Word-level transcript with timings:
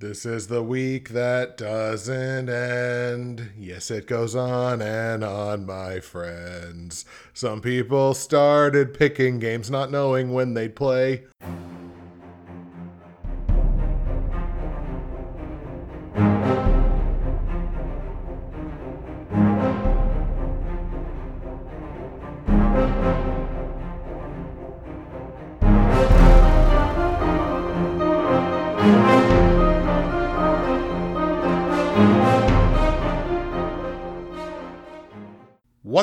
This 0.00 0.24
is 0.24 0.46
the 0.46 0.62
week 0.62 1.08
that 1.08 1.56
doesn't 1.56 2.48
end. 2.48 3.50
Yes, 3.58 3.90
it 3.90 4.06
goes 4.06 4.36
on 4.36 4.80
and 4.80 5.24
on, 5.24 5.66
my 5.66 5.98
friends. 5.98 7.04
Some 7.34 7.60
people 7.60 8.14
started 8.14 8.94
picking 8.94 9.40
games 9.40 9.72
not 9.72 9.90
knowing 9.90 10.32
when 10.32 10.54
they'd 10.54 10.76
play. 10.76 11.24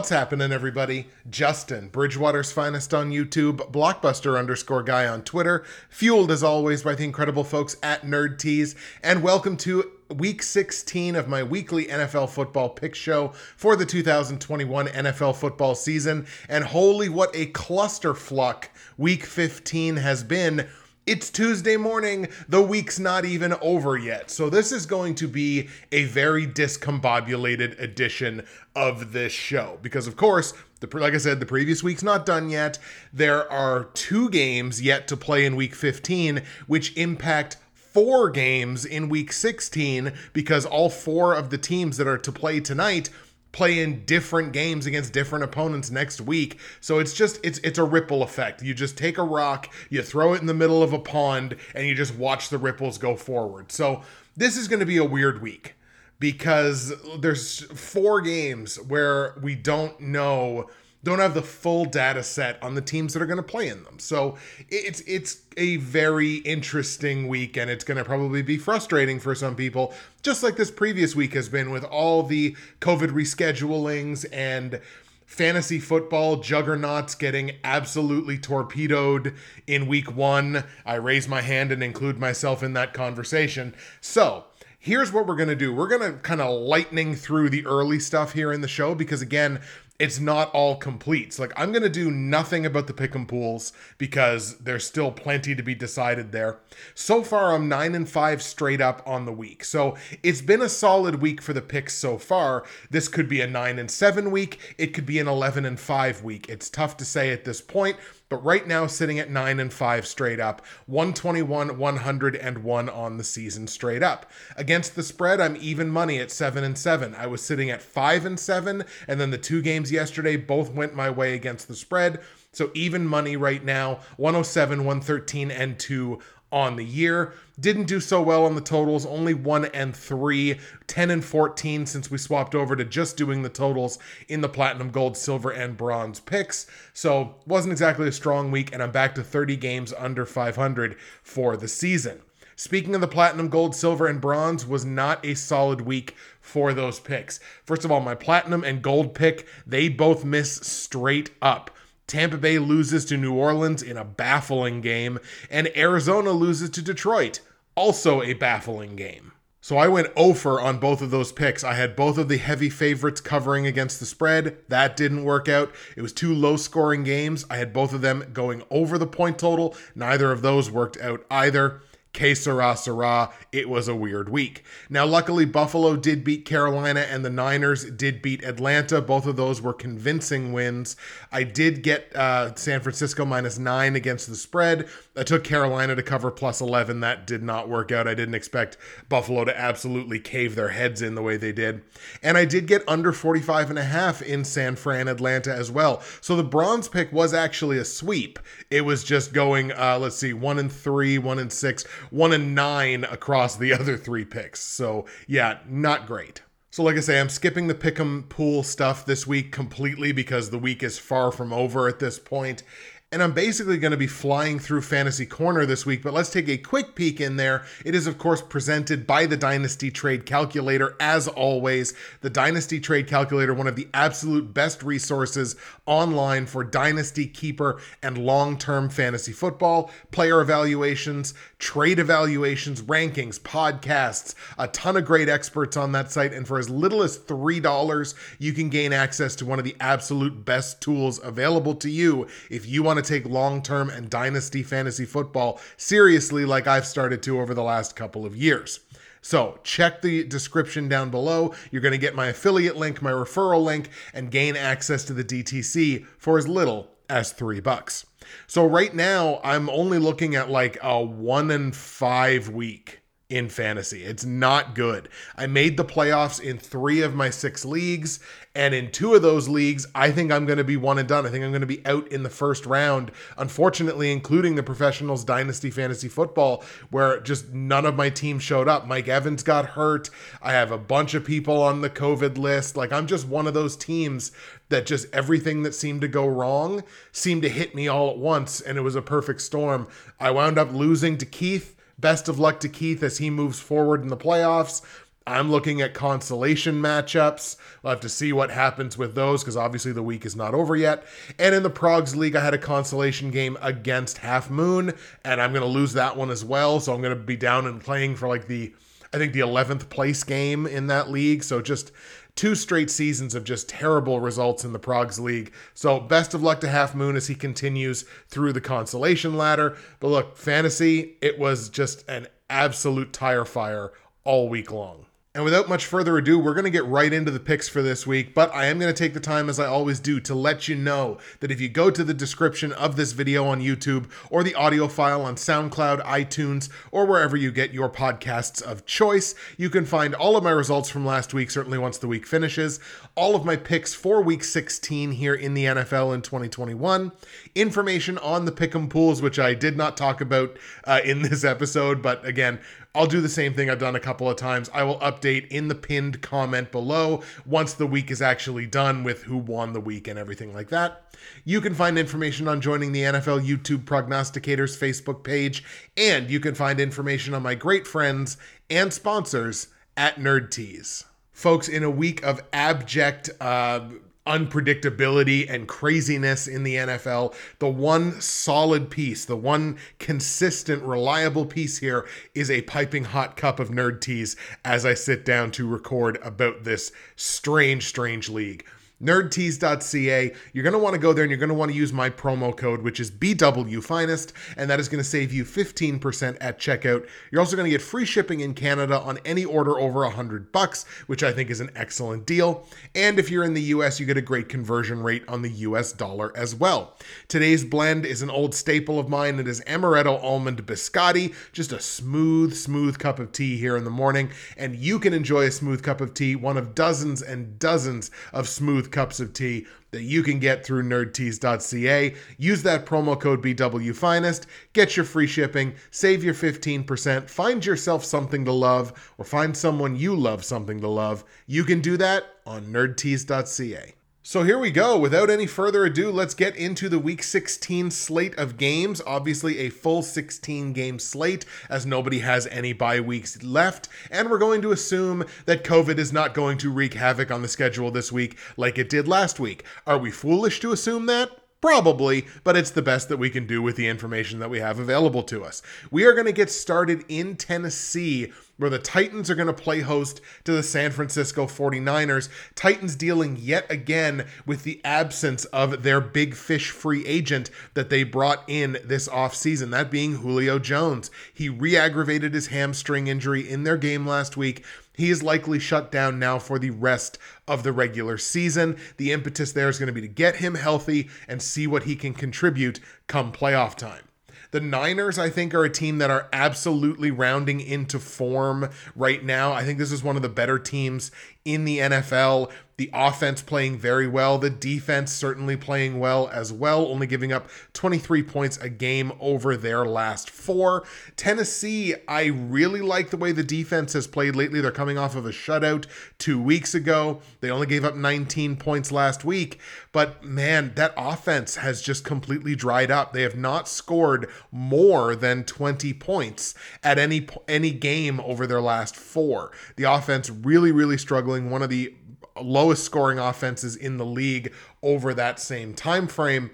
What's 0.06 0.14
happening, 0.14 0.52
everybody? 0.52 1.08
Justin, 1.32 1.88
Bridgewater's 1.88 2.52
finest 2.52 2.94
on 2.94 3.10
YouTube, 3.10 3.72
Blockbuster 3.72 4.38
underscore 4.38 4.84
guy 4.84 5.08
on 5.08 5.24
Twitter, 5.24 5.66
fueled 5.90 6.30
as 6.30 6.44
always 6.44 6.84
by 6.84 6.94
the 6.94 7.04
incredible 7.04 7.44
folks 7.44 7.76
at 7.82 8.04
Nerd 8.04 8.38
Tees, 8.38 8.76
and 9.02 9.24
welcome 9.24 9.58
to 9.58 9.94
week 10.16 10.44
16 10.44 11.16
of 11.16 11.28
my 11.28 11.42
weekly 11.42 11.86
NFL 11.86 12.30
football 12.30 12.70
pick 12.70 12.94
show 12.94 13.30
for 13.58 13.76
the 13.76 13.84
2021 13.84 14.86
NFL 14.90 15.38
football 15.38 15.74
season. 15.74 16.28
And 16.48 16.66
holy, 16.66 17.10
what 17.10 17.36
a 17.36 17.48
clusterfuck 17.48 18.66
week 19.00 19.26
15 19.26 19.96
has 19.96 20.24
been 20.24 20.68
it's 21.06 21.30
Tuesday 21.30 21.78
morning. 21.78 22.28
The 22.50 22.62
week's 22.62 22.98
not 22.98 23.26
even 23.26 23.54
over 23.62 23.96
yet. 23.98 24.32
So, 24.32 24.50
this 24.50 24.72
is 24.72 24.86
going 24.86 25.16
to 25.16 25.28
be 25.28 25.70
a 25.92 26.06
very 26.06 26.48
discombobulated 26.48 27.80
edition 27.80 28.44
of 28.76 29.12
this 29.12 29.32
show 29.32 29.78
because, 29.82 30.08
of 30.08 30.18
course, 30.18 30.54
the, 30.80 30.98
like 30.98 31.14
I 31.14 31.18
said, 31.18 31.40
the 31.40 31.46
previous 31.46 31.84
week's 31.84 32.04
not 32.04 32.26
done 32.26 32.50
yet. 32.50 32.80
There 33.14 33.50
are 33.52 33.86
two 33.94 34.30
games 34.30 34.82
yet 34.82 35.08
to 35.10 35.18
play 35.18 35.46
in 35.46 35.56
week 35.56 35.76
15, 35.76 36.42
which 36.68 36.96
impact 36.98 37.58
four 37.74 38.30
games 38.30 38.84
in 38.84 39.08
week 39.08 39.32
16 39.32 40.12
because 40.34 40.66
all 40.66 40.90
four 40.90 41.34
of 41.34 41.50
the 41.50 41.58
teams 41.58 41.98
that 41.98 42.08
are 42.08 42.18
to 42.18 42.32
play 42.32 42.60
tonight 42.60 43.10
play 43.56 43.80
in 43.80 44.04
different 44.04 44.52
games 44.52 44.86
against 44.86 45.14
different 45.14 45.46
opponents 45.46 45.90
next 45.90 46.20
week. 46.20 46.60
So 46.82 47.00
it's 47.00 47.14
just 47.14 47.40
it's 47.42 47.58
it's 47.60 47.80
a 47.80 47.86
ripple 47.86 48.22
effect. 48.22 48.62
You 48.62 48.74
just 48.74 48.98
take 48.98 49.18
a 49.18 49.24
rock, 49.24 49.74
you 49.90 50.04
throw 50.04 50.34
it 50.34 50.42
in 50.42 50.46
the 50.46 50.54
middle 50.54 50.84
of 50.84 50.92
a 50.92 51.00
pond 51.00 51.56
and 51.74 51.88
you 51.88 51.96
just 51.96 52.16
watch 52.16 52.50
the 52.50 52.58
ripples 52.58 52.98
go 52.98 53.16
forward. 53.16 53.72
So 53.72 54.02
this 54.36 54.58
is 54.58 54.68
going 54.68 54.82
to 54.82 54.86
be 54.86 54.98
a 54.98 55.06
weird 55.06 55.42
week 55.42 55.76
because 56.20 56.94
there's 57.20 57.62
four 57.62 58.20
games 58.20 58.76
where 58.76 59.36
we 59.42 59.56
don't 59.56 60.02
know 60.02 60.70
don't 61.06 61.20
have 61.20 61.36
the 61.36 61.42
full 61.42 61.86
data 61.86 62.24
set 62.24 62.62
on 62.64 62.74
the 62.74 62.82
teams 62.82 63.14
that 63.14 63.22
are 63.22 63.28
going 63.28 63.38
to 63.38 63.44
play 63.44 63.70
in 63.70 63.84
them. 63.84 64.00
So 64.00 64.38
it's 64.70 65.02
it's 65.02 65.38
a 65.56 65.78
very 65.78 66.38
interesting 66.38 67.28
week 67.28 67.56
and 67.56 67.70
it's 67.70 67.84
going 67.84 67.98
to 67.98 68.04
probably 68.04 68.42
be 68.42 68.58
frustrating 68.58 69.20
for 69.20 69.36
some 69.36 69.56
people 69.56 69.94
just 70.24 70.42
like 70.42 70.56
this 70.56 70.72
previous 70.72 71.16
week 71.16 71.36
has 71.36 71.48
been 71.48 71.70
with 71.70 71.84
all 71.84 72.24
the 72.24 72.56
COVID 72.82 73.12
reschedulings 73.12 74.26
and 74.34 74.82
fantasy 75.28 75.78
football 75.78 76.38
juggernauts 76.38 77.14
getting 77.14 77.52
absolutely 77.64 78.40
torpedoed 78.40 79.36
in 79.68 79.86
week 79.86 80.16
1. 80.16 80.64
I 80.86 80.96
raise 80.96 81.28
my 81.28 81.42
hand 81.42 81.72
and 81.72 81.84
include 81.84 82.18
myself 82.18 82.64
in 82.64 82.74
that 82.74 82.94
conversation. 82.94 83.76
So, 84.02 84.46
here's 84.80 85.12
what 85.12 85.26
we're 85.26 85.36
going 85.36 85.50
to 85.50 85.56
do. 85.56 85.74
We're 85.74 85.88
going 85.88 86.14
to 86.14 86.20
kind 86.20 86.42
of 86.42 86.62
lightning 86.62 87.16
through 87.16 87.50
the 87.50 87.66
early 87.66 88.00
stuff 88.00 88.34
here 88.34 88.54
in 88.54 88.62
the 88.62 88.68
show 88.68 88.94
because 88.94 89.22
again, 89.22 89.60
it's 89.98 90.20
not 90.20 90.52
all 90.52 90.76
complete. 90.76 91.34
So 91.34 91.44
like 91.44 91.54
I'm 91.56 91.72
gonna 91.72 91.90
do 91.90 92.12
nothing 92.12 92.66
about 92.66 92.88
the 92.88 92.94
pick'em 92.94 93.28
pools 93.28 93.72
because 93.98 94.58
there's 94.58 94.86
still 94.86 95.12
plenty 95.12 95.56
to 95.56 95.64
be 95.64 95.74
decided 95.74 96.32
there. 96.32 96.60
So 96.94 97.24
far, 97.24 97.54
I'm 97.54 97.70
nine 97.70 97.96
and 97.96 98.10
five 98.10 98.42
straight 98.42 98.82
up 98.82 99.02
on 99.06 99.26
the 99.26 99.32
week. 99.32 99.64
So 99.64 99.96
it's 100.22 100.42
been 100.42 100.62
a 100.62 100.70
solid 100.70 101.22
week 101.22 101.42
for 101.42 101.54
the 101.54 101.62
picks 101.62 101.94
so 101.94 102.18
far. 102.18 102.66
This 102.90 103.08
could 103.08 103.30
be 103.30 103.40
a 103.42 103.48
nine 103.48 103.80
and 103.80 103.90
seven 103.90 104.32
week. 104.32 104.76
It 104.78 104.88
could 104.88 105.06
be 105.06 105.20
an 105.20 105.28
eleven 105.28 105.66
and 105.66 105.80
five 105.80 106.24
week. 106.24 106.50
It's 106.50 106.70
tough 106.70 106.98
to 106.98 107.06
say 107.06 107.32
at 107.32 107.46
this 107.46 107.62
point, 107.62 107.98
but 108.30 108.44
right 108.44 108.68
now 108.68 108.88
sitting 108.88 109.20
at 109.20 109.30
9 109.30 109.60
and 109.60 109.74
5 109.74 110.08
straight 110.08 110.40
up 110.40 110.66
121 110.86 111.78
101 111.78 112.90
on 112.90 113.18
the 113.18 113.24
season 113.24 113.68
straight 113.68 114.04
up. 114.04 114.30
Against 114.56 114.96
the 114.96 115.04
spread 115.04 115.40
i'm 115.40 115.58
even 115.60 115.90
money 115.90 116.20
at 116.20 116.32
7 116.32 116.64
and 116.64 116.78
7 116.78 117.16
i 117.16 117.28
was 117.28 117.42
sitting 117.42 117.70
at 117.70 117.82
5 117.82 118.26
and 118.26 118.40
7 118.40 118.84
and 119.08 119.22
then 119.22 119.32
the 119.32 119.38
two 119.38 119.62
games 119.62 119.92
yesterday 119.92 120.36
both 120.36 120.72
went 120.72 120.96
my 120.96 121.10
way 121.10 121.34
against 121.34 121.68
the 121.68 121.76
spread. 121.76 122.22
So 122.52 122.72
even 122.74 123.06
money 123.06 123.36
right 123.36 123.64
now 123.64 124.00
107 124.18 124.86
113 124.86 125.52
and 125.52 125.78
2 125.78 126.20
on 126.56 126.78
the 126.78 126.86
year. 126.86 127.34
Didn't 127.60 127.84
do 127.84 128.00
so 128.00 128.22
well 128.22 128.46
on 128.46 128.56
the 128.56 128.62
totals, 128.62 129.06
only 129.06 129.34
1 129.34 129.66
and 129.66 129.94
3, 129.94 130.58
10 130.88 131.12
and 131.12 131.24
14 131.24 131.86
since 131.86 132.10
we 132.10 132.18
swapped 132.18 132.56
over 132.56 132.78
to 132.78 132.86
just 132.86 133.18
doing 133.18 133.42
the 133.42 133.50
totals 133.50 134.00
in 134.30 134.40
the 134.40 134.50
platinum, 134.50 134.90
gold, 134.90 135.18
silver, 135.18 135.52
and 135.52 135.76
bronze 135.76 136.22
picks. 136.22 136.66
So, 136.94 137.36
wasn't 137.46 137.74
exactly 137.74 138.08
a 138.08 138.12
strong 138.14 138.52
week, 138.52 138.74
and 138.74 138.82
I'm 138.82 138.92
back 138.92 139.16
to 139.16 139.24
30 139.24 139.58
games 139.58 139.94
under 139.98 140.26
500 140.26 140.96
for 141.22 141.58
the 141.58 141.68
season. 141.68 142.22
Speaking 142.56 142.96
of 142.96 143.02
the 143.02 143.08
platinum, 143.10 143.50
gold, 143.50 143.76
silver, 143.76 144.08
and 144.08 144.22
bronze, 144.22 144.66
was 144.66 144.86
not 144.86 145.26
a 145.26 145.34
solid 145.34 145.82
week 145.82 146.16
for 146.40 146.74
those 146.74 147.02
picks. 147.02 147.42
First 147.66 147.84
of 147.84 147.92
all, 147.92 148.00
my 148.00 148.16
platinum 148.16 148.64
and 148.64 148.82
gold 148.82 149.14
pick, 149.14 149.46
they 149.68 149.90
both 149.90 150.24
miss 150.24 150.56
straight 150.56 151.32
up. 151.42 151.70
Tampa 152.08 152.38
Bay 152.38 152.60
loses 152.60 153.06
to 153.06 153.18
New 153.18 153.34
Orleans 153.34 153.82
in 153.82 153.98
a 153.98 154.06
baffling 154.06 154.82
game, 154.82 155.20
and 155.50 155.76
Arizona 155.76 156.32
loses 156.32 156.70
to 156.72 156.82
Detroit, 156.82 157.40
also 157.76 158.22
a 158.22 158.34
baffling 158.34 158.96
game. 158.96 159.32
So 159.66 159.78
I 159.80 159.88
went 159.88 160.10
over 160.16 160.62
on 160.62 160.78
both 160.78 161.02
of 161.02 161.10
those 161.10 161.32
picks. 161.32 161.64
I 161.64 161.74
had 161.74 161.96
both 161.96 162.20
of 162.20 162.30
the 162.30 162.38
heavy 162.38 162.70
favorites 162.70 163.20
covering 163.20 163.66
against 163.66 164.00
the 164.00 164.06
spread. 164.06 164.58
That 164.68 164.96
didn't 164.96 165.24
work 165.24 165.50
out. 165.50 165.74
It 165.98 166.04
was 166.04 166.14
two 166.14 166.36
low 166.36 166.56
scoring 166.56 167.04
games. 167.04 167.48
I 167.50 167.58
had 167.58 167.74
both 167.74 167.92
of 167.92 168.02
them 168.02 168.30
going 168.32 168.62
over 168.70 169.00
the 169.00 169.08
point 169.08 169.40
total. 169.40 169.76
Neither 169.96 170.32
of 170.32 170.44
those 170.44 170.70
worked 170.70 171.02
out 171.02 171.26
either. 171.32 171.82
Que 172.14 172.34
sera, 172.34 172.78
sera. 172.78 173.34
It 173.52 173.68
was 173.68 173.90
a 173.90 173.96
weird 173.96 174.30
week. 174.30 174.64
Now, 174.90 175.06
luckily, 175.06 175.44
Buffalo 175.44 175.98
did 175.98 176.24
beat 176.24 176.46
Carolina 176.46 177.02
and 177.02 177.26
the 177.26 177.30
Niners 177.30 177.84
did 177.92 178.22
beat 178.22 178.42
Atlanta. 178.46 179.02
Both 179.02 179.26
of 179.26 179.36
those 179.36 179.62
were 179.62 179.74
convincing 179.74 180.54
wins. 180.54 180.96
I 181.36 181.44
did 181.44 181.84
get 181.84 182.16
uh, 182.16 182.56
San 182.56 182.80
Francisco 182.80 183.26
minus 183.26 183.60
nine 183.60 183.98
against 183.98 184.30
the 184.30 184.38
spread. 184.38 184.88
I 185.18 185.24
took 185.24 185.44
Carolina 185.44 185.94
to 185.94 186.02
cover 186.02 186.32
plus 186.32 186.62
11. 186.62 187.02
That 187.02 187.28
did 187.28 187.44
not 187.44 187.68
work 187.68 187.92
out. 187.92 188.08
I 188.08 188.14
didn't 188.14 188.36
expect 188.36 188.78
Buffalo 189.10 189.44
to 189.44 189.60
absolutely 189.60 190.18
cave 190.18 190.56
their 190.56 190.70
heads 190.70 191.02
in 191.02 191.14
the 191.14 191.22
way 191.22 191.36
they 191.36 191.52
did. 191.52 191.82
And 192.24 192.38
I 192.38 192.46
did 192.46 192.68
get 192.68 192.88
under 192.88 193.12
45 193.12 193.70
and 193.70 193.78
a 193.78 193.84
half 193.84 194.22
in 194.22 194.46
San 194.46 194.78
Fran, 194.78 195.10
Atlanta 195.10 195.54
as 195.54 195.70
well. 195.70 196.02
So 196.22 196.38
the 196.38 196.44
bronze 196.44 196.88
pick 196.88 197.12
was 197.12 197.34
actually 197.34 197.80
a 197.80 197.86
sweep. 197.86 198.40
It 198.72 198.86
was 198.86 199.04
just 199.04 199.34
going, 199.34 199.74
uh, 199.74 200.00
let's 200.00 200.16
see, 200.16 200.32
one 200.32 200.58
and 200.58 200.72
three, 200.72 201.18
one 201.18 201.40
and 201.40 201.52
six 201.52 201.84
one 202.12 202.32
and 202.32 202.56
nine 202.56 203.04
across 203.04 203.58
the 203.58 203.74
other 203.80 203.98
three 203.98 204.24
picks. 204.24 204.62
So 204.62 205.06
yeah, 205.28 205.58
not 205.68 206.08
great. 206.08 206.44
So, 206.76 206.84
like 206.84 206.98
I 206.98 207.00
say, 207.00 207.22
I'm 207.22 207.30
skipping 207.30 207.68
the 207.68 207.74
pick'em 207.74 208.28
pool 208.28 208.62
stuff 208.62 209.06
this 209.06 209.26
week 209.26 209.54
completely 209.54 210.12
because 210.12 210.50
the 210.50 210.58
week 210.58 210.84
is 210.84 211.00
far 211.00 211.32
from 211.32 211.54
over 211.54 211.88
at 211.88 212.00
this 212.00 212.20
point. 212.20 212.64
And 213.12 213.22
I'm 213.22 213.34
basically 213.34 213.78
going 213.78 213.92
to 213.92 213.98
be 213.98 214.08
flying 214.08 214.58
through 214.58 214.82
Fantasy 214.82 215.28
Corner 215.28 215.66
this 215.68 215.86
week, 215.86 216.02
but 216.02 216.12
let's 216.12 216.32
take 216.32 216.50
a 216.50 216.58
quick 216.58 216.96
peek 216.96 217.22
in 217.22 217.36
there. 217.36 217.64
It 217.86 217.94
is, 217.94 218.08
of 218.08 218.18
course, 218.18 218.42
presented 218.42 219.06
by 219.06 219.28
the 219.28 219.38
Dynasty 219.38 219.92
Trade 219.92 220.26
Calculator. 220.26 220.96
As 221.00 221.28
always, 221.28 221.94
the 222.22 222.32
Dynasty 222.32 222.80
Trade 222.80 223.08
Calculator, 223.08 223.54
one 223.54 223.68
of 223.68 223.76
the 223.76 223.88
absolute 223.94 224.56
best 224.56 224.82
resources 224.82 225.56
online 225.86 226.48
for 226.48 226.64
Dynasty 226.64 227.28
Keeper 227.28 227.80
and 228.02 228.18
long 228.18 228.58
term 228.58 228.90
fantasy 228.90 229.32
football, 229.32 229.92
player 230.12 230.42
evaluations, 230.42 231.36
trade 231.60 232.00
evaluations, 232.00 232.82
rankings, 232.82 233.40
podcasts, 233.40 234.34
a 234.58 234.68
ton 234.70 234.98
of 234.98 235.06
great 235.06 235.30
experts 235.30 235.78
on 235.78 235.92
that 235.92 236.12
site. 236.12 236.34
And 236.34 236.48
for 236.48 236.58
as 236.58 236.72
little 236.72 237.04
as 237.04 237.20
$3, 237.20 238.16
you 238.40 238.52
can 238.52 238.70
gain 238.70 238.92
access 238.92 239.36
to 239.38 239.46
one 239.46 239.60
of 239.60 239.64
the 239.64 239.76
absolute 239.80 240.44
best 240.44 240.82
tools 240.82 241.24
available 241.24 241.76
to 241.76 241.90
you 241.90 242.28
if 242.50 242.68
you 242.68 242.84
want 242.84 242.95
to 242.98 243.02
take 243.02 243.26
long 243.26 243.62
term 243.62 243.90
and 243.90 244.10
dynasty 244.10 244.64
fantasy 244.64 245.06
football 245.06 245.60
seriously, 245.78 246.46
like 246.46 246.68
I've 246.68 246.86
started 246.86 247.22
to 247.24 247.40
over 247.40 247.54
the 247.54 247.64
last 247.64 247.96
couple 247.96 248.26
of 248.26 248.36
years. 248.36 248.80
So 249.22 249.60
check 249.64 250.02
the 250.02 250.24
description 250.24 250.88
down 250.88 251.10
below. 251.10 251.56
You're 251.72 251.82
going 251.82 251.94
to 251.94 251.98
get 251.98 252.14
my 252.14 252.28
affiliate 252.28 252.78
link, 252.78 253.02
my 253.02 253.12
referral 253.12 253.64
link, 253.64 253.90
and 254.14 254.30
gain 254.30 254.56
access 254.56 255.04
to 255.06 255.14
the 255.14 255.24
DTC 255.24 256.06
for 256.20 256.38
as 256.38 256.48
little 256.48 256.92
as 257.10 257.32
three 257.32 257.60
bucks. 257.60 258.06
So 258.46 258.66
right 258.66 258.94
now, 258.94 259.40
I'm 259.44 259.70
only 259.70 259.98
looking 259.98 260.36
at 260.36 260.50
like 260.50 260.78
a 260.82 261.02
one 261.02 261.50
and 261.52 261.76
five 261.76 262.50
week 262.50 263.02
in 263.36 263.50
fantasy. 263.50 264.02
It's 264.06 264.24
not 264.24 264.76
good. 264.76 265.10
I 265.36 265.46
made 265.46 265.76
the 265.76 265.84
playoffs 265.84 266.40
in 266.40 266.58
three 266.58 267.02
of 267.02 267.14
my 267.14 267.30
six 267.30 267.66
leagues, 267.66 268.22
and 268.56 268.74
in 268.74 268.92
two 268.92 269.14
of 269.14 269.22
those 269.22 269.50
leagues, 269.50 269.86
I 269.94 270.10
think 270.12 270.32
I'm 270.32 270.46
going 270.46 270.58
to 270.58 270.64
be 270.64 270.78
one 270.78 270.98
and 270.98 271.08
done. 271.08 271.26
I 271.26 271.30
think 271.30 271.44
I'm 271.44 271.52
going 271.52 271.60
to 271.60 271.68
be 271.68 271.86
out 271.86 272.08
in 272.08 272.24
the 272.24 272.30
first 272.30 272.66
round, 272.66 273.12
unfortunately, 273.38 274.14
including 274.14 274.56
the 274.56 274.64
Professionals 274.64 275.26
Dynasty 275.26 275.70
Fantasy 275.70 276.08
Football, 276.08 276.64
where 276.92 277.20
just 277.20 277.50
none 277.50 277.86
of 277.86 277.98
my 277.98 278.10
team 278.10 278.40
showed 278.40 278.70
up. 278.70 278.88
Mike 278.88 279.10
Evans 279.10 279.44
got 279.44 279.66
hurt. 279.66 280.10
I 280.42 280.54
have 280.54 280.72
a 280.72 280.78
bunch 280.78 281.14
of 281.14 281.26
people 281.26 281.62
on 281.62 281.82
the 281.82 281.90
COVID 281.90 282.38
list. 282.38 282.78
Like, 282.78 282.94
I'm 282.94 283.06
just 283.06 283.28
one 283.28 283.48
of 283.48 283.54
those 283.54 283.76
teams 283.76 284.32
that 284.70 284.86
just 284.86 285.14
everything 285.14 285.64
that 285.64 285.76
seemed 285.76 286.00
to 286.02 286.08
go 286.08 286.26
wrong 286.26 286.84
seemed 287.12 287.42
to 287.42 287.50
hit 287.50 287.76
me 287.76 287.90
all 287.90 288.10
at 288.12 288.18
once, 288.18 288.62
and 288.62 288.78
it 288.78 288.82
was 288.82 288.96
a 288.96 289.02
perfect 289.02 289.42
storm. 289.42 289.90
I 290.22 290.32
wound 290.32 290.58
up 290.58 290.72
losing 290.72 291.18
to 291.18 291.26
Keith 291.26 291.75
Best 291.98 292.28
of 292.28 292.40
luck 292.40 292.60
to 292.62 292.70
Keith 292.70 293.02
as 293.04 293.18
he 293.18 293.30
moves 293.30 293.60
forward 293.60 294.02
in 294.02 294.10
the 294.10 294.18
playoffs. 294.18 294.82
I'm 295.28 295.50
looking 295.50 295.82
at 295.82 295.96
consolation 295.96 296.80
matchups. 296.80 297.58
We'll 297.82 297.92
have 297.92 298.02
to 298.02 298.10
see 298.10 298.32
what 298.32 298.52
happens 298.52 298.96
with 298.96 299.16
those 299.16 299.42
because 299.42 299.58
obviously 299.58 299.92
the 299.92 300.04
week 300.04 300.24
is 300.24 300.36
not 300.36 300.54
over 300.54 300.76
yet. 300.76 301.04
And 301.40 301.56
in 301.56 301.64
the 301.64 301.70
Progs 301.72 302.16
League, 302.16 302.36
I 302.36 302.44
had 302.44 302.54
a 302.54 302.60
consolation 302.60 303.32
game 303.32 303.58
against 303.60 304.20
Half 304.20 304.52
Moon, 304.52 304.94
and 305.24 305.42
I'm 305.42 305.52
going 305.52 305.64
to 305.64 305.68
lose 305.68 305.94
that 305.94 306.16
one 306.16 306.30
as 306.30 306.46
well. 306.46 306.80
So 306.80 306.94
I'm 306.94 307.02
going 307.02 307.18
to 307.18 307.24
be 307.24 307.38
down 307.38 307.66
and 307.66 307.82
playing 307.82 308.18
for 308.18 308.28
like 308.28 308.46
the, 308.46 308.76
I 309.14 309.18
think 309.18 309.34
the 309.34 309.40
11th 309.40 309.90
place 309.90 310.24
game 310.24 310.68
in 310.68 310.88
that 310.88 311.10
league. 311.10 311.42
So 311.42 311.60
just 311.60 311.92
two 312.36 312.56
straight 312.56 312.92
seasons 312.92 313.34
of 313.34 313.44
just 313.44 313.70
terrible 313.70 314.20
results 314.20 314.66
in 314.66 314.74
the 314.74 314.80
Progs 314.80 315.20
League. 315.20 315.54
So 315.74 316.00
best 316.00 316.34
of 316.34 316.44
luck 316.44 316.60
to 316.62 316.68
Half 316.68 316.94
Moon 316.94 317.16
as 317.16 317.28
he 317.28 317.36
continues 317.36 318.06
through 318.28 318.54
the 318.54 318.62
consolation 318.62 319.38
ladder. 319.38 319.78
But 320.00 320.10
look, 320.10 320.38
fantasy, 320.38 321.18
it 321.22 321.40
was 321.40 321.70
just 321.70 322.08
an 322.10 322.28
absolute 322.50 323.14
tire 323.14 323.46
fire 323.46 323.92
all 324.24 324.50
week 324.50 324.72
long. 324.72 325.05
And 325.36 325.44
without 325.44 325.68
much 325.68 325.86
further 325.86 326.18
ado, 326.18 326.40
we're 326.40 326.54
going 326.54 326.64
to 326.64 326.70
get 326.70 326.86
right 326.86 327.12
into 327.12 327.30
the 327.30 327.42
picks 327.42 327.68
for 327.68 327.82
this 327.82 328.08
week. 328.08 328.34
But 328.34 328.56
I 328.56 328.68
am 328.68 328.80
going 328.80 328.92
to 328.92 328.98
take 328.98 329.14
the 329.14 329.20
time, 329.20 329.50
as 329.50 329.60
I 329.60 329.66
always 329.66 330.00
do, 330.00 330.22
to 330.22 330.34
let 330.34 330.70
you 330.70 330.76
know 330.76 331.18
that 331.42 331.52
if 331.52 331.60
you 331.60 331.68
go 331.68 331.92
to 331.92 332.06
the 332.06 332.14
description 332.14 332.72
of 332.72 332.96
this 332.96 333.12
video 333.12 333.46
on 333.46 333.60
YouTube 333.60 334.10
or 334.30 334.44
the 334.44 334.56
audio 334.56 334.88
file 334.88 335.24
on 335.24 335.36
SoundCloud, 335.36 336.02
iTunes, 336.06 336.70
or 336.90 337.06
wherever 337.06 337.36
you 337.36 337.52
get 337.52 337.74
your 337.74 337.90
podcasts 337.90 338.62
of 338.62 338.86
choice, 338.86 339.36
you 339.58 339.70
can 339.70 339.86
find 339.86 340.16
all 340.16 340.38
of 340.38 340.44
my 340.46 340.52
results 340.52 340.90
from 340.90 341.06
last 341.06 341.34
week, 341.34 341.52
certainly 341.52 341.78
once 341.78 341.98
the 341.98 342.08
week 342.08 342.26
finishes, 342.26 342.80
all 343.16 343.36
of 343.36 343.44
my 343.44 343.58
picks 343.58 343.94
for 343.94 344.22
week 344.22 344.44
16 344.44 345.12
here 345.12 345.36
in 345.36 345.54
the 345.54 345.66
NFL 345.66 346.16
in 346.16 346.22
2021, 346.22 347.12
information 347.56 348.18
on 348.20 348.46
the 348.46 348.54
pick'em 348.54 348.90
pools, 348.90 349.22
which 349.22 349.38
I 349.38 349.54
did 349.54 349.76
not 349.76 349.98
talk 349.98 350.22
about 350.22 350.56
uh, 350.86 351.02
in 351.04 351.24
this 351.24 351.44
episode, 351.44 352.02
but 352.02 352.26
again, 352.26 352.62
I'll 352.96 353.06
do 353.08 353.20
the 353.20 353.30
same 353.30 353.54
thing 353.54 353.70
I've 353.70 353.80
done 353.80 353.96
a 353.96 354.00
couple 354.00 354.30
of 354.30 354.38
times. 354.38 354.70
I 354.74 354.84
will 354.84 355.00
update 355.00 355.48
in 355.50 355.68
the 355.68 355.76
pinned 355.76 356.22
comment 356.22 356.72
below 356.72 357.22
once 357.46 357.74
the 357.74 357.86
week 357.86 358.10
is 358.10 358.22
actually 358.22 358.66
done 358.66 359.04
with 359.04 359.24
who 359.24 359.38
won 359.38 359.74
the 359.74 359.82
week 359.82 360.08
and 360.08 360.18
everything 360.18 360.54
like 360.54 360.70
that. 360.70 361.14
You 361.44 361.60
can 361.60 361.76
find 361.76 362.00
information 362.00 362.48
on 362.48 362.62
joining 362.62 362.94
the 362.94 363.02
NFL 363.02 363.46
YouTube 363.46 363.84
Prognosticators 363.84 364.78
Facebook 364.78 365.24
page, 365.24 365.64
and 365.98 366.30
you 366.30 366.40
can 366.40 366.56
find 366.56 366.80
information 366.80 367.34
on 367.34 367.44
my 367.44 367.54
great 367.54 367.86
friends 367.86 368.38
and 368.70 368.94
sponsors 368.94 369.68
at 369.98 370.16
Nerd 370.16 370.50
Tees. 370.50 371.06
Folks, 371.34 371.68
in 371.68 371.84
a 371.84 371.90
week 371.90 372.24
of 372.24 372.42
abject 372.54 373.30
uh, 373.42 373.90
unpredictability 374.26 375.50
and 375.50 375.68
craziness 375.68 376.48
in 376.48 376.64
the 376.64 376.76
NFL. 376.76 377.34
The 377.60 377.70
one 377.70 378.20
solid 378.22 378.90
piece, 378.90 379.26
the 379.26 379.38
one 379.38 379.78
consistent, 380.00 380.84
reliable 380.84 381.46
piece 381.46 381.78
here 381.78 382.08
is 382.34 382.50
a 382.50 382.62
piping 382.64 383.06
hot 383.06 383.38
cup 383.38 383.60
of 383.60 383.70
nerd 383.70 384.02
teas 384.02 384.36
as 384.64 384.86
I 384.86 384.94
sit 384.94 385.26
down 385.26 385.52
to 385.52 385.68
record 385.68 386.18
about 386.24 386.64
this 386.64 386.92
strange, 387.16 387.86
strange 387.88 388.30
league 388.30 388.66
nerdtees.ca. 389.02 390.34
You're 390.54 390.64
going 390.64 390.74
to 390.74 390.80
want 390.80 390.94
to 390.94 391.00
go 391.00 391.14
there 391.14 391.24
and 391.24 391.32
you're 391.32 391.40
going 391.40 391.50
to 391.50 391.56
want 391.56 391.72
to 391.72 391.78
use 391.78 391.92
my 391.92 392.10
promo 392.10 392.56
code, 392.56 392.82
which 392.82 393.00
is 393.00 393.12
BWFinest, 393.12 394.32
and 394.58 394.70
that 394.70 394.80
is 394.80 394.88
going 394.88 395.04
to 395.04 395.10
save 395.10 395.34
you 395.34 395.44
15% 395.44 396.38
at 396.42 396.60
checkout. 396.60 397.08
You're 397.32 397.42
also 397.42 397.56
going 397.56 397.66
to 397.66 397.72
get 397.72 397.82
free 397.82 398.06
shipping 398.06 398.40
in 398.40 398.54
Canada 398.54 399.00
on 399.00 399.20
any 399.26 399.46
order 399.46 399.78
over 399.78 400.02
100 400.02 400.52
bucks, 400.52 400.86
which 401.08 401.24
I 401.24 401.32
think 401.32 401.50
is 401.50 401.60
an 401.60 401.72
excellent 401.76 402.26
deal. 402.26 402.68
And 402.94 403.20
if 403.20 403.30
you're 403.30 403.44
in 403.44 403.54
the 403.54 403.62
US, 403.62 404.00
you 404.00 404.06
get 404.06 404.18
a 404.18 404.22
great 404.22 404.50
conversion 404.50 405.04
rate 405.04 405.24
on 405.28 405.42
the 405.42 405.50
US 405.50 405.92
dollar 405.92 406.36
as 406.36 406.56
well. 406.56 406.98
Today's 407.28 407.66
blend 407.66 408.06
is 408.06 408.22
an 408.22 408.30
old 408.30 408.56
staple 408.56 409.00
of 409.00 409.10
mine. 409.10 409.40
It 409.40 409.48
is 409.48 409.62
amaretto 409.62 410.24
almond 410.24 410.66
biscotti, 410.66 411.34
just 411.52 411.72
a 411.72 411.80
smooth, 411.80 412.56
smooth 412.56 412.98
cup 412.98 413.20
of 413.20 413.32
tea 413.32 413.58
here 413.58 413.76
in 413.76 413.84
the 413.84 413.90
morning. 413.90 414.32
And 414.58 414.76
you 414.76 415.00
can 415.00 415.14
enjoy 415.14 415.44
a 415.44 415.52
smooth 415.52 415.84
cup 415.84 416.00
of 416.02 416.14
tea, 416.14 416.36
one 416.36 416.58
of 416.58 416.74
dozens 416.76 417.22
and 417.22 417.60
dozens 417.60 418.12
of 418.32 418.48
smooth 418.48 418.92
cups 418.96 419.20
of 419.20 419.34
tea 419.34 419.68
that 419.92 420.04
you 420.04 420.24
can 420.24 420.40
get 420.40 420.66
through 420.66 420.84
nerdtees.ca. 420.84 422.16
Use 422.38 422.64
that 422.64 422.86
promo 422.86 423.20
code 423.20 423.44
BWFinest, 423.44 424.46
get 424.74 424.96
your 424.96 425.06
free 425.06 425.28
shipping, 425.28 425.76
save 425.92 426.24
your 426.24 426.34
15%, 426.34 427.30
find 427.30 427.66
yourself 427.66 428.06
something 428.06 428.46
to 428.46 428.54
love, 428.54 429.14
or 429.18 429.26
find 429.26 429.56
someone 429.56 429.96
you 429.98 430.16
love 430.16 430.44
something 430.44 430.80
to 430.80 430.88
love. 430.88 431.24
You 431.46 431.66
can 431.66 431.82
do 431.82 431.98
that 431.98 432.24
on 432.46 432.68
nerdtees.ca. 432.68 433.94
So 434.28 434.42
here 434.42 434.58
we 434.58 434.72
go. 434.72 434.98
Without 434.98 435.30
any 435.30 435.46
further 435.46 435.86
ado, 435.86 436.10
let's 436.10 436.34
get 436.34 436.56
into 436.56 436.90
the 436.90 436.98
week 436.98 437.22
16 437.22 437.92
slate 437.92 438.36
of 438.40 438.58
games. 438.58 439.00
Obviously, 439.06 439.60
a 439.60 439.70
full 439.70 440.02
16 440.02 440.74
game 440.74 440.98
slate 440.98 441.46
as 441.70 441.86
nobody 441.86 442.18
has 442.18 442.48
any 442.48 442.74
bye 442.74 443.00
weeks 443.00 443.44
left. 443.44 443.88
And 444.10 444.32
we're 444.32 444.40
going 444.40 444.64
to 444.64 444.72
assume 444.72 445.26
that 445.46 445.64
COVID 445.64 446.00
is 446.00 446.12
not 446.12 446.34
going 446.34 446.58
to 446.58 446.72
wreak 446.72 446.96
havoc 446.96 447.30
on 447.30 447.44
the 447.44 447.48
schedule 447.48 447.92
this 447.92 448.12
week 448.12 448.40
like 448.58 448.80
it 448.80 448.90
did 448.90 449.08
last 449.08 449.40
week. 449.40 449.64
Are 449.86 450.00
we 450.00 450.10
foolish 450.10 450.60
to 450.62 450.72
assume 450.72 451.06
that? 451.06 451.45
Probably, 451.62 452.26
but 452.44 452.56
it's 452.56 452.70
the 452.70 452.82
best 452.82 453.10
that 453.10 453.18
we 453.18 453.30
can 453.30 453.48
do 453.48 453.62
with 453.62 453.76
the 453.76 453.88
information 453.88 454.40
that 454.40 454.50
we 454.50 454.60
have 454.60 454.78
available 454.78 455.24
to 455.24 455.44
us. 455.44 455.62
We 455.90 456.06
are 456.06 456.14
going 456.14 456.28
to 456.28 456.32
get 456.32 456.52
started 456.52 457.04
in 457.08 457.36
Tennessee 457.38 458.32
where 458.58 458.70
the 458.70 458.80
Titans 458.80 459.30
are 459.30 459.36
going 459.36 459.48
to 459.48 459.54
play 459.54 459.82
host 459.82 460.22
to 460.46 460.52
the 460.52 460.64
San 460.64 460.92
Francisco 460.92 461.46
49ers. 461.46 462.30
Titans 462.56 462.96
dealing 462.96 463.38
yet 463.40 463.70
again 463.70 464.28
with 464.46 464.64
the 464.64 464.80
absence 464.86 465.46
of 465.46 465.84
their 465.84 466.00
big 466.00 466.36
fish 466.36 466.70
free 466.70 467.06
agent 467.06 467.50
that 467.74 467.90
they 467.90 468.04
brought 468.04 468.44
in 468.48 468.78
this 468.84 469.08
offseason, 469.10 469.72
that 469.72 469.92
being 469.92 470.16
Julio 470.16 470.60
Jones. 470.60 471.12
He 471.34 471.50
re 471.50 471.76
aggravated 471.76 472.34
his 472.34 472.48
hamstring 472.48 473.08
injury 473.08 473.50
in 473.50 473.64
their 473.64 473.78
game 473.78 474.08
last 474.08 474.38
week. 474.38 474.64
He 474.98 475.10
is 475.10 475.24
likely 475.24 475.60
shut 475.60 475.92
down 475.92 476.20
now 476.20 476.40
for 476.40 476.60
the 476.60 476.72
rest 476.72 477.18
of 477.48 477.64
the 477.64 477.72
regular 477.72 478.18
season. 478.18 478.78
The 478.98 479.12
impetus 479.12 479.52
there 479.52 479.70
is 479.70 479.80
going 479.80 479.88
to 479.88 479.94
be 479.94 480.02
to 480.02 480.08
get 480.08 480.38
him 480.38 480.56
healthy 480.56 481.10
and 481.28 481.42
see 481.42 481.68
what 481.68 481.84
he 481.84 481.96
can 481.96 482.14
contribute 482.14 482.80
come 483.08 483.32
playoff 483.32 483.76
time. 483.76 484.04
The 484.52 484.62
Niners, 484.62 485.20
I 485.20 485.30
think, 485.30 485.54
are 485.54 485.66
a 485.66 485.70
team 485.70 485.98
that 485.98 486.10
are 486.10 486.30
absolutely 486.32 487.12
rounding 487.12 487.60
into 487.60 488.00
form 488.00 488.70
right 488.96 489.22
now. 489.22 489.52
I 489.52 489.66
think 489.66 489.80
this 489.80 489.92
is 489.92 490.02
one 490.02 490.16
of 490.16 490.22
the 490.22 490.30
better 490.30 490.58
teams 490.58 491.12
in 491.44 491.66
the 491.66 491.80
NFL. 491.80 492.52
The 492.78 492.90
offense 492.94 493.42
playing 493.42 493.78
very 493.78 494.08
well, 494.08 494.38
the 494.38 494.50
defense 494.50 495.14
certainly 495.14 495.56
playing 495.56 495.98
well 495.98 496.28
as 496.28 496.52
well, 496.52 496.86
only 496.88 497.08
giving 497.08 497.32
up 497.32 497.48
23 497.72 498.22
points 498.24 498.58
a 498.58 498.68
game 498.68 499.14
over 499.22 499.56
their 499.56 499.86
last 499.86 500.30
four. 500.30 500.84
Tennessee, 501.16 501.96
I 502.06 502.26
really 502.26 502.82
like 502.82 503.12
the 503.12 503.18
way 503.18 503.32
the 503.32 503.44
defense 503.44 503.94
has 503.94 504.08
played 504.08 504.36
lately. 504.36 504.60
They're 504.60 504.72
coming 504.72 504.98
off 504.98 505.16
of 505.16 505.26
a 505.26 505.30
shutout 505.30 505.86
two 506.18 506.42
weeks 506.42 506.76
ago. 506.76 507.22
They 507.40 507.50
only 507.50 507.68
gave 507.68 507.86
up 507.86 507.96
19 507.96 508.58
points 508.58 508.92
last 508.92 509.24
week, 509.24 509.60
but 509.94 510.26
man, 510.26 510.74
that 510.76 510.94
offense 510.98 511.56
has 511.56 511.82
just 511.82 512.04
completely 512.04 512.56
dried 512.56 512.92
up. 512.92 513.14
They 513.14 513.22
have 513.22 513.38
not 513.38 513.70
scored 513.70 514.28
more 514.52 515.16
than 515.16 515.46
20 515.46 515.94
points 515.94 516.56
at 516.84 517.00
any 517.00 517.28
any 517.48 517.72
game 517.72 518.20
over 518.20 518.46
their 518.46 518.62
last 518.62 518.98
four. 518.98 519.52
The 519.78 519.86
offense 519.86 520.30
really 520.30 520.74
really 520.74 520.98
struggling. 520.98 521.50
One 521.50 521.62
of 521.62 521.70
the 521.70 521.94
lowest 522.42 522.84
scoring 522.84 523.20
offenses 523.20 523.76
in 523.76 523.98
the 523.98 524.06
league 524.06 524.54
over 524.82 525.14
that 525.14 525.40
same 525.40 525.74
time 525.74 526.08
frame. 526.08 526.52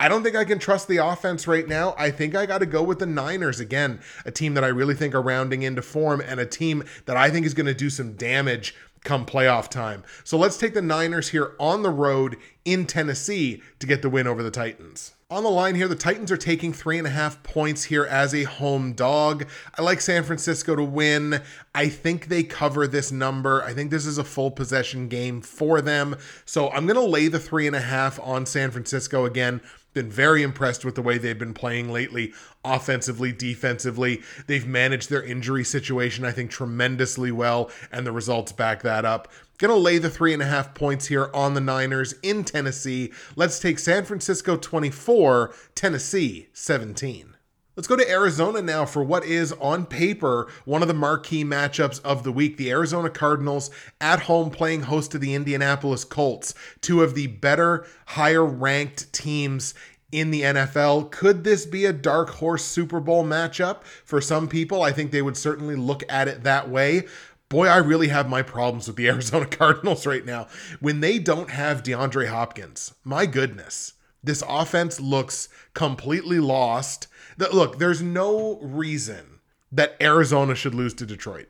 I 0.00 0.08
don't 0.08 0.24
think 0.24 0.34
I 0.34 0.44
can 0.44 0.58
trust 0.58 0.88
the 0.88 0.96
offense 0.96 1.46
right 1.46 1.66
now. 1.66 1.94
I 1.96 2.10
think 2.10 2.34
I 2.34 2.44
got 2.44 2.58
to 2.58 2.66
go 2.66 2.82
with 2.82 2.98
the 2.98 3.06
Niners 3.06 3.60
again, 3.60 4.00
a 4.26 4.32
team 4.32 4.54
that 4.54 4.64
I 4.64 4.68
really 4.68 4.94
think 4.94 5.14
are 5.14 5.22
rounding 5.22 5.62
into 5.62 5.80
form 5.80 6.20
and 6.20 6.40
a 6.40 6.46
team 6.46 6.82
that 7.06 7.16
I 7.16 7.30
think 7.30 7.46
is 7.46 7.54
going 7.54 7.66
to 7.66 7.74
do 7.74 7.88
some 7.88 8.14
damage 8.14 8.74
come 9.04 9.26
playoff 9.26 9.68
time. 9.68 10.02
So 10.24 10.36
let's 10.36 10.58
take 10.58 10.74
the 10.74 10.82
Niners 10.82 11.28
here 11.28 11.54
on 11.58 11.82
the 11.82 11.90
road 11.90 12.36
in 12.64 12.86
Tennessee 12.86 13.62
to 13.78 13.86
get 13.86 14.02
the 14.02 14.10
win 14.10 14.26
over 14.26 14.42
the 14.42 14.50
Titans. 14.50 15.12
On 15.32 15.42
the 15.42 15.48
line 15.48 15.76
here, 15.76 15.88
the 15.88 15.94
Titans 15.94 16.30
are 16.30 16.36
taking 16.36 16.74
three 16.74 16.98
and 16.98 17.06
a 17.06 17.10
half 17.10 17.42
points 17.42 17.84
here 17.84 18.04
as 18.04 18.34
a 18.34 18.42
home 18.42 18.92
dog. 18.92 19.46
I 19.78 19.80
like 19.80 20.02
San 20.02 20.24
Francisco 20.24 20.76
to 20.76 20.84
win. 20.84 21.40
I 21.74 21.88
think 21.88 22.26
they 22.26 22.42
cover 22.42 22.86
this 22.86 23.10
number. 23.10 23.62
I 23.62 23.72
think 23.72 23.90
this 23.90 24.04
is 24.04 24.18
a 24.18 24.24
full 24.24 24.50
possession 24.50 25.08
game 25.08 25.40
for 25.40 25.80
them. 25.80 26.16
So 26.44 26.68
I'm 26.68 26.84
going 26.84 26.96
to 26.96 27.00
lay 27.00 27.28
the 27.28 27.38
three 27.38 27.66
and 27.66 27.74
a 27.74 27.80
half 27.80 28.20
on 28.20 28.44
San 28.44 28.70
Francisco 28.72 29.24
again. 29.24 29.62
been 29.94 30.10
very 30.10 30.42
impressed 30.42 30.84
with 30.84 30.96
the 30.96 31.02
way 31.02 31.16
they've 31.16 31.38
been 31.38 31.54
playing 31.54 31.90
lately, 31.90 32.34
offensively, 32.62 33.32
defensively. 33.32 34.20
They've 34.46 34.66
managed 34.66 35.08
their 35.08 35.22
injury 35.22 35.64
situation, 35.64 36.26
I 36.26 36.32
think, 36.32 36.50
tremendously 36.50 37.32
well, 37.32 37.70
and 37.90 38.06
the 38.06 38.12
results 38.12 38.52
back 38.52 38.82
that 38.82 39.06
up. 39.06 39.32
Gonna 39.62 39.76
lay 39.76 39.98
the 39.98 40.10
three 40.10 40.32
and 40.32 40.42
a 40.42 40.46
half 40.46 40.74
points 40.74 41.06
here 41.06 41.30
on 41.32 41.54
the 41.54 41.60
Niners 41.60 42.14
in 42.24 42.42
Tennessee. 42.42 43.12
Let's 43.36 43.60
take 43.60 43.78
San 43.78 44.04
Francisco 44.04 44.56
24, 44.56 45.54
Tennessee 45.76 46.48
17. 46.52 47.36
Let's 47.76 47.86
go 47.86 47.94
to 47.94 48.10
Arizona 48.10 48.60
now 48.60 48.84
for 48.84 49.04
what 49.04 49.24
is, 49.24 49.52
on 49.52 49.86
paper, 49.86 50.50
one 50.64 50.82
of 50.82 50.88
the 50.88 50.94
marquee 50.94 51.44
matchups 51.44 52.00
of 52.02 52.24
the 52.24 52.32
week. 52.32 52.56
The 52.56 52.72
Arizona 52.72 53.08
Cardinals 53.08 53.70
at 54.00 54.22
home 54.22 54.50
playing 54.50 54.82
host 54.82 55.12
to 55.12 55.18
the 55.20 55.32
Indianapolis 55.32 56.04
Colts, 56.04 56.54
two 56.80 57.04
of 57.04 57.14
the 57.14 57.28
better, 57.28 57.86
higher 58.06 58.44
ranked 58.44 59.12
teams 59.12 59.74
in 60.12 60.30
the 60.30 60.42
NFL. 60.42 61.10
Could 61.10 61.42
this 61.42 61.64
be 61.66 61.86
a 61.86 61.92
dark 61.92 62.30
horse 62.30 62.64
Super 62.64 63.00
Bowl 63.00 63.24
matchup? 63.24 63.82
For 64.04 64.20
some 64.20 64.46
people, 64.46 64.82
I 64.82 64.92
think 64.92 65.10
they 65.10 65.22
would 65.22 65.38
certainly 65.38 65.74
look 65.74 66.02
at 66.08 66.28
it 66.28 66.42
that 66.42 66.68
way. 66.68 67.04
Boy, 67.52 67.66
I 67.66 67.76
really 67.76 68.08
have 68.08 68.30
my 68.30 68.40
problems 68.40 68.86
with 68.86 68.96
the 68.96 69.08
Arizona 69.10 69.44
Cardinals 69.44 70.06
right 70.06 70.24
now. 70.24 70.46
When 70.80 71.00
they 71.00 71.18
don't 71.18 71.50
have 71.50 71.82
DeAndre 71.82 72.28
Hopkins, 72.28 72.94
my 73.04 73.26
goodness, 73.26 73.92
this 74.24 74.42
offense 74.48 74.98
looks 74.98 75.50
completely 75.74 76.40
lost 76.40 77.08
look, 77.36 77.78
there's 77.78 78.00
no 78.00 78.58
reason 78.62 79.40
that 79.70 79.96
Arizona 80.00 80.54
should 80.54 80.74
lose 80.74 80.94
to 80.94 81.04
Detroit. 81.04 81.48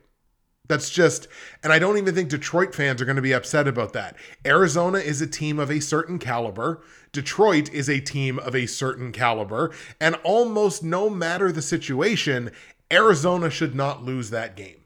That's 0.67 0.89
just, 0.89 1.29
and 1.63 1.71
I 1.71 1.79
don't 1.79 1.97
even 1.97 2.13
think 2.13 2.27
Detroit 2.27 2.75
fans 2.75 3.01
are 3.01 3.05
going 3.05 3.15
to 3.15 3.21
be 3.21 3.33
upset 3.33 3.65
about 3.65 3.93
that. 3.93 4.17
Arizona 4.45 4.97
is 4.97 5.21
a 5.21 5.27
team 5.27 5.57
of 5.57 5.71
a 5.71 5.79
certain 5.79 6.19
caliber. 6.19 6.83
Detroit 7.13 7.71
is 7.71 7.89
a 7.89 8.01
team 8.01 8.39
of 8.39 8.53
a 8.53 8.65
certain 8.65 9.13
caliber. 9.13 9.71
And 10.01 10.15
almost 10.25 10.83
no 10.83 11.09
matter 11.09 11.49
the 11.49 11.61
situation, 11.61 12.51
Arizona 12.91 13.49
should 13.49 13.73
not 13.73 14.03
lose 14.03 14.31
that 14.31 14.57
game. 14.57 14.82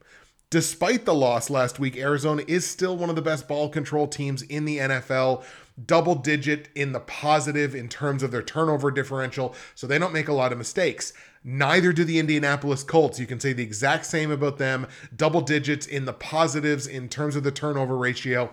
Despite 0.50 1.04
the 1.04 1.14
loss 1.14 1.50
last 1.50 1.78
week, 1.78 1.98
Arizona 1.98 2.42
is 2.48 2.66
still 2.66 2.96
one 2.96 3.10
of 3.10 3.16
the 3.16 3.22
best 3.22 3.46
ball 3.46 3.68
control 3.68 4.08
teams 4.08 4.40
in 4.40 4.64
the 4.64 4.78
NFL 4.78 5.44
double 5.86 6.14
digit 6.14 6.68
in 6.74 6.92
the 6.92 7.00
positive 7.00 7.74
in 7.74 7.88
terms 7.88 8.22
of 8.22 8.30
their 8.30 8.42
turnover 8.42 8.90
differential, 8.90 9.54
so 9.74 9.86
they 9.86 9.98
don't 9.98 10.12
make 10.12 10.28
a 10.28 10.32
lot 10.32 10.50
of 10.50 10.58
mistakes. 10.58 11.12
Neither 11.44 11.92
do 11.92 12.02
the 12.02 12.18
Indianapolis 12.18 12.82
Colts. 12.82 13.20
You 13.20 13.26
can 13.26 13.38
say 13.38 13.52
the 13.52 13.62
exact 13.62 14.06
same 14.06 14.30
about 14.30 14.58
them. 14.58 14.86
Double 15.14 15.40
digits 15.40 15.86
in 15.86 16.04
the 16.04 16.12
positives 16.12 16.86
in 16.86 17.08
terms 17.08 17.36
of 17.36 17.44
the 17.44 17.52
turnover 17.52 17.96
ratio 17.96 18.52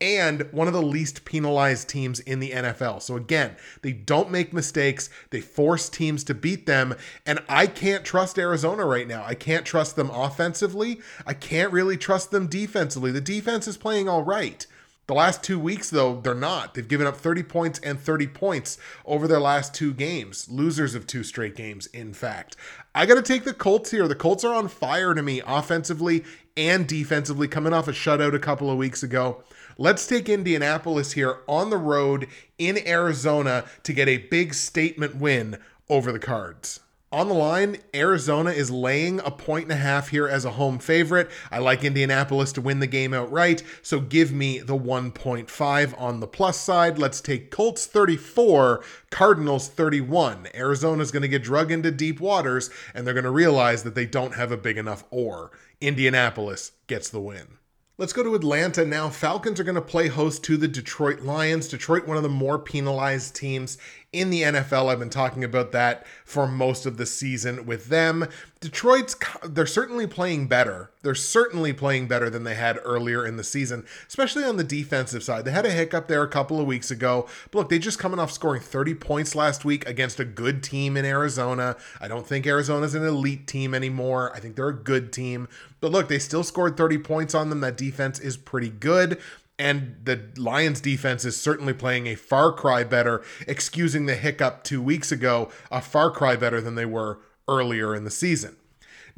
and 0.00 0.50
one 0.52 0.66
of 0.66 0.72
the 0.72 0.82
least 0.82 1.24
penalized 1.24 1.88
teams 1.88 2.20
in 2.20 2.40
the 2.40 2.50
NFL. 2.50 3.02
So 3.02 3.16
again, 3.16 3.56
they 3.82 3.92
don't 3.92 4.30
make 4.30 4.52
mistakes. 4.52 5.10
They 5.30 5.40
force 5.40 5.88
teams 5.88 6.24
to 6.24 6.34
beat 6.34 6.66
them. 6.66 6.94
And 7.24 7.40
I 7.48 7.66
can't 7.66 8.04
trust 8.04 8.38
Arizona 8.38 8.84
right 8.84 9.08
now. 9.08 9.24
I 9.24 9.34
can't 9.34 9.64
trust 9.66 9.96
them 9.96 10.10
offensively. 10.10 11.00
I 11.26 11.34
can't 11.34 11.72
really 11.72 11.96
trust 11.96 12.30
them 12.30 12.46
defensively. 12.46 13.10
The 13.10 13.20
defense 13.20 13.66
is 13.66 13.76
playing 13.76 14.08
all 14.08 14.22
right. 14.22 14.66
The 15.06 15.14
last 15.14 15.44
two 15.44 15.60
weeks, 15.60 15.88
though, 15.88 16.20
they're 16.20 16.34
not. 16.34 16.74
They've 16.74 16.86
given 16.86 17.06
up 17.06 17.16
30 17.16 17.44
points 17.44 17.78
and 17.78 17.98
30 17.98 18.26
points 18.26 18.76
over 19.04 19.28
their 19.28 19.38
last 19.38 19.72
two 19.72 19.94
games. 19.94 20.48
Losers 20.50 20.96
of 20.96 21.06
two 21.06 21.22
straight 21.22 21.54
games, 21.54 21.86
in 21.86 22.12
fact. 22.12 22.56
I 22.92 23.06
got 23.06 23.14
to 23.14 23.22
take 23.22 23.44
the 23.44 23.54
Colts 23.54 23.92
here. 23.92 24.08
The 24.08 24.16
Colts 24.16 24.42
are 24.42 24.52
on 24.52 24.66
fire 24.66 25.14
to 25.14 25.22
me, 25.22 25.40
offensively 25.46 26.24
and 26.56 26.88
defensively, 26.88 27.46
coming 27.46 27.72
off 27.72 27.86
a 27.86 27.92
shutout 27.92 28.34
a 28.34 28.40
couple 28.40 28.68
of 28.68 28.78
weeks 28.78 29.04
ago. 29.04 29.44
Let's 29.78 30.06
take 30.06 30.30
Indianapolis 30.30 31.12
here 31.12 31.40
on 31.46 31.68
the 31.68 31.76
road 31.76 32.28
in 32.56 32.78
Arizona 32.88 33.66
to 33.82 33.92
get 33.92 34.08
a 34.08 34.16
big 34.16 34.54
statement 34.54 35.16
win 35.16 35.58
over 35.90 36.12
the 36.12 36.18
Cards. 36.18 36.80
On 37.12 37.28
the 37.28 37.34
line, 37.34 37.76
Arizona 37.94 38.52
is 38.52 38.70
laying 38.70 39.20
a 39.20 39.30
point 39.30 39.64
and 39.64 39.72
a 39.72 39.76
half 39.76 40.08
here 40.08 40.26
as 40.26 40.46
a 40.46 40.52
home 40.52 40.78
favorite. 40.78 41.30
I 41.50 41.58
like 41.58 41.84
Indianapolis 41.84 42.52
to 42.54 42.62
win 42.62 42.80
the 42.80 42.86
game 42.86 43.12
outright, 43.12 43.62
so 43.82 44.00
give 44.00 44.32
me 44.32 44.60
the 44.60 44.76
1.5 44.76 46.00
on 46.00 46.20
the 46.20 46.26
plus 46.26 46.58
side. 46.58 46.98
Let's 46.98 47.20
take 47.20 47.50
Colts 47.50 47.84
34, 47.84 48.82
Cardinals 49.10 49.68
31. 49.68 50.48
Arizona's 50.54 51.10
going 51.10 51.22
to 51.22 51.28
get 51.28 51.44
drug 51.44 51.70
into 51.70 51.90
deep 51.90 52.18
waters, 52.18 52.70
and 52.94 53.06
they're 53.06 53.12
going 53.12 53.24
to 53.24 53.30
realize 53.30 53.82
that 53.82 53.94
they 53.94 54.06
don't 54.06 54.36
have 54.36 54.50
a 54.50 54.56
big 54.56 54.78
enough 54.78 55.04
oar. 55.10 55.50
Indianapolis 55.82 56.72
gets 56.86 57.10
the 57.10 57.20
win. 57.20 57.58
Let's 57.98 58.12
go 58.12 58.22
to 58.22 58.34
Atlanta 58.34 58.84
now. 58.84 59.08
Falcons 59.08 59.58
are 59.58 59.64
going 59.64 59.74
to 59.74 59.80
play 59.80 60.08
host 60.08 60.44
to 60.44 60.58
the 60.58 60.68
Detroit 60.68 61.20
Lions. 61.20 61.66
Detroit, 61.66 62.06
one 62.06 62.18
of 62.18 62.22
the 62.22 62.28
more 62.28 62.58
penalized 62.58 63.34
teams 63.34 63.78
in 64.16 64.30
the 64.30 64.42
NFL. 64.42 64.90
I've 64.90 64.98
been 64.98 65.10
talking 65.10 65.44
about 65.44 65.72
that 65.72 66.06
for 66.24 66.46
most 66.46 66.86
of 66.86 66.96
the 66.96 67.06
season 67.06 67.66
with 67.66 67.88
them. 67.88 68.26
Detroit's 68.60 69.14
they're 69.44 69.66
certainly 69.66 70.06
playing 70.06 70.48
better. 70.48 70.90
They're 71.02 71.14
certainly 71.14 71.72
playing 71.74 72.08
better 72.08 72.30
than 72.30 72.44
they 72.44 72.54
had 72.54 72.80
earlier 72.82 73.26
in 73.26 73.36
the 73.36 73.44
season, 73.44 73.84
especially 74.08 74.42
on 74.44 74.56
the 74.56 74.64
defensive 74.64 75.22
side. 75.22 75.44
They 75.44 75.50
had 75.50 75.66
a 75.66 75.70
hiccup 75.70 76.08
there 76.08 76.22
a 76.22 76.28
couple 76.28 76.58
of 76.58 76.66
weeks 76.66 76.90
ago. 76.90 77.28
But 77.50 77.58
look, 77.58 77.68
they 77.68 77.78
just 77.78 77.98
coming 77.98 78.18
off 78.18 78.32
scoring 78.32 78.62
30 78.62 78.94
points 78.94 79.34
last 79.34 79.64
week 79.64 79.86
against 79.86 80.18
a 80.18 80.24
good 80.24 80.62
team 80.62 80.96
in 80.96 81.04
Arizona. 81.04 81.76
I 82.00 82.08
don't 82.08 82.26
think 82.26 82.46
Arizona's 82.46 82.94
an 82.94 83.04
elite 83.04 83.46
team 83.46 83.74
anymore. 83.74 84.34
I 84.34 84.40
think 84.40 84.56
they're 84.56 84.68
a 84.68 84.74
good 84.74 85.12
team. 85.12 85.48
But 85.80 85.92
look, 85.92 86.08
they 86.08 86.18
still 86.18 86.42
scored 86.42 86.76
30 86.76 86.98
points 86.98 87.34
on 87.34 87.50
them. 87.50 87.60
That 87.60 87.76
defense 87.76 88.18
is 88.18 88.36
pretty 88.36 88.70
good. 88.70 89.20
And 89.58 89.96
the 90.04 90.28
Lions 90.36 90.80
defense 90.80 91.24
is 91.24 91.40
certainly 91.40 91.72
playing 91.72 92.06
a 92.06 92.14
far 92.14 92.52
cry 92.52 92.84
better, 92.84 93.24
excusing 93.46 94.06
the 94.06 94.14
hiccup 94.14 94.64
two 94.64 94.82
weeks 94.82 95.10
ago, 95.10 95.50
a 95.70 95.80
far 95.80 96.10
cry 96.10 96.36
better 96.36 96.60
than 96.60 96.74
they 96.74 96.84
were 96.84 97.20
earlier 97.48 97.94
in 97.94 98.04
the 98.04 98.10
season. 98.10 98.56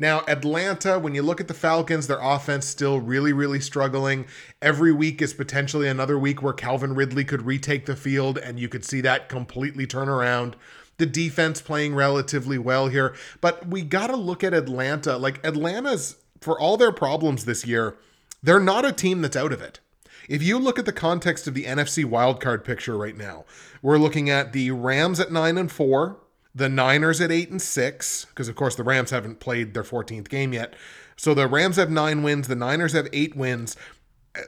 Now, 0.01 0.23
Atlanta, 0.29 0.97
when 0.97 1.17
you 1.17 1.23
look 1.23 1.41
at 1.41 1.49
the 1.49 1.55
Falcons, 1.55 2.07
their 2.07 2.21
offense 2.21 2.67
still 2.67 3.01
really, 3.01 3.33
really 3.33 3.59
struggling. 3.59 4.27
Every 4.63 4.93
week 4.93 5.21
is 5.21 5.35
potentially 5.35 5.89
another 5.89 6.17
week 6.17 6.41
where 6.41 6.53
Calvin 6.53 6.95
Ridley 6.95 7.25
could 7.25 7.43
retake 7.43 7.87
the 7.87 7.97
field, 7.97 8.39
and 8.39 8.61
you 8.61 8.69
could 8.69 8.85
see 8.85 9.01
that 9.01 9.29
completely 9.29 9.89
turn 9.89 10.09
around. 10.09 10.55
The 10.99 11.07
defense 11.07 11.61
playing 11.61 11.97
relatively 11.97 12.59
well 12.59 12.87
here, 12.87 13.17
but 13.41 13.67
we 13.67 13.83
got 13.83 14.07
to 14.07 14.17
look 14.17 14.45
at 14.45 14.55
Atlanta. 14.55 15.17
Like, 15.17 15.45
Atlanta's, 15.45 16.17
for 16.41 16.59
all 16.59 16.77
their 16.77 16.93
problems 16.93 17.45
this 17.45 17.67
year, 17.67 17.97
they're 18.41 18.61
not 18.61 18.85
a 18.85 18.93
team 18.93 19.21
that's 19.21 19.37
out 19.37 19.53
of 19.53 19.61
it. 19.61 19.81
If 20.29 20.43
you 20.43 20.59
look 20.59 20.79
at 20.79 20.85
the 20.85 20.93
context 20.93 21.49
of 21.49 21.55
the 21.55 21.65
NFC 21.65 22.05
wildcard 22.05 22.63
picture 22.63 22.99
right 22.99 23.17
now, 23.17 23.47
we're 23.81 23.99
looking 23.99 24.29
at 24.29 24.53
the 24.53 24.71
Rams 24.71 25.19
at 25.19 25.33
9 25.33 25.57
and 25.57 25.73
4, 25.73 26.21
the 26.55 26.69
Niners 26.69 27.21
at 27.21 27.33
8 27.33 27.51
and 27.51 27.63
6, 27.63 28.25
because 28.27 28.49
of 28.49 28.55
course 28.55 28.77
the 28.77 28.83
Rams 28.83 29.11
haven't 29.11 29.41
played 29.41 29.73
their 29.73 29.83
14th 29.83 30.29
game 30.29 30.53
yet. 30.53 30.75
So 31.17 31.33
the 31.33 31.49
Rams 31.49 31.77
have 31.77 31.91
9 31.91 32.23
wins, 32.23 32.47
the 32.47 32.55
Niners 32.55 32.93
have 32.93 33.09
8 33.11 33.37
wins. 33.37 33.75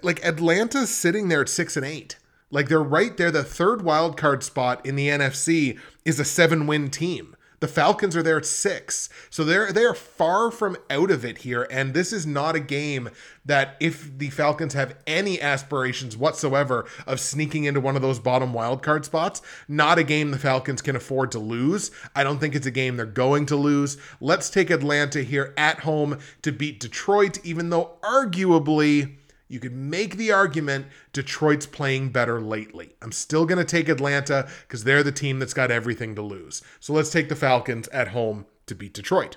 Like 0.03 0.25
Atlanta's 0.25 0.91
sitting 0.91 1.29
there 1.29 1.41
at 1.41 1.49
6 1.49 1.77
and 1.79 1.87
8. 1.87 2.19
Like 2.51 2.69
they're 2.69 2.83
right 2.83 3.17
there. 3.17 3.31
The 3.31 3.45
third 3.45 3.81
wildcard 3.81 4.43
spot 4.43 4.85
in 4.85 4.97
the 4.97 5.09
NFC 5.09 5.79
is 6.05 6.21
a 6.21 6.25
seven 6.25 6.67
win 6.67 6.91
team. 6.91 7.37
The 7.61 7.69
Falcons 7.69 8.17
are 8.17 8.23
there 8.23 8.39
at 8.39 8.47
six. 8.47 9.11
So 9.29 9.45
they're 9.45 9.71
they 9.71 9.85
are 9.85 9.95
far 9.95 10.51
from 10.51 10.79
out 10.89 11.11
of 11.11 11.25
it 11.25 11.39
here. 11.39 11.67
And 11.71 11.93
this 11.93 12.13
is 12.13 12.27
not 12.27 12.57
a 12.57 12.61
game 12.61 13.11
that 13.45 13.77
if 13.81 14.17
the 14.19 14.31
Falcons 14.31 14.73
have 14.75 14.97
any 15.07 15.41
aspirations 15.41 16.17
whatsoever 16.17 16.87
of 17.07 17.21
sneaking 17.21 17.65
into 17.65 17.81
one 17.81 17.97
of 17.97 18.03
those 18.03 18.19
bottom 18.19 18.53
wildcard 18.53 19.05
spots, 19.05 19.43
not 19.69 19.99
a 19.99 20.05
game 20.05 20.31
the 20.31 20.39
Falcons 20.39 20.83
can 20.83 20.97
afford 20.97 21.31
to 21.33 21.39
lose. 21.39 21.91
I 22.17 22.25
don't 22.25 22.39
think 22.39 22.55
it's 22.55 22.67
a 22.67 22.71
game 22.71 22.97
they're 22.97 23.07
going 23.07 23.47
to 23.47 23.57
lose. 23.57 23.99
Let's 24.21 24.49
take 24.49 24.71
Atlanta 24.71 25.23
here 25.23 25.53
at 25.57 25.81
home 25.81 26.19
to 26.43 26.53
beat 26.53 26.81
Detroit, 26.81 27.39
even 27.45 27.71
though 27.71 27.99
arguably 28.03 29.17
you 29.51 29.59
could 29.59 29.75
make 29.75 30.17
the 30.17 30.31
argument 30.31 30.87
Detroit's 31.13 31.67
playing 31.67 32.11
better 32.11 32.41
lately. 32.41 32.95
I'm 33.03 33.11
still 33.11 33.45
going 33.47 33.59
to 33.59 33.65
take 33.65 33.89
Atlanta 33.89 34.49
because 34.63 34.85
they're 34.85 35.03
the 35.03 35.11
team 35.11 35.41
that's 35.41 35.53
got 35.53 35.73
everything 35.73 36.15
to 36.15 36.23
lose. 36.23 36.63
So 36.79 36.93
let's 36.93 37.11
take 37.11 37.29
the 37.29 37.37
Falcons 37.37 37.89
at 37.89 38.09
home 38.09 38.47
to 38.67 38.75
beat 38.77 38.95
Detroit. 38.95 39.37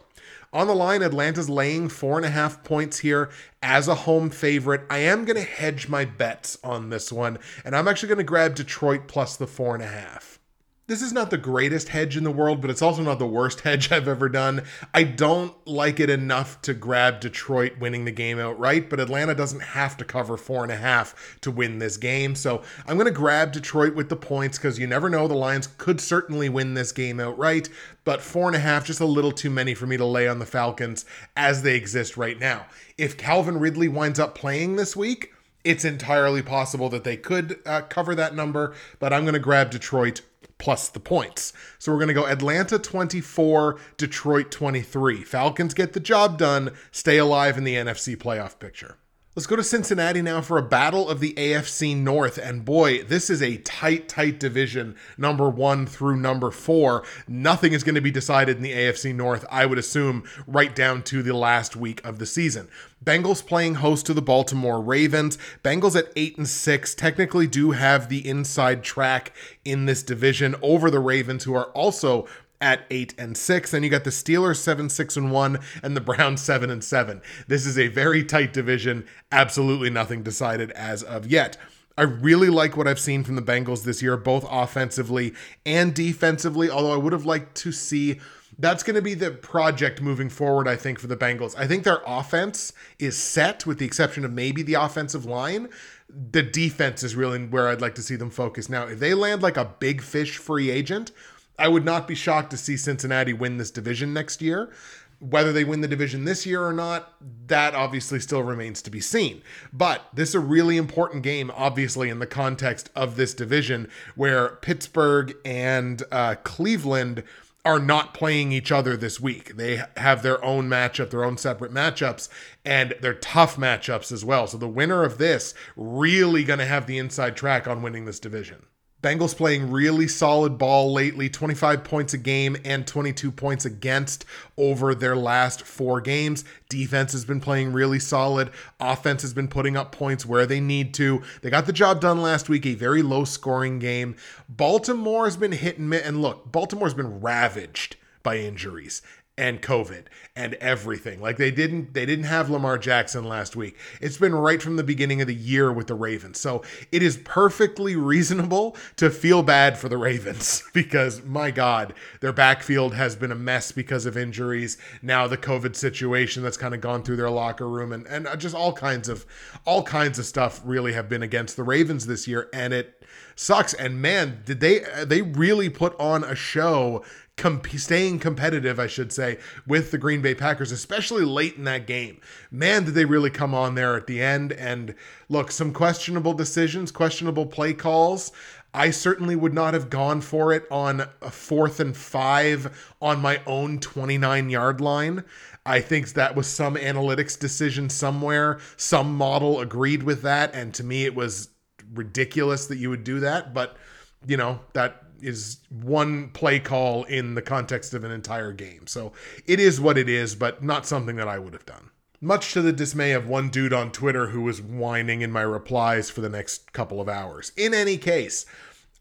On 0.53 0.67
the 0.67 0.75
line, 0.75 1.01
Atlanta's 1.01 1.49
laying 1.49 1.89
four 1.89 2.17
and 2.17 2.25
a 2.27 2.29
half 2.29 2.63
points 2.63 2.99
here 2.99 3.31
as 3.63 3.87
a 3.87 3.95
home 3.95 4.29
favorite. 4.29 4.83
I 4.87 4.99
am 4.99 5.25
going 5.25 5.35
to 5.37 5.41
hedge 5.41 5.89
my 5.89 6.05
bets 6.05 6.59
on 6.63 6.89
this 6.89 7.11
one, 7.11 7.39
and 7.65 7.75
I'm 7.75 7.87
actually 7.87 8.09
going 8.09 8.19
to 8.19 8.23
grab 8.23 8.53
Detroit 8.53 9.07
plus 9.07 9.35
the 9.35 9.47
four 9.47 9.73
and 9.73 9.83
a 9.83 9.87
half 9.87 10.39
this 10.85 11.01
is 11.01 11.13
not 11.13 11.29
the 11.29 11.37
greatest 11.37 11.89
hedge 11.89 12.17
in 12.17 12.25
the 12.25 12.31
world, 12.31 12.59
but 12.59 12.69
it's 12.69 12.81
also 12.81 13.01
not 13.01 13.17
the 13.17 13.25
worst 13.25 13.61
hedge 13.61 13.89
I've 13.91 14.07
ever 14.07 14.27
done. 14.27 14.63
I 14.93 15.03
don't 15.03 15.55
like 15.65 16.01
it 16.01 16.09
enough 16.09 16.61
to 16.63 16.73
grab 16.73 17.21
Detroit 17.21 17.77
winning 17.79 18.03
the 18.03 18.11
game 18.11 18.37
outright, 18.37 18.89
but 18.89 18.99
Atlanta 18.99 19.33
doesn't 19.33 19.61
have 19.61 19.95
to 19.97 20.05
cover 20.05 20.35
four 20.35 20.61
and 20.61 20.71
a 20.71 20.77
half 20.77 21.37
to 21.41 21.51
win 21.51 21.79
this 21.79 21.95
game. 21.95 22.35
So 22.35 22.63
I'm 22.85 22.97
going 22.97 23.05
to 23.05 23.11
grab 23.11 23.53
Detroit 23.53 23.95
with 23.95 24.09
the 24.09 24.17
points 24.17 24.57
because 24.57 24.77
you 24.77 24.85
never 24.85 25.09
know. 25.09 25.27
The 25.27 25.35
Lions 25.35 25.67
could 25.77 26.01
certainly 26.01 26.49
win 26.49 26.73
this 26.73 26.91
game 26.91 27.21
outright, 27.21 27.69
but 28.03 28.21
four 28.21 28.47
and 28.47 28.55
a 28.55 28.59
half, 28.59 28.85
just 28.85 28.99
a 28.99 29.05
little 29.05 29.31
too 29.31 29.49
many 29.49 29.73
for 29.73 29.87
me 29.87 29.95
to 29.95 30.05
lay 30.05 30.27
on 30.27 30.39
the 30.39 30.45
Falcons 30.45 31.05
as 31.37 31.61
they 31.61 31.77
exist 31.77 32.17
right 32.17 32.37
now. 32.37 32.65
If 32.97 33.17
Calvin 33.17 33.57
Ridley 33.57 33.87
winds 33.87 34.19
up 34.19 34.35
playing 34.35 34.75
this 34.75 34.97
week, 34.97 35.31
it's 35.63 35.85
entirely 35.85 36.41
possible 36.41 36.89
that 36.89 37.05
they 37.05 37.15
could 37.15 37.59
uh, 37.65 37.81
cover 37.81 38.15
that 38.15 38.35
number, 38.35 38.75
but 38.99 39.13
I'm 39.13 39.23
going 39.23 39.33
to 39.33 39.39
grab 39.39 39.71
Detroit 39.71 40.21
plus 40.63 40.87
the 40.87 40.99
points. 40.99 41.51
So 41.77 41.91
we're 41.91 41.97
going 41.97 42.07
to 42.07 42.13
go 42.13 42.25
Atlanta 42.25 42.79
24, 42.79 43.77
Detroit 43.97 44.49
23. 44.49 45.25
Falcons 45.25 45.73
get 45.73 45.91
the 45.91 45.99
job 45.99 46.37
done, 46.37 46.71
stay 46.89 47.17
alive 47.17 47.57
in 47.57 47.65
the 47.65 47.75
NFC 47.75 48.15
playoff 48.15 48.57
picture. 48.59 48.95
Let's 49.35 49.47
go 49.47 49.55
to 49.55 49.63
Cincinnati 49.63 50.21
now 50.21 50.41
for 50.41 50.59
a 50.59 50.61
battle 50.61 51.09
of 51.09 51.19
the 51.19 51.33
AFC 51.33 51.97
North. 51.97 52.37
And 52.37 52.63
boy, 52.63 53.01
this 53.01 53.31
is 53.31 53.41
a 53.41 53.57
tight, 53.57 54.07
tight 54.07 54.39
division, 54.39 54.95
number 55.17 55.49
one 55.49 55.87
through 55.87 56.17
number 56.17 56.51
four. 56.51 57.03
Nothing 57.27 57.73
is 57.73 57.83
going 57.83 57.95
to 57.95 58.01
be 58.01 58.11
decided 58.11 58.57
in 58.57 58.61
the 58.61 58.73
AFC 58.73 59.15
North, 59.15 59.43
I 59.49 59.65
would 59.65 59.79
assume, 59.79 60.23
right 60.45 60.75
down 60.75 61.01
to 61.05 61.23
the 61.23 61.35
last 61.35 61.75
week 61.75 61.99
of 62.05 62.19
the 62.19 62.27
season. 62.27 62.67
Bengals 63.03 63.43
playing 63.43 63.75
host 63.75 64.05
to 64.05 64.13
the 64.13 64.21
Baltimore 64.21 64.79
Ravens. 64.79 65.39
Bengals 65.63 65.95
at 65.95 66.13
8 66.15 66.37
and 66.37 66.47
6 66.47 66.93
technically 66.93 67.47
do 67.47 67.71
have 67.71 68.09
the 68.09 68.27
inside 68.27 68.83
track 68.83 69.33
in 69.65 69.85
this 69.85 70.03
division 70.03 70.55
over 70.61 70.91
the 70.91 70.99
Ravens 70.99 71.43
who 71.43 71.55
are 71.55 71.71
also 71.71 72.27
at 72.63 72.85
eight 72.89 73.13
and 73.17 73.37
six. 73.37 73.71
Then 73.71 73.83
you 73.83 73.89
got 73.89 74.05
the 74.05 74.09
Steelers 74.09 74.55
seven, 74.55 74.89
six 74.89 75.17
and 75.17 75.31
one, 75.31 75.59
and 75.83 75.95
the 75.95 76.01
Browns 76.01 76.41
seven 76.41 76.71
and 76.71 76.81
seven. 76.81 77.21
This 77.47 77.65
is 77.65 77.77
a 77.77 77.89
very 77.89 78.23
tight 78.23 78.53
division. 78.53 79.05
Absolutely 79.31 79.89
nothing 79.89 80.23
decided 80.23 80.71
as 80.71 81.03
of 81.03 81.27
yet. 81.27 81.57
I 81.97 82.03
really 82.03 82.49
like 82.49 82.75
what 82.75 82.87
I've 82.87 82.99
seen 82.99 83.23
from 83.23 83.35
the 83.35 83.41
Bengals 83.41 83.83
this 83.83 84.01
year, 84.01 84.17
both 84.17 84.47
offensively 84.49 85.33
and 85.65 85.93
defensively, 85.93 86.69
although 86.69 86.93
I 86.93 86.97
would 86.97 87.13
have 87.13 87.25
liked 87.25 87.55
to 87.57 87.71
see 87.71 88.19
that's 88.57 88.83
going 88.83 88.95
to 88.95 89.01
be 89.01 89.13
the 89.13 89.31
project 89.31 90.01
moving 90.01 90.29
forward, 90.29 90.67
I 90.67 90.75
think, 90.75 90.99
for 90.99 91.07
the 91.07 91.17
Bengals. 91.17 91.57
I 91.57 91.67
think 91.67 91.83
their 91.83 92.01
offense 92.05 92.71
is 92.97 93.17
set, 93.17 93.65
with 93.65 93.77
the 93.79 93.85
exception 93.85 94.23
of 94.23 94.31
maybe 94.31 94.63
the 94.63 94.75
offensive 94.75 95.25
line. 95.25 95.69
The 96.09 96.43
defense 96.43 97.03
is 97.03 97.15
really 97.15 97.45
where 97.45 97.67
I'd 97.67 97.81
like 97.81 97.95
to 97.95 98.03
see 98.03 98.15
them 98.15 98.29
focus. 98.29 98.69
Now, 98.69 98.87
if 98.87 98.99
they 98.99 99.13
land 99.13 99.41
like 99.41 99.57
a 99.57 99.65
big 99.65 100.01
fish 100.01 100.37
free 100.37 100.69
agent, 100.69 101.11
I 101.57 101.67
would 101.67 101.85
not 101.85 102.07
be 102.07 102.15
shocked 102.15 102.51
to 102.51 102.57
see 102.57 102.77
Cincinnati 102.77 103.33
win 103.33 103.57
this 103.57 103.71
division 103.71 104.13
next 104.13 104.41
year. 104.41 104.71
Whether 105.19 105.53
they 105.53 105.63
win 105.63 105.79
the 105.79 105.87
division 105.87 106.25
this 106.25 106.45
year 106.45 106.65
or 106.65 106.73
not, 106.73 107.13
that 107.47 107.73
obviously 107.73 108.19
still 108.19 108.43
remains 108.43 108.81
to 108.81 108.91
be 108.91 108.99
seen. 108.99 109.41
But 109.71 110.05
this 110.13 110.29
is 110.29 110.35
a 110.35 110.39
really 110.41 110.75
important 110.75 111.23
game, 111.23 111.49
obviously, 111.55 112.09
in 112.09 112.19
the 112.19 112.27
context 112.27 112.89
of 112.93 113.15
this 113.15 113.33
division 113.33 113.89
where 114.15 114.57
Pittsburgh 114.57 115.33
and 115.45 116.03
uh, 116.11 116.35
Cleveland 116.43 117.23
are 117.65 117.79
not 117.79 118.13
playing 118.13 118.51
each 118.51 118.71
other 118.71 118.97
this 118.97 119.21
week. 119.21 119.55
They 119.55 119.81
have 119.95 120.21
their 120.21 120.43
own 120.43 120.67
matchup, 120.67 121.09
their 121.09 121.23
own 121.23 121.37
separate 121.37 121.73
matchups, 121.73 122.27
and 122.65 122.93
they're 122.99 123.13
tough 123.13 123.55
matchups 123.55 124.11
as 124.11 124.25
well. 124.25 124.47
So 124.47 124.57
the 124.57 124.67
winner 124.67 125.03
of 125.03 125.17
this 125.17 125.53
really 125.77 126.43
going 126.43 126.59
to 126.59 126.65
have 126.65 126.85
the 126.85 126.97
inside 126.97 127.37
track 127.37 127.65
on 127.65 127.81
winning 127.81 128.03
this 128.03 128.19
division. 128.19 128.65
Bengals 129.03 129.35
playing 129.35 129.69
really 129.69 130.07
solid 130.07 130.57
ball 130.57 130.93
lately 130.93 131.29
25 131.29 131.83
points 131.83 132.13
a 132.13 132.17
game 132.17 132.55
and 132.63 132.87
22 132.87 133.31
points 133.31 133.65
against 133.65 134.23
over 134.55 134.95
their 134.95 135.17
last 135.17 135.63
four 135.63 135.99
games. 135.99 136.45
Defense 136.69 137.11
has 137.11 137.25
been 137.25 137.41
playing 137.41 137.73
really 137.73 137.99
solid. 137.99 138.49
Offense 138.79 139.21
has 139.21 139.33
been 139.33 139.49
putting 139.49 139.75
up 139.75 139.91
points 139.91 140.25
where 140.25 140.45
they 140.45 140.61
need 140.61 140.93
to. 140.93 141.21
They 141.41 141.49
got 141.49 141.65
the 141.65 141.73
job 141.73 141.99
done 141.99 142.21
last 142.21 142.47
week, 142.47 142.65
a 142.65 142.75
very 142.75 143.01
low 143.01 143.25
scoring 143.25 143.77
game. 143.77 144.15
Baltimore 144.47 145.25
has 145.25 145.35
been 145.35 145.51
hit 145.51 145.77
and 145.77 145.89
miss. 145.89 146.03
And 146.03 146.21
look, 146.21 146.49
Baltimore's 146.49 146.93
been 146.93 147.19
ravaged 147.19 147.97
by 148.23 148.37
injuries 148.37 149.01
and 149.37 149.61
COVID 149.61 150.05
and 150.35 150.53
everything. 150.55 151.19
Like 151.19 151.37
they 151.37 151.49
didn't 151.49 151.93
they 151.93 152.05
didn't 152.05 152.25
have 152.25 152.51
Lamar 152.51 152.77
Jackson 152.77 153.23
last 153.23 153.55
week. 153.55 153.77
It's 153.99 154.17
been 154.17 154.35
right 154.35 154.61
from 154.61 154.75
the 154.75 154.83
beginning 154.83 155.21
of 155.21 155.27
the 155.27 155.33
year 155.33 155.71
with 155.71 155.87
the 155.87 155.95
Ravens. 155.95 156.39
So 156.39 156.63
it 156.91 157.01
is 157.01 157.17
perfectly 157.17 157.95
reasonable 157.95 158.75
to 158.97 159.09
feel 159.09 159.41
bad 159.41 159.77
for 159.77 159.89
the 159.89 159.97
Ravens 159.97 160.63
because 160.73 161.23
my 161.23 161.49
god, 161.49 161.95
their 162.21 162.33
backfield 162.33 162.93
has 162.93 163.15
been 163.15 163.31
a 163.31 163.35
mess 163.35 163.71
because 163.71 164.05
of 164.05 164.17
injuries. 164.17 164.77
Now 165.01 165.27
the 165.27 165.37
COVID 165.37 165.75
situation 165.75 166.43
that's 166.43 166.57
kind 166.57 166.75
of 166.75 166.81
gone 166.81 167.01
through 167.01 167.17
their 167.17 167.31
locker 167.31 167.67
room 167.67 167.91
and 167.91 168.05
and 168.07 168.27
uh, 168.27 168.35
just 168.35 168.55
all 168.55 168.73
kinds 168.73 169.09
of 169.09 169.25
all 169.65 169.81
kinds 169.81 170.19
of 170.19 170.25
stuff 170.25 170.61
really 170.63 170.93
have 170.93 171.09
been 171.09 171.23
against 171.23 171.55
the 171.55 171.63
Ravens 171.63 172.05
this 172.05 172.27
year 172.27 172.49
and 172.53 172.71
it 172.71 173.02
sucks 173.35 173.73
and 173.73 174.01
man, 174.01 174.41
did 174.45 174.59
they 174.59 174.79
they 175.05 175.21
really 175.21 175.69
put 175.69 175.99
on 175.99 176.23
a 176.23 176.35
show 176.35 177.03
comp- 177.37 177.67
staying 177.69 178.19
competitive, 178.19 178.79
I 178.79 178.87
should 178.87 179.11
say, 179.11 179.37
with 179.65 179.91
the 179.91 179.97
Green 179.97 180.21
Bay 180.21 180.35
Packers, 180.35 180.71
especially 180.71 181.25
late 181.25 181.55
in 181.55 181.63
that 181.63 181.87
game. 181.87 182.19
Man, 182.51 182.85
did 182.85 182.93
they 182.93 183.05
really 183.05 183.29
come 183.29 183.53
on 183.53 183.75
there 183.75 183.95
at 183.95 184.07
the 184.07 184.21
end. 184.21 184.51
And 184.53 184.95
look, 185.29 185.51
some 185.51 185.73
questionable 185.73 186.33
decisions, 186.33 186.91
questionable 186.91 187.45
play 187.45 187.73
calls. 187.73 188.31
I 188.75 188.89
certainly 188.89 189.35
would 189.35 189.53
not 189.53 189.75
have 189.75 189.91
gone 189.91 190.21
for 190.21 190.51
it 190.51 190.65
on 190.71 191.07
a 191.21 191.29
fourth 191.29 191.79
and 191.79 191.95
five 191.95 192.95
on 193.01 193.21
my 193.21 193.39
own 193.45 193.79
29 193.79 194.49
yard 194.49 194.81
line. 194.81 195.23
I 195.65 195.79
think 195.79 196.09
that 196.09 196.35
was 196.35 196.47
some 196.47 196.75
analytics 196.75 197.39
decision 197.39 197.89
somewhere. 197.89 198.59
Some 198.75 199.15
model 199.15 199.61
agreed 199.61 200.03
with 200.03 200.23
that. 200.23 200.53
And 200.55 200.73
to 200.73 200.83
me, 200.83 201.05
it 201.05 201.15
was 201.15 201.49
ridiculous 201.93 202.67
that 202.67 202.77
you 202.77 202.89
would 202.89 203.03
do 203.03 203.19
that. 203.21 203.53
But, 203.53 203.77
you 204.25 204.37
know, 204.37 204.59
that 204.73 205.03
is 205.21 205.59
one 205.69 206.29
play 206.29 206.59
call 206.59 207.05
in 207.05 207.35
the 207.35 207.41
context 207.41 207.93
of 207.93 208.03
an 208.03 208.11
entire 208.11 208.51
game. 208.51 208.87
So 208.87 209.13
it 209.47 209.59
is 209.59 209.79
what 209.79 209.97
it 209.97 210.09
is, 210.09 210.35
but 210.35 210.63
not 210.63 210.85
something 210.85 211.15
that 211.15 211.27
I 211.27 211.39
would 211.39 211.53
have 211.53 211.65
done. 211.65 211.89
Much 212.19 212.53
to 212.53 212.61
the 212.61 212.73
dismay 212.73 213.11
of 213.11 213.27
one 213.27 213.49
dude 213.49 213.73
on 213.73 213.91
Twitter 213.91 214.27
who 214.27 214.41
was 214.41 214.61
whining 214.61 215.21
in 215.21 215.31
my 215.31 215.41
replies 215.41 216.09
for 216.09 216.21
the 216.21 216.29
next 216.29 216.71
couple 216.71 217.01
of 217.01 217.09
hours. 217.09 217.51
In 217.57 217.73
any 217.73 217.97
case, 217.97 218.45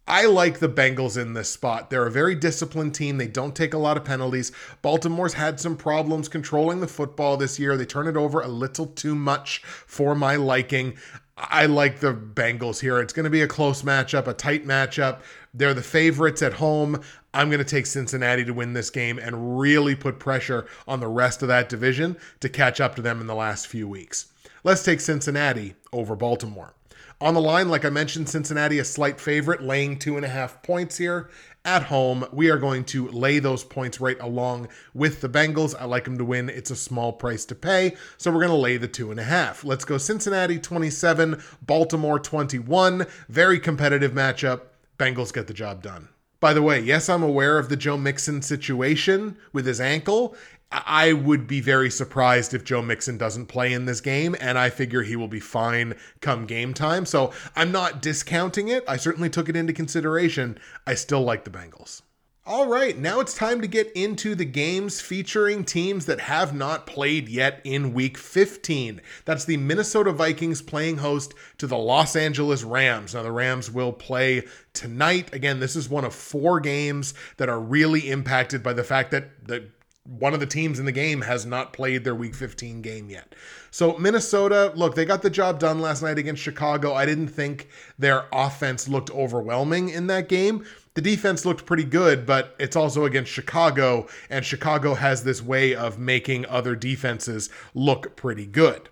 I 0.06 0.26
like 0.26 0.58
the 0.58 0.68
Bengals 0.68 1.16
in 1.16 1.32
this 1.32 1.48
spot. 1.48 1.88
They're 1.88 2.06
a 2.06 2.10
very 2.10 2.34
disciplined 2.34 2.94
team. 2.94 3.18
They 3.18 3.28
don't 3.28 3.54
take 3.54 3.72
a 3.72 3.78
lot 3.78 3.96
of 3.96 4.04
penalties. 4.04 4.50
Baltimore's 4.82 5.34
had 5.34 5.60
some 5.60 5.76
problems 5.76 6.28
controlling 6.28 6.80
the 6.80 6.88
football 6.88 7.36
this 7.36 7.60
year. 7.60 7.76
They 7.76 7.86
turn 7.86 8.08
it 8.08 8.16
over 8.16 8.40
a 8.40 8.48
little 8.48 8.86
too 8.86 9.14
much 9.14 9.62
for 9.62 10.16
my 10.16 10.34
liking. 10.34 10.98
I 11.36 11.66
like 11.66 12.00
the 12.00 12.12
Bengals 12.12 12.80
here. 12.80 13.00
It's 13.00 13.12
going 13.12 13.24
to 13.24 13.30
be 13.30 13.42
a 13.42 13.48
close 13.48 13.82
matchup, 13.82 14.26
a 14.26 14.34
tight 14.34 14.66
matchup. 14.66 15.20
They're 15.54 15.74
the 15.74 15.82
favorites 15.82 16.42
at 16.42 16.54
home. 16.54 17.00
I'm 17.32 17.48
going 17.48 17.58
to 17.58 17.64
take 17.64 17.86
Cincinnati 17.86 18.44
to 18.44 18.52
win 18.52 18.74
this 18.74 18.90
game 18.90 19.18
and 19.18 19.58
really 19.58 19.94
put 19.94 20.18
pressure 20.18 20.66
on 20.86 21.00
the 21.00 21.08
rest 21.08 21.40
of 21.42 21.48
that 21.48 21.70
division 21.70 22.16
to 22.40 22.48
catch 22.48 22.80
up 22.80 22.94
to 22.96 23.02
them 23.02 23.20
in 23.20 23.26
the 23.26 23.34
last 23.34 23.66
few 23.66 23.88
weeks. 23.88 24.26
Let's 24.62 24.84
take 24.84 25.00
Cincinnati 25.00 25.74
over 25.92 26.14
Baltimore. 26.14 26.74
On 27.20 27.34
the 27.34 27.40
line, 27.40 27.68
like 27.68 27.84
I 27.84 27.90
mentioned, 27.90 28.28
Cincinnati 28.28 28.78
a 28.78 28.84
slight 28.84 29.20
favorite, 29.20 29.62
laying 29.62 29.98
two 29.98 30.16
and 30.16 30.24
a 30.24 30.28
half 30.28 30.62
points 30.62 30.98
here 30.98 31.30
at 31.64 31.84
home. 31.84 32.24
We 32.32 32.50
are 32.50 32.58
going 32.58 32.84
to 32.86 33.08
lay 33.08 33.38
those 33.38 33.64
points 33.64 34.00
right 34.00 34.20
along 34.20 34.68
with 34.94 35.20
the 35.20 35.28
Bengals. 35.28 35.74
I 35.78 35.84
like 35.84 36.04
them 36.04 36.18
to 36.18 36.24
win. 36.24 36.48
It's 36.48 36.70
a 36.70 36.76
small 36.76 37.12
price 37.12 37.44
to 37.46 37.54
pay. 37.54 37.96
So 38.18 38.30
we're 38.30 38.40
going 38.40 38.48
to 38.50 38.56
lay 38.56 38.76
the 38.76 38.88
two 38.88 39.10
and 39.10 39.20
a 39.20 39.24
half. 39.24 39.64
Let's 39.64 39.84
go 39.84 39.98
Cincinnati 39.98 40.58
27, 40.58 41.42
Baltimore 41.64 42.18
21. 42.18 43.06
Very 43.28 43.60
competitive 43.60 44.12
matchup. 44.12 44.62
Bengals 44.98 45.32
get 45.32 45.46
the 45.46 45.54
job 45.54 45.82
done. 45.82 46.08
By 46.42 46.54
the 46.54 46.62
way, 46.62 46.80
yes, 46.80 47.08
I'm 47.08 47.22
aware 47.22 47.56
of 47.56 47.68
the 47.68 47.76
Joe 47.76 47.96
Mixon 47.96 48.42
situation 48.42 49.36
with 49.52 49.64
his 49.64 49.80
ankle. 49.80 50.34
I 50.72 51.12
would 51.12 51.46
be 51.46 51.60
very 51.60 51.90
surprised 51.90 52.54
if 52.54 52.64
Joe 52.64 52.82
Mixon 52.82 53.18
doesn't 53.18 53.46
play 53.46 53.72
in 53.72 53.84
this 53.84 54.00
game, 54.00 54.34
and 54.40 54.58
I 54.58 54.70
figure 54.70 55.02
he 55.02 55.16
will 55.16 55.28
be 55.28 55.40
fine 55.40 55.94
come 56.20 56.46
game 56.46 56.72
time. 56.74 57.06
So 57.06 57.32
I'm 57.54 57.72
not 57.72 58.00
discounting 58.00 58.68
it. 58.68 58.84
I 58.88 58.96
certainly 58.96 59.30
took 59.30 59.48
it 59.48 59.56
into 59.56 59.72
consideration. 59.72 60.58
I 60.86 60.94
still 60.94 61.22
like 61.22 61.44
the 61.44 61.50
Bengals. 61.50 62.02
All 62.44 62.66
right, 62.66 62.98
now 62.98 63.20
it's 63.20 63.36
time 63.36 63.60
to 63.60 63.68
get 63.68 63.92
into 63.92 64.34
the 64.34 64.44
games 64.44 65.00
featuring 65.00 65.64
teams 65.64 66.06
that 66.06 66.22
have 66.22 66.52
not 66.52 66.88
played 66.88 67.28
yet 67.28 67.60
in 67.62 67.94
week 67.94 68.18
15. 68.18 69.00
That's 69.24 69.44
the 69.44 69.58
Minnesota 69.58 70.10
Vikings 70.10 70.60
playing 70.60 70.96
host 70.96 71.34
to 71.58 71.68
the 71.68 71.78
Los 71.78 72.16
Angeles 72.16 72.64
Rams. 72.64 73.14
Now, 73.14 73.22
the 73.22 73.30
Rams 73.30 73.70
will 73.70 73.92
play 73.92 74.42
tonight. 74.72 75.32
Again, 75.32 75.60
this 75.60 75.76
is 75.76 75.88
one 75.88 76.04
of 76.04 76.16
four 76.16 76.58
games 76.58 77.14
that 77.36 77.48
are 77.48 77.60
really 77.60 78.10
impacted 78.10 78.60
by 78.60 78.72
the 78.72 78.82
fact 78.82 79.12
that 79.12 79.46
the 79.46 79.68
one 80.04 80.34
of 80.34 80.40
the 80.40 80.46
teams 80.46 80.78
in 80.80 80.84
the 80.84 80.92
game 80.92 81.20
has 81.22 81.46
not 81.46 81.72
played 81.72 82.02
their 82.02 82.14
week 82.14 82.34
15 82.34 82.82
game 82.82 83.08
yet. 83.08 83.34
So, 83.70 83.96
Minnesota, 83.98 84.72
look, 84.74 84.94
they 84.94 85.04
got 85.04 85.22
the 85.22 85.30
job 85.30 85.60
done 85.60 85.80
last 85.80 86.02
night 86.02 86.18
against 86.18 86.42
Chicago. 86.42 86.94
I 86.94 87.06
didn't 87.06 87.28
think 87.28 87.68
their 87.98 88.24
offense 88.32 88.88
looked 88.88 89.10
overwhelming 89.10 89.90
in 89.90 90.08
that 90.08 90.28
game. 90.28 90.64
The 90.94 91.00
defense 91.00 91.46
looked 91.46 91.64
pretty 91.66 91.84
good, 91.84 92.26
but 92.26 92.54
it's 92.58 92.76
also 92.76 93.04
against 93.04 93.30
Chicago, 93.30 94.08
and 94.28 94.44
Chicago 94.44 94.94
has 94.94 95.24
this 95.24 95.40
way 95.40 95.74
of 95.74 95.98
making 95.98 96.46
other 96.46 96.74
defenses 96.74 97.48
look 97.72 98.16
pretty 98.16 98.44
good. 98.44 98.88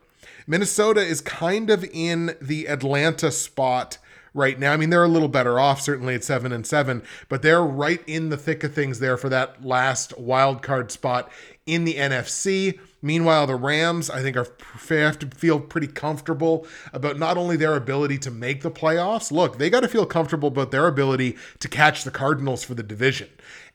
Minnesota 0.46 1.00
is 1.00 1.20
kind 1.20 1.70
of 1.70 1.84
in 1.92 2.36
the 2.40 2.66
Atlanta 2.66 3.30
spot 3.30 3.98
right 4.34 4.58
now. 4.58 4.72
I 4.72 4.76
mean, 4.76 4.90
they're 4.90 5.04
a 5.04 5.08
little 5.08 5.28
better 5.28 5.58
off, 5.58 5.80
certainly 5.80 6.14
at 6.14 6.24
seven 6.24 6.52
and 6.52 6.66
seven, 6.66 7.02
but 7.28 7.42
they're 7.42 7.62
right 7.64 8.00
in 8.06 8.28
the 8.28 8.36
thick 8.36 8.64
of 8.64 8.74
things 8.74 8.98
there 8.98 9.16
for 9.16 9.28
that 9.28 9.64
last 9.64 10.18
wild 10.18 10.62
card 10.62 10.90
spot 10.90 11.30
in 11.66 11.84
the 11.84 11.94
NFC. 11.94 12.78
Meanwhile, 13.02 13.46
the 13.46 13.54
Rams, 13.56 14.10
I 14.10 14.20
think, 14.20 14.36
are 14.36 14.46
have 14.90 15.18
to 15.20 15.26
feel 15.28 15.58
pretty 15.58 15.86
comfortable 15.86 16.66
about 16.92 17.18
not 17.18 17.38
only 17.38 17.56
their 17.56 17.74
ability 17.74 18.18
to 18.18 18.30
make 18.30 18.62
the 18.62 18.70
playoffs. 18.70 19.30
Look, 19.30 19.56
they 19.56 19.70
got 19.70 19.80
to 19.80 19.88
feel 19.88 20.04
comfortable 20.04 20.48
about 20.48 20.70
their 20.70 20.86
ability 20.86 21.36
to 21.60 21.68
catch 21.68 22.04
the 22.04 22.10
Cardinals 22.10 22.62
for 22.62 22.74
the 22.74 22.82
division. 22.82 23.28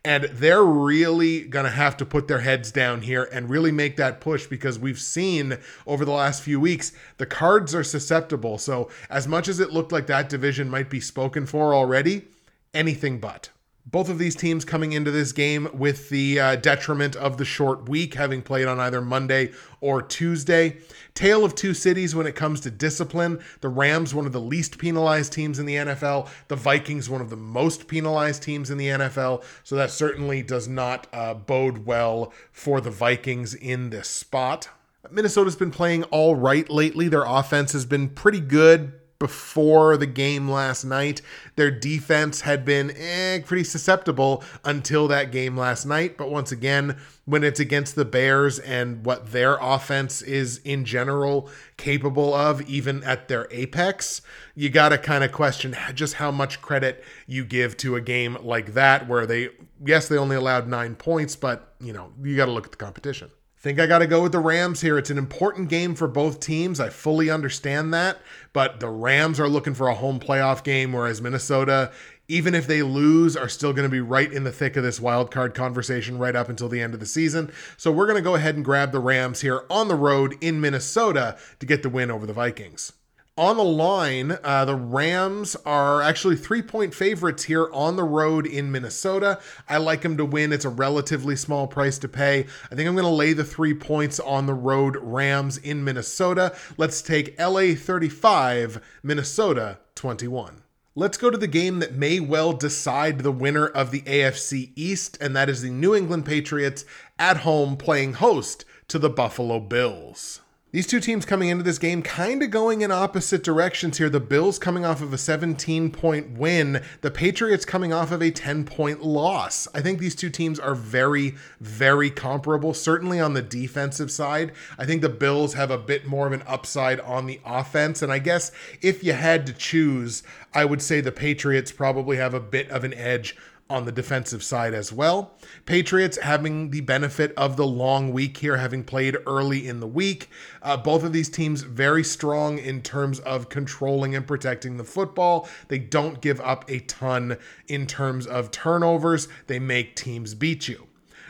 And 0.06 0.26
they're 0.26 0.63
really 0.63 1.41
going 1.41 1.65
to 1.65 1.72
have 1.72 1.98
to 1.98 2.06
put 2.06 2.28
their 2.28 2.41
heads 2.41 2.72
down 2.72 3.02
here 3.02 3.28
and 3.34 3.50
really 3.50 3.72
make 3.72 3.98
that 3.98 4.22
push 4.22 4.46
because 4.46 4.78
we've 4.78 5.00
seen 5.00 5.58
over 5.88 6.06
the 6.06 6.12
last 6.12 6.44
few 6.44 6.60
weeks 6.60 6.91
the 7.18 7.26
cards 7.26 7.74
are 7.74 7.84
susceptible. 7.84 8.60
So, 8.60 8.89
as 9.10 9.28
much 9.28 9.48
as 9.48 9.60
it 9.60 9.72
looked 9.72 9.91
like 9.91 10.06
that 10.08 10.30
division 10.30 10.70
might 10.70 10.91
be 10.91 11.00
spoken 11.00 11.48
for 11.48 11.74
already, 11.74 12.28
anything 12.74 13.20
but. 13.20 13.50
Both 13.88 14.10
of 14.10 14.17
these 14.17 14.36
teams 14.36 14.65
coming 14.65 14.93
into 14.93 15.12
this 15.12 15.32
game 15.32 15.69
with 15.71 16.10
the 16.10 16.39
uh, 16.39 16.56
detriment 16.56 17.15
of 17.15 17.38
the 17.38 17.45
short 17.45 17.88
week, 17.88 18.15
having 18.15 18.41
played 18.41 18.67
on 18.67 18.80
either 18.80 19.00
Monday 19.00 19.52
or 19.80 20.02
Tuesday. 20.02 20.78
Tale 21.13 21.45
of 21.45 21.54
two 21.54 21.76
cities 21.76 22.15
when 22.15 22.26
it 22.26 22.36
comes 22.36 22.60
to 22.62 22.71
discipline. 22.71 23.43
The 23.62 23.69
Rams, 23.69 24.15
one 24.15 24.26
of 24.26 24.32
the 24.32 24.41
least 24.41 24.80
penalized 24.80 25.34
teams 25.34 25.60
in 25.60 25.67
the 25.67 25.76
NFL. 25.76 26.28
The 26.48 26.56
Vikings, 26.56 27.12
one 27.12 27.21
of 27.21 27.30
the 27.30 27.38
most 27.38 27.88
penalized 27.88 28.41
teams 28.41 28.71
in 28.71 28.80
the 28.80 28.88
NFL. 28.88 29.43
So 29.63 29.76
that 29.76 29.91
certainly 29.91 30.41
does 30.41 30.67
not 30.67 31.06
uh, 31.13 31.36
bode 31.36 31.86
well 31.86 32.34
for 32.52 32.82
the 32.82 32.91
Vikings 32.91 33.54
in 33.54 33.91
this 33.91 34.08
spot. 34.08 34.67
Minnesota's 35.12 35.56
been 35.56 35.69
playing 35.69 36.04
all 36.06 36.36
right 36.36 36.67
lately. 36.71 37.08
Their 37.08 37.26
offense 37.26 37.74
has 37.74 37.86
been 37.86 38.10
pretty 38.10 38.39
good 38.39 38.93
before 39.19 39.97
the 39.97 40.06
game 40.06 40.49
last 40.49 40.84
night. 40.84 41.21
Their 41.56 41.71
defense 41.71 42.41
had 42.41 42.65
been 42.65 42.91
eh, 42.91 43.39
pretty 43.45 43.63
susceptible 43.63 44.43
until 44.63 45.08
that 45.08 45.32
game 45.32 45.58
last 45.58 45.86
night. 45.86 46.17
But 46.17 46.30
once 46.30 46.51
again, 46.51 46.97
when 47.25 47.43
it's 47.43 47.60
against 47.60 47.95
the 47.95 48.06
Bears 48.06 48.60
and 48.60 49.06
what 49.06 49.32
their 49.32 49.58
offense 49.62 50.21
is 50.21 50.60
in 50.60 50.86
general 50.86 51.49
capable 51.78 52.34
of, 52.34 52.62
even 52.69 53.04
at 53.04 53.28
their 53.28 53.47
apex, 53.51 54.21
you 54.54 54.69
got 54.69 54.89
to 54.89 54.97
kind 54.97 55.23
of 55.23 55.32
question 55.32 55.75
just 55.93 56.15
how 56.15 56.32
much 56.32 56.62
credit 56.62 57.04
you 57.25 57.45
give 57.45 57.78
to 57.78 57.95
a 57.95 58.01
game 58.01 58.38
like 58.41 58.73
that, 58.73 59.08
where 59.08 59.25
they, 59.25 59.49
yes, 59.84 60.08
they 60.08 60.17
only 60.17 60.36
allowed 60.36 60.67
nine 60.67 60.95
points, 60.95 61.36
but, 61.36 61.73
you 61.80 61.93
know, 61.93 62.12
you 62.21 62.36
got 62.36 62.45
to 62.45 62.51
look 62.51 62.65
at 62.65 62.71
the 62.71 62.78
competition 62.78 63.32
think 63.65 63.80
I 63.80 63.88
got 63.88 63.97
to 63.97 64.06
go 64.06 64.21
with 64.21 64.32
the 64.32 64.38
Rams 64.38 64.82
here. 64.82 64.95
It's 64.95 65.10
an 65.10 65.17
important 65.17 65.69
game 65.69 65.95
for 65.95 66.08
both 66.08 66.39
teams. 66.39 66.80
I 66.80 66.89
fully 66.89 67.32
understand 67.32 67.91
that, 67.95 68.19
but 68.54 68.80
the 68.80 68.89
Rams 68.89 69.39
are 69.39 69.49
looking 69.49 69.73
for 69.73 69.88
a 69.88 69.95
home 69.95 70.19
playoff 70.19 70.63
game, 70.63 70.93
whereas 70.93 71.19
Minnesota, 71.19 71.91
even 72.28 72.54
if 72.54 72.67
they 72.67 72.84
lose, 72.84 73.36
are 73.36 73.49
still 73.49 73.73
going 73.73 73.89
to 73.89 73.91
be 73.91 74.01
right 74.01 74.32
in 74.32 74.43
the 74.43 74.51
thick 74.51 74.78
of 74.78 74.84
this 74.84 75.01
wild 75.01 75.32
card 75.32 75.56
conversation 75.56 76.19
right 76.19 76.36
up 76.36 76.47
until 76.47 76.69
the 76.69 76.80
end 76.80 76.93
of 76.93 76.99
the 76.99 77.08
season. 77.08 77.51
So 77.75 77.91
we're 77.91 78.06
going 78.06 78.17
to 78.17 78.21
go 78.21 78.36
ahead 78.36 78.54
and 78.54 78.63
grab 78.63 78.91
the 78.91 78.99
Rams 78.99 79.41
here 79.41 79.63
on 79.71 79.88
the 79.88 79.95
road 79.95 80.36
in 80.41 80.62
Minnesota 80.62 81.36
to 81.60 81.65
get 81.65 81.82
the 81.82 81.89
win 81.89 82.12
over 82.12 82.28
the 82.28 82.34
Vikings. 82.34 82.93
On 83.38 83.58
the 83.58 83.65
line, 83.65 84.38
uh, 84.45 84.63
the 84.63 84.78
Rams 84.78 85.58
are 85.65 86.02
actually 86.02 86.38
three 86.38 86.62
point 86.62 86.95
favorites 86.95 87.43
here 87.43 87.69
on 87.74 87.98
the 87.98 88.04
road 88.06 88.48
in 88.48 88.71
Minnesota. 88.71 89.41
I 89.67 89.76
like 89.76 90.04
them 90.04 90.15
to 90.15 90.24
win. 90.24 90.54
It's 90.54 90.63
a 90.63 90.69
relatively 90.69 91.36
small 91.36 91.67
price 91.67 91.98
to 91.98 92.08
pay. 92.08 92.45
I 92.71 92.76
think 92.76 92.88
I'm 92.88 92.95
going 92.95 93.04
to 93.04 93.10
lay 93.10 93.34
the 93.34 93.43
three 93.43 93.74
points 93.74 94.21
on 94.21 94.45
the 94.45 94.54
road 94.54 94.95
Rams 95.02 95.58
in 95.58 95.84
Minnesota. 95.84 96.56
Let's 96.78 97.02
take 97.02 97.38
LA 97.38 97.76
35, 97.76 98.82
Minnesota 99.04 99.80
21. 99.95 100.62
Let's 100.95 101.17
go 101.17 101.30
to 101.30 101.38
the 101.38 101.45
game 101.45 101.80
that 101.80 101.93
may 101.93 102.21
well 102.21 102.54
decide 102.54 103.19
the 103.19 103.34
winner 103.34 103.67
of 103.67 103.91
the 103.91 104.04
AFC 104.04 104.71
East, 104.78 105.17
and 105.19 105.36
that 105.36 105.50
is 105.50 105.62
the 105.62 105.71
New 105.71 105.93
England 105.93 106.26
Patriots 106.26 106.86
at 107.19 107.39
home 107.39 107.76
playing 107.76 108.13
host 108.13 108.63
to 108.88 108.98
the 108.98 109.10
Buffalo 109.10 109.60
Bills. 109.60 110.39
These 110.75 110.88
two 110.88 110.99
teams 110.99 111.23
coming 111.23 111.47
into 111.47 111.63
this 111.63 111.79
game 111.79 112.01
kind 112.01 112.43
of 112.43 112.51
going 112.51 112.81
in 112.81 112.91
opposite 112.91 113.45
directions 113.45 113.97
here. 113.97 114.09
The 114.09 114.19
Bills 114.19 114.59
coming 114.59 114.83
off 114.83 115.01
of 115.01 115.13
a 115.13 115.17
17 115.17 115.89
point 115.89 116.38
win, 116.38 116.83
the 116.99 117.09
Patriots 117.09 117.63
coming 117.63 117.93
off 117.93 118.11
of 118.11 118.21
a 118.21 118.29
10 118.29 118.65
point 118.65 119.01
loss. 119.01 119.69
I 119.73 119.79
think 119.79 119.99
these 119.99 120.15
two 120.15 120.29
teams 120.29 120.59
are 120.59 120.75
very, 120.75 121.35
very 121.61 122.09
comparable, 122.09 122.73
certainly 122.73 123.21
on 123.21 123.35
the 123.35 123.41
defensive 123.41 124.11
side. 124.11 124.51
I 124.77 124.85
think 124.85 125.01
the 125.01 125.07
Bills 125.07 125.53
have 125.53 125.71
a 125.71 125.77
bit 125.77 126.07
more 126.07 126.27
of 126.27 126.33
an 126.33 126.43
upside 126.45 126.99
on 126.99 127.25
the 127.25 127.39
offense. 127.45 128.01
And 128.01 128.11
I 128.11 128.19
guess 128.19 128.51
if 128.81 129.01
you 129.01 129.13
had 129.13 129.47
to 129.47 129.53
choose, 129.53 130.23
I 130.53 130.65
would 130.65 130.81
say 130.81 130.99
the 130.99 131.13
Patriots 131.13 131.71
probably 131.71 132.17
have 132.17 132.33
a 132.33 132.41
bit 132.41 132.69
of 132.69 132.83
an 132.83 132.93
edge 132.95 133.38
on 133.67 133.86
the 133.86 133.91
defensive 133.91 134.43
side 134.43 134.73
as 134.75 134.93
well. 134.93 135.34
Patriots 135.65 136.19
having 136.21 136.69
the 136.69 136.82
benefit 136.82 137.34
of 137.36 137.58
the 137.58 137.65
long 137.65 138.13
week 138.13 138.38
here, 138.38 138.58
having 138.58 138.84
played 138.84 139.17
early 139.25 139.67
in 139.67 139.80
the 139.80 139.88
week. 139.88 140.30
Uh, 140.62 140.78
both 140.78 141.04
of 141.04 141.13
these 141.13 141.30
teams 141.30 141.63
very 141.63 142.04
strong 142.04 142.60
in 142.60 142.82
terms 142.82 143.19
of 143.21 143.49
controlling 143.49 144.15
and 144.15 144.28
protecting 144.28 144.78
the 144.78 144.84
football. 144.84 145.49
They 145.67 145.80
don't 145.80 146.21
give 146.21 146.39
up 146.41 146.69
a 146.69 146.80
ton 146.82 147.38
in 147.67 147.88
terms 147.88 148.28
of 148.28 148.51
turnovers, 148.51 149.28
they 149.47 149.58
make 149.58 149.95
teams 149.95 150.36
beat 150.36 150.67
you. 150.67 150.88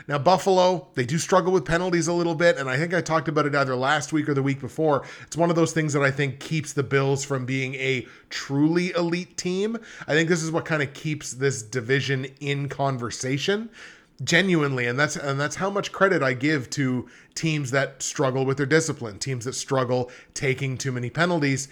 Now, 0.08 0.18
Buffalo, 0.18 0.86
they 0.94 1.04
do 1.04 1.18
struggle 1.18 1.52
with 1.52 1.64
penalties 1.64 2.06
a 2.06 2.12
little 2.12 2.36
bit, 2.36 2.58
and 2.58 2.70
I 2.70 2.76
think 2.76 2.94
I 2.94 3.00
talked 3.00 3.26
about 3.26 3.44
it 3.46 3.56
either 3.56 3.74
last 3.74 4.12
week 4.12 4.28
or 4.28 4.34
the 4.34 4.42
week 4.42 4.60
before. 4.60 5.04
It's 5.22 5.36
one 5.36 5.50
of 5.50 5.56
those 5.56 5.72
things 5.72 5.92
that 5.94 6.02
I 6.02 6.12
think 6.12 6.38
keeps 6.38 6.72
the 6.72 6.84
Bills 6.84 7.24
from 7.24 7.44
being 7.44 7.74
a 7.74 8.06
truly 8.30 8.92
elite 8.92 9.36
team. 9.36 9.78
I 10.06 10.12
think 10.12 10.28
this 10.28 10.44
is 10.44 10.52
what 10.52 10.64
kind 10.64 10.82
of 10.82 10.92
keeps 10.94 11.32
this 11.32 11.62
division 11.62 12.26
in 12.40 12.68
conversation 12.68 13.70
genuinely 14.24 14.86
and 14.86 14.98
that's 14.98 15.14
and 15.14 15.38
that's 15.38 15.56
how 15.56 15.68
much 15.68 15.92
credit 15.92 16.22
I 16.22 16.32
give 16.32 16.70
to 16.70 17.06
teams 17.34 17.70
that 17.72 18.02
struggle 18.02 18.46
with 18.46 18.56
their 18.56 18.64
discipline 18.64 19.18
teams 19.18 19.44
that 19.44 19.52
struggle 19.52 20.10
taking 20.32 20.78
too 20.78 20.90
many 20.90 21.10
penalties 21.10 21.68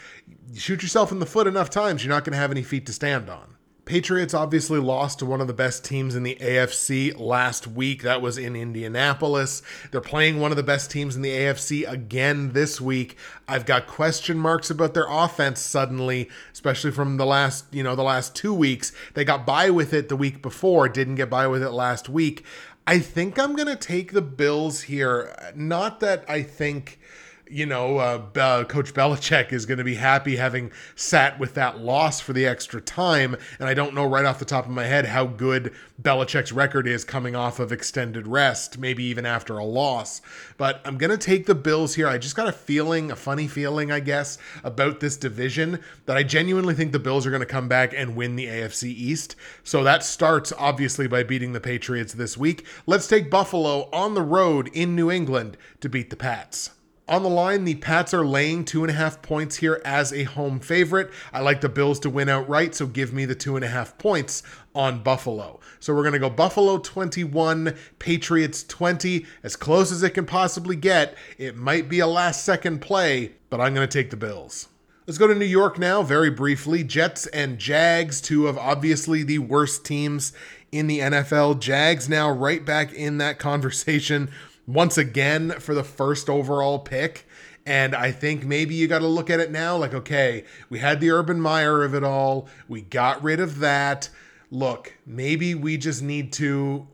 you 0.53 0.61
shoot 0.61 0.83
yourself 0.83 1.11
in 1.11 1.21
the 1.21 1.27
foot 1.27 1.47
enough 1.47 1.71
times 1.71 2.05
you're 2.05 2.13
not 2.13 2.23
going 2.23 2.33
to 2.33 2.39
have 2.39 2.51
any 2.51 2.63
feet 2.63 2.85
to 2.85 2.93
stand 2.93 3.31
on 3.31 3.54
Patriots 3.85 4.33
obviously 4.33 4.79
lost 4.79 5.19
to 5.19 5.27
one 5.27 5.41
of 5.41 5.47
the 5.47 5.53
best 5.53 5.85
teams 5.85 6.15
in 6.15 6.23
the 6.23 6.37
AFC 6.41 7.19
last 7.19 7.67
week. 7.67 8.03
That 8.03 8.23
was 8.23 8.39
in 8.39 8.57
Indianapolis. 8.57 9.63
They're 9.91 10.01
playing 10.01 10.41
one 10.41 10.51
of 10.51 10.57
the 10.57 10.63
best 10.63 10.91
teams 10.91 11.17
in 11.17 11.23
the 11.23 11.31
AFC 11.31 11.87
again 11.91 12.53
this 12.53 12.81
week. 12.81 13.17
I've 13.47 13.67
got 13.67 13.87
question 13.87 14.39
marks 14.39 14.71
about 14.71 14.95
their 14.95 15.07
offense 15.09 15.61
suddenly, 15.61 16.31
especially 16.53 16.93
from 16.93 17.19
the 17.19 17.27
last, 17.27 17.67
you 17.73 17.83
know, 17.83 17.95
the 17.95 18.03
last 18.03 18.35
2 18.35 18.55
weeks. 18.55 18.93
They 19.13 19.25
got 19.25 19.45
by 19.45 19.69
with 19.69 19.93
it 19.93 20.09
the 20.09 20.17
week 20.17 20.41
before, 20.41 20.89
didn't 20.89 21.17
get 21.17 21.29
by 21.29 21.47
with 21.47 21.63
it 21.63 21.71
last 21.73 22.09
week. 22.09 22.45
I 22.87 22.99
think 22.99 23.39
I'm 23.39 23.55
going 23.55 23.69
to 23.69 23.77
take 23.77 24.13
the 24.13 24.23
Bills 24.23 24.83
here. 24.83 25.35
Not 25.55 26.01
that 26.01 26.25
I 26.29 26.43
think 26.43 26.99
you 27.49 27.67
know, 27.67 27.99
uh, 27.99 28.23
uh, 28.37 28.65
Coach 28.65 28.95
Belichick 28.95 29.53
is 29.53 29.67
going 29.67 29.79
to 29.79 29.85
be 29.85 29.97
happy 29.97 30.37
having 30.37 30.73
sat 30.95 31.39
with 31.39 31.55
that 31.55 31.79
loss 31.79 32.21
for 32.21 32.33
the 32.33 32.47
extra 32.47 32.81
time. 32.81 33.37
And 33.59 33.69
I 33.69 33.75
don't 33.75 33.95
know 33.95 34.07
right 34.07 34.25
off 34.25 34.39
the 34.39 34.45
top 34.45 34.65
of 34.65 34.71
my 34.71 34.85
head 34.85 35.07
how 35.07 35.27
good 35.27 35.75
Belichick's 36.01 36.53
record 36.53 36.87
is 36.87 37.05
coming 37.05 37.37
off 37.37 37.61
of 37.61 37.71
extended 37.71 38.27
rest, 38.27 38.79
maybe 38.79 39.05
even 39.05 39.27
after 39.27 39.59
a 39.59 39.65
loss. 39.65 40.23
But 40.57 40.81
I'm 40.85 40.97
going 40.97 41.11
to 41.11 41.19
take 41.19 41.47
the 41.47 41.55
Bills 41.55 41.95
here. 41.95 42.09
I 42.09 42.19
just 42.19 42.37
got 42.37 42.49
a 42.49 42.53
feeling, 42.53 43.11
a 43.11 43.17
funny 43.17 43.47
feeling, 43.47 43.93
I 43.93 44.01
guess, 44.01 44.39
about 44.63 45.01
this 45.01 45.17
division 45.17 45.81
that 46.07 46.17
I 46.17 46.23
genuinely 46.23 46.75
think 46.75 46.93
the 46.93 46.99
Bills 46.99 47.27
are 47.27 47.31
going 47.31 47.41
to 47.41 47.47
come 47.47 47.69
back 47.69 47.93
and 47.95 48.17
win 48.17 48.37
the 48.37 48.47
AFC 48.47 48.85
East. 48.85 49.37
So 49.63 49.85
that 49.85 50.03
starts 50.03 50.53
obviously 50.57 51.07
by 51.09 51.23
beating 51.23 51.53
the 51.53 51.61
Patriots 51.61 52.15
this 52.15 52.39
week. 52.39 52.65
Let's 52.87 53.07
take 53.07 53.31
Buffalo 53.31 53.89
on 53.93 54.15
the 54.15 54.23
road 54.23 54.71
in 54.73 54.97
New 54.97 55.11
England 55.11 55.57
to 55.81 55.89
beat 55.89 56.11
the 56.11 56.17
Pats. 56.17 56.71
On 57.07 57.23
the 57.23 57.29
line, 57.29 57.65
the 57.65 57.75
Pats 57.75 58.15
are 58.15 58.25
laying 58.25 58.65
two 58.65 58.83
and 58.83 58.91
a 58.91 58.95
half 58.95 59.21
points 59.21 59.57
here 59.57 59.83
as 59.85 60.11
a 60.11 60.25
home 60.25 60.59
favorite. 60.59 61.11
I 61.35 61.41
like 61.41 61.61
the 61.61 61.69
Bills 61.69 62.01
to 62.01 62.11
win 62.11 62.31
outright, 62.31 62.75
so 62.75 62.87
give 62.87 63.13
me 63.13 63.27
the 63.27 63.35
two 63.35 63.57
and 63.57 63.65
a 63.65 63.69
half 63.69 63.99
points 63.99 64.43
on 64.75 65.03
Buffalo. 65.03 65.61
So 65.81 65.95
we're 65.95 66.03
going 66.03 66.15
to 66.15 66.19
go 66.19 66.31
Buffalo 66.31 66.79
21, 66.79 67.77
Patriots 67.99 68.65
20, 68.65 69.27
as 69.43 69.55
close 69.55 69.93
as 69.93 70.03
it 70.03 70.11
can 70.11 70.25
possibly 70.25 70.77
get. 70.77 71.15
It 71.37 71.57
might 71.57 71.91
be 71.91 71.99
a 71.99 72.07
last 72.07 72.43
second 72.43 72.81
play, 72.81 73.33
but 73.51 73.61
I'm 73.61 73.75
going 73.75 73.87
to 73.87 73.99
take 73.99 74.09
the 74.09 74.17
Bills. 74.17 74.69
Let's 75.07 75.19
go 75.19 75.27
to 75.27 75.35
New 75.35 75.45
York 75.45 75.79
now, 75.79 76.03
very 76.03 76.31
briefly. 76.31 76.85
Jets 76.85 77.27
and 77.27 77.59
Jags, 77.59 78.23
two 78.23 78.49
of 78.49 78.57
obviously 78.57 79.23
the 79.23 79.41
worst 79.41 79.85
teams 79.85 80.33
in 80.73 80.87
the 80.87 81.01
NFL. 81.01 81.61
Jags 81.61 82.09
now 82.09 82.31
right 82.31 82.65
back 82.65 82.95
in 82.95 83.19
that 83.19 83.39
conversation 83.39 84.31
once 84.67 84.99
again 84.99 85.51
for 85.61 85.75
the 85.75 85.85
first 85.85 86.29
overall 86.29 86.79
pick. 86.79 87.27
And 87.67 87.95
I 87.95 88.13
think 88.13 88.45
maybe 88.45 88.75
you 88.75 88.87
got 88.87 88.99
to 88.99 89.07
look 89.07 89.31
at 89.31 89.41
it 89.41 89.51
now 89.51 89.77
like, 89.77 89.95
okay, 89.95 90.45
we 90.69 90.79
had 90.79 91.01
the 91.01 91.11
Urban 91.11 91.41
Meyer 91.41 91.83
of 91.83 91.95
it 91.95 92.05
all. 92.05 92.49
We 92.69 92.83
got 92.83 93.23
rid 93.23 93.41
of 93.41 93.61
that. 93.61 94.11
Look, 94.51 94.95
maybe 95.07 95.55
we 95.55 95.79
just 95.79 96.03
need 96.03 96.33
to, 96.35 96.87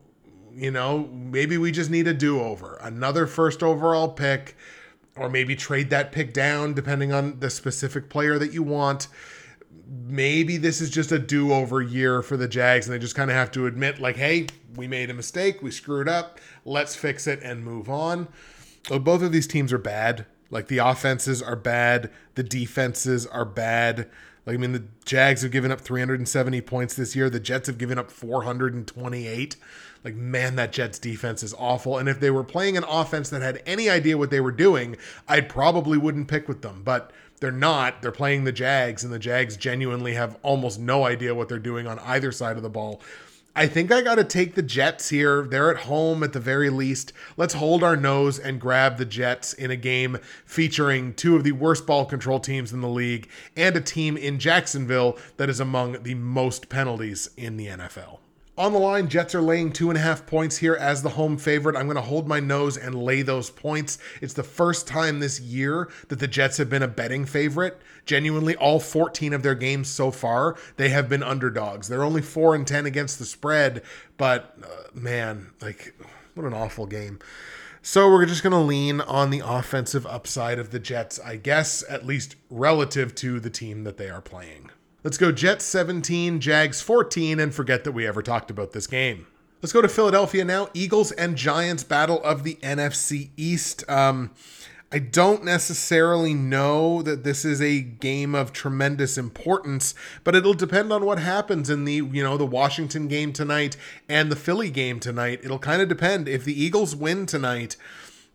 you 0.53 0.71
know, 0.71 1.09
maybe 1.11 1.57
we 1.57 1.71
just 1.71 1.89
need 1.89 2.07
a 2.07 2.13
do 2.13 2.39
over. 2.39 2.79
Another 2.81 3.27
first 3.27 3.61
overall 3.61 4.07
pick, 4.09 4.55
or 5.17 5.29
maybe 5.29 5.55
trade 5.55 5.89
that 5.89 6.13
pick 6.13 6.33
down 6.33 6.73
depending 6.73 7.11
on 7.11 7.39
the 7.39 7.49
specific 7.49 8.09
player 8.09 8.39
that 8.39 8.53
you 8.53 8.63
want 8.63 9.07
maybe 9.91 10.57
this 10.57 10.79
is 10.79 10.89
just 10.89 11.11
a 11.11 11.19
do-over 11.19 11.81
year 11.81 12.21
for 12.21 12.37
the 12.37 12.47
Jags 12.47 12.87
and 12.87 12.93
they 12.93 12.99
just 12.99 13.15
kind 13.15 13.29
of 13.29 13.35
have 13.35 13.51
to 13.51 13.67
admit 13.67 13.99
like, 13.99 14.15
hey, 14.15 14.47
we 14.75 14.87
made 14.87 15.09
a 15.09 15.13
mistake, 15.13 15.61
we 15.61 15.71
screwed 15.71 16.07
up, 16.07 16.39
let's 16.65 16.95
fix 16.95 17.27
it 17.27 17.41
and 17.43 17.63
move 17.63 17.89
on. 17.89 18.27
Oh, 18.89 18.99
both 18.99 19.21
of 19.21 19.31
these 19.31 19.47
teams 19.47 19.71
are 19.71 19.77
bad. 19.77 20.25
Like 20.49 20.67
the 20.67 20.79
offenses 20.79 21.41
are 21.41 21.55
bad, 21.55 22.11
the 22.35 22.43
defenses 22.43 23.25
are 23.25 23.45
bad. 23.45 24.09
Like 24.45 24.55
I 24.55 24.57
mean, 24.57 24.71
the 24.73 24.83
Jags 25.05 25.43
have 25.43 25.51
given 25.51 25.71
up 25.71 25.79
370 25.79 26.61
points 26.61 26.95
this 26.95 27.15
year. 27.15 27.29
The 27.29 27.39
Jets 27.39 27.67
have 27.67 27.77
given 27.77 27.97
up 27.97 28.11
428. 28.11 29.55
Like 30.03 30.15
man, 30.15 30.55
that 30.55 30.71
Jets 30.71 30.99
defense 30.99 31.43
is 31.43 31.53
awful. 31.57 31.97
And 31.97 32.09
if 32.09 32.19
they 32.19 32.31
were 32.31 32.43
playing 32.43 32.75
an 32.75 32.83
offense 32.83 33.29
that 33.29 33.41
had 33.41 33.61
any 33.65 33.89
idea 33.89 34.17
what 34.17 34.31
they 34.31 34.41
were 34.41 34.51
doing, 34.51 34.97
I 35.27 35.41
probably 35.41 35.97
wouldn't 35.97 36.27
pick 36.27 36.47
with 36.47 36.63
them. 36.63 36.81
But 36.83 37.11
they're 37.39 37.51
not. 37.51 38.01
They're 38.01 38.11
playing 38.11 38.43
the 38.43 38.51
Jags, 38.51 39.03
and 39.03 39.13
the 39.13 39.19
Jags 39.19 39.57
genuinely 39.57 40.13
have 40.13 40.37
almost 40.43 40.79
no 40.79 41.05
idea 41.05 41.35
what 41.35 41.49
they're 41.49 41.59
doing 41.59 41.87
on 41.87 41.99
either 41.99 42.31
side 42.31 42.57
of 42.57 42.63
the 42.63 42.69
ball. 42.69 43.01
I 43.53 43.67
think 43.67 43.91
I 43.91 44.01
got 44.01 44.15
to 44.15 44.23
take 44.23 44.55
the 44.55 44.61
Jets 44.61 45.09
here. 45.09 45.43
They're 45.43 45.71
at 45.71 45.83
home 45.83 46.23
at 46.23 46.31
the 46.31 46.39
very 46.39 46.69
least. 46.69 47.11
Let's 47.35 47.55
hold 47.55 47.83
our 47.83 47.97
nose 47.97 48.39
and 48.39 48.61
grab 48.61 48.97
the 48.97 49.05
Jets 49.05 49.51
in 49.51 49.69
a 49.69 49.75
game 49.75 50.19
featuring 50.45 51.13
two 51.13 51.35
of 51.35 51.43
the 51.43 51.51
worst 51.51 51.85
ball 51.85 52.05
control 52.05 52.39
teams 52.39 52.71
in 52.71 52.79
the 52.79 52.87
league 52.87 53.27
and 53.57 53.75
a 53.75 53.81
team 53.81 54.15
in 54.15 54.39
Jacksonville 54.39 55.17
that 55.35 55.49
is 55.49 55.59
among 55.59 56.03
the 56.03 56.15
most 56.15 56.69
penalties 56.69 57.29
in 57.35 57.57
the 57.57 57.67
NFL. 57.67 58.19
On 58.61 58.73
the 58.73 58.77
line, 58.77 59.07
Jets 59.07 59.33
are 59.33 59.41
laying 59.41 59.71
two 59.71 59.89
and 59.89 59.97
a 59.97 60.01
half 60.01 60.27
points 60.27 60.57
here 60.57 60.75
as 60.75 61.01
the 61.01 61.09
home 61.09 61.35
favorite. 61.39 61.75
I'm 61.75 61.87
going 61.87 61.95
to 61.95 62.01
hold 62.03 62.27
my 62.27 62.39
nose 62.39 62.77
and 62.77 62.93
lay 62.93 63.23
those 63.23 63.49
points. 63.49 63.97
It's 64.21 64.35
the 64.35 64.43
first 64.43 64.85
time 64.85 65.19
this 65.19 65.39
year 65.39 65.89
that 66.09 66.19
the 66.19 66.27
Jets 66.27 66.57
have 66.57 66.69
been 66.69 66.83
a 66.83 66.87
betting 66.87 67.25
favorite. 67.25 67.81
Genuinely, 68.05 68.55
all 68.55 68.79
14 68.79 69.33
of 69.33 69.41
their 69.41 69.55
games 69.55 69.89
so 69.89 70.11
far, 70.11 70.55
they 70.77 70.89
have 70.89 71.09
been 71.09 71.23
underdogs. 71.23 71.87
They're 71.87 72.03
only 72.03 72.21
4 72.21 72.53
and 72.53 72.67
10 72.67 72.85
against 72.85 73.17
the 73.17 73.25
spread, 73.25 73.81
but 74.17 74.55
uh, 74.63 74.67
man, 74.93 75.53
like, 75.59 75.95
what 76.35 76.45
an 76.45 76.53
awful 76.53 76.85
game. 76.85 77.17
So 77.81 78.11
we're 78.11 78.27
just 78.27 78.43
going 78.43 78.53
to 78.53 78.59
lean 78.59 79.01
on 79.01 79.31
the 79.31 79.41
offensive 79.43 80.05
upside 80.05 80.59
of 80.59 80.69
the 80.69 80.77
Jets, 80.77 81.19
I 81.19 81.37
guess, 81.37 81.83
at 81.89 82.05
least 82.05 82.35
relative 82.51 83.15
to 83.15 83.39
the 83.39 83.49
team 83.49 83.85
that 83.85 83.97
they 83.97 84.11
are 84.11 84.21
playing. 84.21 84.69
Let's 85.03 85.17
go 85.17 85.31
Jets 85.31 85.65
17, 85.65 86.39
Jags 86.39 86.79
14, 86.81 87.39
and 87.39 87.53
forget 87.53 87.83
that 87.85 87.91
we 87.91 88.05
ever 88.05 88.21
talked 88.21 88.51
about 88.51 88.73
this 88.73 88.85
game. 88.85 89.25
Let's 89.59 89.73
go 89.73 89.81
to 89.81 89.87
Philadelphia 89.87 90.45
now. 90.45 90.69
Eagles 90.75 91.11
and 91.11 91.35
Giants 91.35 91.83
battle 91.83 92.21
of 92.23 92.43
the 92.43 92.55
NFC 92.61 93.31
East. 93.35 93.83
Um, 93.89 94.29
I 94.91 94.99
don't 94.99 95.43
necessarily 95.43 96.35
know 96.35 97.01
that 97.01 97.23
this 97.23 97.45
is 97.45 97.61
a 97.63 97.81
game 97.81 98.35
of 98.35 98.53
tremendous 98.53 99.17
importance, 99.17 99.95
but 100.23 100.35
it'll 100.35 100.53
depend 100.53 100.93
on 100.93 101.03
what 101.03 101.17
happens 101.17 101.71
in 101.71 101.85
the, 101.85 101.93
you 101.93 102.21
know, 102.21 102.37
the 102.37 102.45
Washington 102.45 103.07
game 103.07 103.33
tonight 103.33 103.77
and 104.07 104.31
the 104.31 104.35
Philly 104.35 104.69
game 104.69 104.99
tonight. 104.99 105.39
It'll 105.41 105.57
kind 105.57 105.81
of 105.81 105.89
depend. 105.89 106.27
If 106.27 106.45
the 106.45 106.61
Eagles 106.61 106.95
win 106.95 107.25
tonight, 107.25 107.75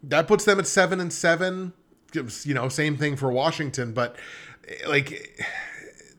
that 0.03 0.27
puts 0.27 0.45
them 0.45 0.59
at 0.59 0.67
7 0.67 0.99
and 0.99 1.13
7. 1.13 1.75
You 2.13 2.55
know, 2.55 2.69
same 2.69 2.97
thing 2.97 3.15
for 3.15 3.31
Washington, 3.31 3.93
but 3.93 4.17
like 4.89 5.41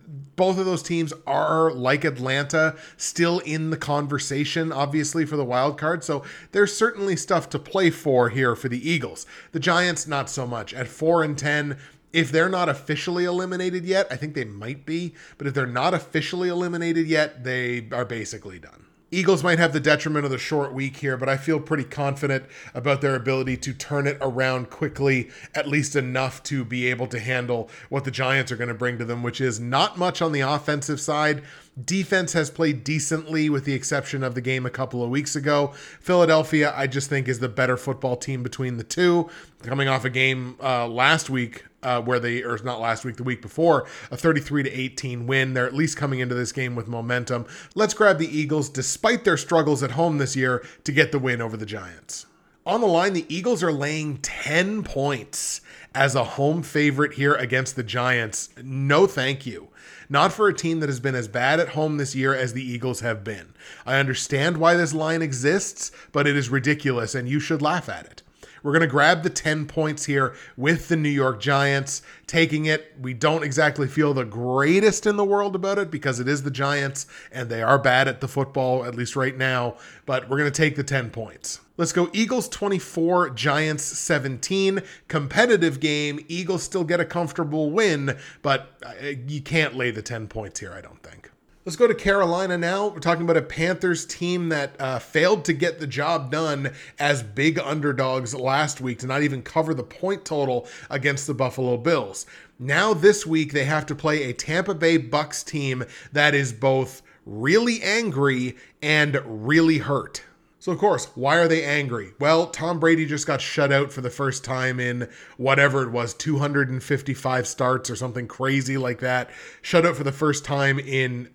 both 0.07 0.57
of 0.57 0.65
those 0.65 0.83
teams 0.83 1.13
are 1.25 1.71
like 1.71 2.05
Atlanta, 2.05 2.75
still 2.95 3.39
in 3.39 3.69
the 3.69 3.77
conversation, 3.77 4.71
obviously, 4.71 5.25
for 5.25 5.35
the 5.35 5.43
wild 5.43 5.77
card. 5.77 6.03
So 6.03 6.23
there's 6.53 6.75
certainly 6.75 7.15
stuff 7.15 7.49
to 7.49 7.59
play 7.59 7.89
for 7.89 8.29
here 8.29 8.55
for 8.55 8.69
the 8.69 8.89
Eagles. 8.89 9.25
The 9.51 9.59
Giants, 9.59 10.07
not 10.07 10.29
so 10.29 10.47
much. 10.47 10.73
At 10.73 10.87
four 10.87 11.23
and 11.23 11.37
ten, 11.37 11.77
if 12.13 12.31
they're 12.31 12.49
not 12.49 12.69
officially 12.69 13.25
eliminated 13.25 13.85
yet, 13.85 14.07
I 14.09 14.15
think 14.15 14.33
they 14.33 14.45
might 14.45 14.85
be, 14.85 15.13
but 15.37 15.45
if 15.45 15.53
they're 15.53 15.67
not 15.67 15.93
officially 15.93 16.49
eliminated 16.49 17.05
yet, 17.05 17.43
they 17.43 17.87
are 17.91 18.05
basically 18.05 18.59
done. 18.59 18.86
Eagles 19.09 19.41
might 19.41 19.57
have 19.57 19.71
the 19.71 19.79
detriment 19.79 20.25
of 20.25 20.31
the 20.31 20.37
short 20.37 20.73
week 20.73 20.97
here, 20.97 21.15
but 21.15 21.29
I 21.29 21.37
feel 21.37 21.61
pretty 21.61 21.85
confident 21.85 22.43
about 22.73 22.99
their 22.99 23.15
ability 23.15 23.55
to 23.57 23.73
turn 23.73 24.05
it 24.05 24.17
around 24.19 24.69
quickly, 24.69 25.29
at 25.55 25.65
least 25.65 25.95
enough 25.95 26.43
to 26.43 26.65
be 26.65 26.87
able 26.87 27.07
to 27.07 27.19
handle 27.19 27.69
what 27.87 28.03
the 28.03 28.11
Giants 28.11 28.51
are 28.51 28.57
going 28.57 28.67
to 28.67 28.73
bring 28.73 28.97
to 28.97 29.05
them, 29.05 29.23
which 29.23 29.39
is 29.39 29.61
not 29.61 29.97
much 29.97 30.21
on 30.21 30.33
the 30.33 30.41
offensive 30.41 30.99
side. 30.99 31.41
Defense 31.81 32.33
has 32.33 32.49
played 32.49 32.83
decently, 32.83 33.49
with 33.49 33.63
the 33.63 33.73
exception 33.73 34.23
of 34.23 34.35
the 34.35 34.41
game 34.41 34.65
a 34.65 34.69
couple 34.69 35.01
of 35.01 35.09
weeks 35.09 35.37
ago. 35.37 35.67
Philadelphia, 36.01 36.73
I 36.75 36.87
just 36.87 37.09
think, 37.09 37.29
is 37.29 37.39
the 37.39 37.47
better 37.47 37.77
football 37.77 38.17
team 38.17 38.43
between 38.43 38.75
the 38.75 38.83
two. 38.83 39.29
Coming 39.63 39.87
off 39.87 40.03
a 40.03 40.09
game 40.09 40.57
uh, 40.61 40.85
last 40.85 41.29
week 41.29 41.63
uh, 41.87 42.01
where 42.01 42.19
they, 42.19 42.43
or 42.43 42.59
not 42.65 42.81
last 42.81 43.05
week, 43.05 43.15
the 43.15 43.23
week 43.23 43.41
before, 43.41 43.87
a 44.11 44.17
33 44.17 44.63
to 44.63 44.69
18 44.69 45.25
win. 45.25 45.53
They're 45.53 45.65
at 45.65 45.73
least 45.73 45.95
coming 45.95 46.19
into 46.19 46.35
this 46.35 46.51
game 46.51 46.75
with 46.75 46.89
momentum. 46.89 47.45
Let's 47.75 47.93
grab 47.93 48.17
the 48.17 48.37
Eagles, 48.37 48.67
despite 48.67 49.23
their 49.23 49.37
struggles 49.37 49.81
at 49.81 49.91
home 49.91 50.17
this 50.17 50.35
year, 50.35 50.65
to 50.83 50.91
get 50.91 51.13
the 51.13 51.19
win 51.19 51.41
over 51.41 51.55
the 51.55 51.65
Giants. 51.65 52.25
On 52.65 52.81
the 52.81 52.87
line, 52.87 53.13
the 53.13 53.25
Eagles 53.33 53.63
are 53.63 53.71
laying 53.71 54.17
10 54.17 54.83
points 54.83 55.61
as 55.95 56.13
a 56.13 56.25
home 56.25 56.61
favorite 56.61 57.13
here 57.13 57.35
against 57.35 57.77
the 57.77 57.83
Giants. 57.83 58.49
No, 58.61 59.07
thank 59.07 59.45
you. 59.45 59.69
Not 60.09 60.33
for 60.33 60.49
a 60.49 60.53
team 60.53 60.81
that 60.81 60.89
has 60.89 60.99
been 60.99 61.15
as 61.15 61.29
bad 61.29 61.61
at 61.61 61.69
home 61.69 61.95
this 61.95 62.15
year 62.15 62.33
as 62.33 62.51
the 62.51 62.69
Eagles 62.69 62.99
have 62.99 63.23
been. 63.23 63.53
I 63.85 63.97
understand 63.97 64.57
why 64.57 64.73
this 64.73 64.93
line 64.93 65.21
exists, 65.21 65.91
but 66.11 66.27
it 66.27 66.35
is 66.35 66.49
ridiculous 66.49 67.15
and 67.15 67.29
you 67.29 67.39
should 67.39 67.61
laugh 67.61 67.87
at 67.87 68.05
it. 68.05 68.23
We're 68.67 68.73
going 68.73 68.81
to 68.81 68.87
grab 68.87 69.23
the 69.23 69.29
10 69.29 69.65
points 69.67 70.03
here 70.03 70.35
with 70.57 70.89
the 70.89 70.97
New 70.97 71.07
York 71.07 71.39
Giants, 71.39 72.01
taking 72.25 72.65
it. 72.65 72.93
We 72.99 73.13
don't 73.13 73.41
exactly 73.41 73.87
feel 73.87 74.13
the 74.13 74.25
greatest 74.25 75.05
in 75.05 75.15
the 75.15 75.23
world 75.23 75.55
about 75.55 75.77
it 75.77 75.89
because 75.89 76.19
it 76.19 76.27
is 76.27 76.43
the 76.43 76.51
Giants 76.51 77.07
and 77.31 77.47
they 77.47 77.63
are 77.63 77.79
bad 77.79 78.09
at 78.09 78.19
the 78.19 78.27
football, 78.27 78.83
at 78.83 78.93
least 78.93 79.15
right 79.15 79.37
now, 79.37 79.77
but 80.05 80.27
we're 80.27 80.37
going 80.37 80.51
to 80.51 80.61
take 80.61 80.75
the 80.75 80.83
10 80.83 81.11
points. 81.11 81.61
Let's 81.77 81.93
go 81.93 82.09
Eagles 82.11 82.49
24, 82.49 83.29
Giants 83.29 83.85
17. 83.85 84.81
Competitive 85.07 85.79
game. 85.79 86.19
Eagles 86.27 86.61
still 86.61 86.83
get 86.83 86.99
a 86.99 87.05
comfortable 87.05 87.71
win, 87.71 88.17
but 88.41 88.73
uh, 88.85 88.91
you 89.29 89.39
can't 89.39 89.77
lay 89.77 89.91
the 89.91 90.01
10 90.01 90.27
points 90.27 90.59
here, 90.59 90.73
I 90.73 90.81
don't 90.81 91.01
think. 91.01 91.31
Let's 91.67 91.75
go 91.75 91.85
to 91.85 91.93
Carolina 91.93 92.57
now. 92.57 92.87
We're 92.87 92.99
talking 92.99 93.23
about 93.23 93.35
a 93.35 93.41
Panthers 93.41 94.05
team 94.05 94.47
that 94.47 94.79
uh, 94.79 94.99
failed 94.99 95.43
to 95.43 95.53
get 95.53 95.79
the 95.79 95.85
job 95.85 96.31
done 96.31 96.71
as 96.97 97.21
big 97.21 97.59
underdogs 97.59 98.33
last 98.33 98.79
week 98.79 98.99
to 98.99 99.05
not 99.05 99.21
even 99.21 99.41
cover 99.41 99.73
the 99.73 99.83
point 99.83 100.23
total 100.23 100.65
against 100.89 101.27
the 101.27 101.33
Buffalo 101.33 101.75
Bills. 101.75 102.25
Now, 102.57 102.93
this 102.93 103.25
week, 103.25 103.51
they 103.51 103.65
have 103.65 103.85
to 103.87 103.95
play 103.95 104.23
a 104.23 104.33
Tampa 104.33 104.75
Bay 104.75 104.95
Bucks 104.95 105.43
team 105.43 105.83
that 106.13 106.33
is 106.33 106.53
both 106.53 107.01
really 107.25 107.83
angry 107.83 108.55
and 108.81 109.21
really 109.25 109.79
hurt. 109.79 110.23
So, 110.59 110.71
of 110.71 110.79
course, 110.79 111.09
why 111.15 111.35
are 111.35 111.49
they 111.49 111.65
angry? 111.65 112.13
Well, 112.17 112.47
Tom 112.47 112.79
Brady 112.79 113.05
just 113.05 113.27
got 113.27 113.41
shut 113.41 113.73
out 113.73 113.91
for 113.91 113.99
the 113.99 114.09
first 114.09 114.45
time 114.45 114.79
in 114.79 115.09
whatever 115.35 115.83
it 115.83 115.91
was 115.91 116.13
255 116.13 117.45
starts 117.45 117.89
or 117.89 117.97
something 117.97 118.25
crazy 118.25 118.77
like 118.77 118.99
that. 119.01 119.29
Shut 119.61 119.85
out 119.85 119.97
for 119.97 120.05
the 120.05 120.13
first 120.13 120.45
time 120.45 120.79
in 120.79 121.27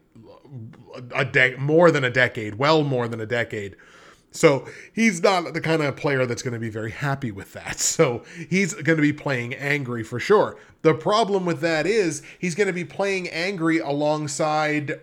a 1.14 1.24
de- 1.24 1.56
more 1.56 1.90
than 1.90 2.04
a 2.04 2.10
decade, 2.10 2.56
well 2.56 2.84
more 2.84 3.08
than 3.08 3.20
a 3.20 3.26
decade. 3.26 3.76
So 4.30 4.66
he's 4.94 5.22
not 5.22 5.52
the 5.52 5.60
kind 5.60 5.82
of 5.82 5.94
player 5.96 6.24
that's 6.24 6.42
going 6.42 6.54
to 6.54 6.60
be 6.60 6.70
very 6.70 6.90
happy 6.90 7.30
with 7.30 7.52
that. 7.52 7.78
So 7.92 8.24
he's 8.48 8.72
going 8.74 8.96
to 8.96 9.02
be 9.02 9.12
playing 9.12 9.54
angry 9.54 10.02
for 10.02 10.18
sure. 10.18 10.56
The 10.80 10.94
problem 10.94 11.44
with 11.44 11.60
that 11.60 11.86
is 11.86 12.22
he's 12.38 12.54
going 12.54 12.68
to 12.68 12.72
be 12.72 12.84
playing 12.84 13.28
angry 13.28 13.78
alongside 13.78 15.00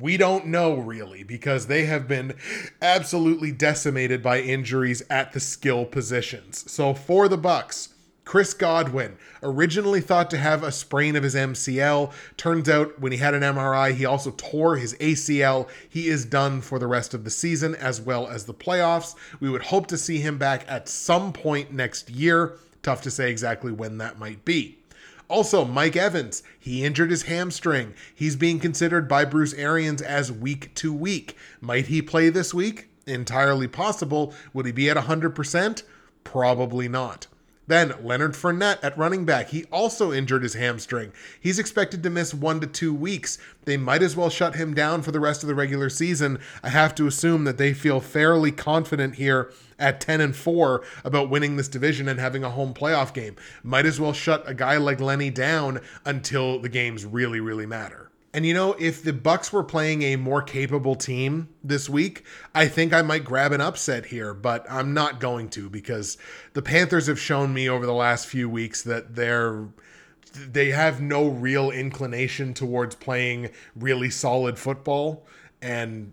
we 0.00 0.16
don't 0.16 0.46
know 0.46 0.74
really 0.74 1.22
because 1.22 1.66
they 1.66 1.86
have 1.86 2.08
been 2.08 2.34
absolutely 2.82 3.52
decimated 3.52 4.22
by 4.22 4.40
injuries 4.40 5.02
at 5.08 5.32
the 5.32 5.40
skill 5.40 5.84
positions. 5.84 6.70
So 6.70 6.92
for 6.92 7.28
the 7.28 7.38
Bucks, 7.38 7.90
Chris 8.26 8.52
Godwin, 8.54 9.16
originally 9.40 10.00
thought 10.00 10.30
to 10.30 10.36
have 10.36 10.64
a 10.64 10.72
sprain 10.72 11.14
of 11.14 11.22
his 11.22 11.36
MCL. 11.36 12.12
Turns 12.36 12.68
out 12.68 13.00
when 13.00 13.12
he 13.12 13.18
had 13.18 13.34
an 13.34 13.42
MRI, 13.42 13.94
he 13.94 14.04
also 14.04 14.32
tore 14.32 14.76
his 14.76 14.94
ACL. 14.94 15.68
He 15.88 16.08
is 16.08 16.24
done 16.24 16.60
for 16.60 16.80
the 16.80 16.88
rest 16.88 17.14
of 17.14 17.22
the 17.22 17.30
season 17.30 17.76
as 17.76 18.00
well 18.00 18.26
as 18.26 18.44
the 18.44 18.52
playoffs. 18.52 19.14
We 19.38 19.48
would 19.48 19.62
hope 19.62 19.86
to 19.86 19.96
see 19.96 20.18
him 20.18 20.38
back 20.38 20.64
at 20.66 20.88
some 20.88 21.32
point 21.32 21.72
next 21.72 22.10
year. 22.10 22.58
Tough 22.82 23.00
to 23.02 23.12
say 23.12 23.30
exactly 23.30 23.70
when 23.70 23.98
that 23.98 24.18
might 24.18 24.44
be. 24.44 24.78
Also, 25.28 25.64
Mike 25.64 25.94
Evans, 25.94 26.42
he 26.58 26.84
injured 26.84 27.12
his 27.12 27.22
hamstring. 27.22 27.94
He's 28.12 28.34
being 28.34 28.58
considered 28.58 29.06
by 29.06 29.24
Bruce 29.24 29.54
Arians 29.54 30.02
as 30.02 30.32
week 30.32 30.74
to 30.74 30.92
week. 30.92 31.36
Might 31.60 31.86
he 31.86 32.02
play 32.02 32.28
this 32.30 32.52
week? 32.52 32.88
Entirely 33.06 33.68
possible. 33.68 34.34
Would 34.52 34.66
he 34.66 34.72
be 34.72 34.90
at 34.90 34.96
100%? 34.96 35.84
Probably 36.24 36.88
not. 36.88 37.28
Then 37.66 37.94
Leonard 38.02 38.32
Fournette 38.34 38.82
at 38.82 38.96
running 38.96 39.24
back. 39.24 39.48
He 39.48 39.64
also 39.72 40.12
injured 40.12 40.42
his 40.42 40.54
hamstring. 40.54 41.12
He's 41.40 41.58
expected 41.58 42.02
to 42.02 42.10
miss 42.10 42.32
one 42.32 42.60
to 42.60 42.66
two 42.66 42.94
weeks. 42.94 43.38
They 43.64 43.76
might 43.76 44.02
as 44.02 44.16
well 44.16 44.30
shut 44.30 44.54
him 44.54 44.74
down 44.74 45.02
for 45.02 45.10
the 45.10 45.20
rest 45.20 45.42
of 45.42 45.48
the 45.48 45.54
regular 45.54 45.90
season. 45.90 46.38
I 46.62 46.68
have 46.68 46.94
to 46.96 47.06
assume 47.06 47.44
that 47.44 47.58
they 47.58 47.74
feel 47.74 48.00
fairly 48.00 48.52
confident 48.52 49.16
here 49.16 49.52
at 49.78 50.00
10 50.00 50.20
and 50.20 50.36
4 50.36 50.84
about 51.04 51.30
winning 51.30 51.56
this 51.56 51.68
division 51.68 52.08
and 52.08 52.20
having 52.20 52.44
a 52.44 52.50
home 52.50 52.72
playoff 52.72 53.12
game. 53.12 53.36
Might 53.62 53.86
as 53.86 54.00
well 54.00 54.12
shut 54.12 54.48
a 54.48 54.54
guy 54.54 54.76
like 54.76 55.00
Lenny 55.00 55.30
down 55.30 55.80
until 56.04 56.60
the 56.60 56.68
games 56.68 57.04
really, 57.04 57.40
really 57.40 57.66
matter. 57.66 58.10
And 58.36 58.44
you 58.44 58.52
know, 58.52 58.74
if 58.78 59.02
the 59.02 59.14
Bucks 59.14 59.50
were 59.50 59.64
playing 59.64 60.02
a 60.02 60.16
more 60.16 60.42
capable 60.42 60.94
team 60.94 61.48
this 61.64 61.88
week, 61.88 62.22
I 62.54 62.68
think 62.68 62.92
I 62.92 63.00
might 63.00 63.24
grab 63.24 63.50
an 63.52 63.62
upset 63.62 64.04
here, 64.04 64.34
but 64.34 64.70
I'm 64.70 64.92
not 64.92 65.20
going 65.20 65.48
to 65.50 65.70
because 65.70 66.18
the 66.52 66.60
Panthers 66.60 67.06
have 67.06 67.18
shown 67.18 67.54
me 67.54 67.66
over 67.66 67.86
the 67.86 67.94
last 67.94 68.26
few 68.26 68.50
weeks 68.50 68.82
that 68.82 69.14
they're 69.14 69.68
they 70.34 70.70
have 70.70 71.00
no 71.00 71.26
real 71.26 71.70
inclination 71.70 72.52
towards 72.52 72.94
playing 72.94 73.48
really 73.74 74.10
solid 74.10 74.58
football. 74.58 75.26
And 75.62 76.12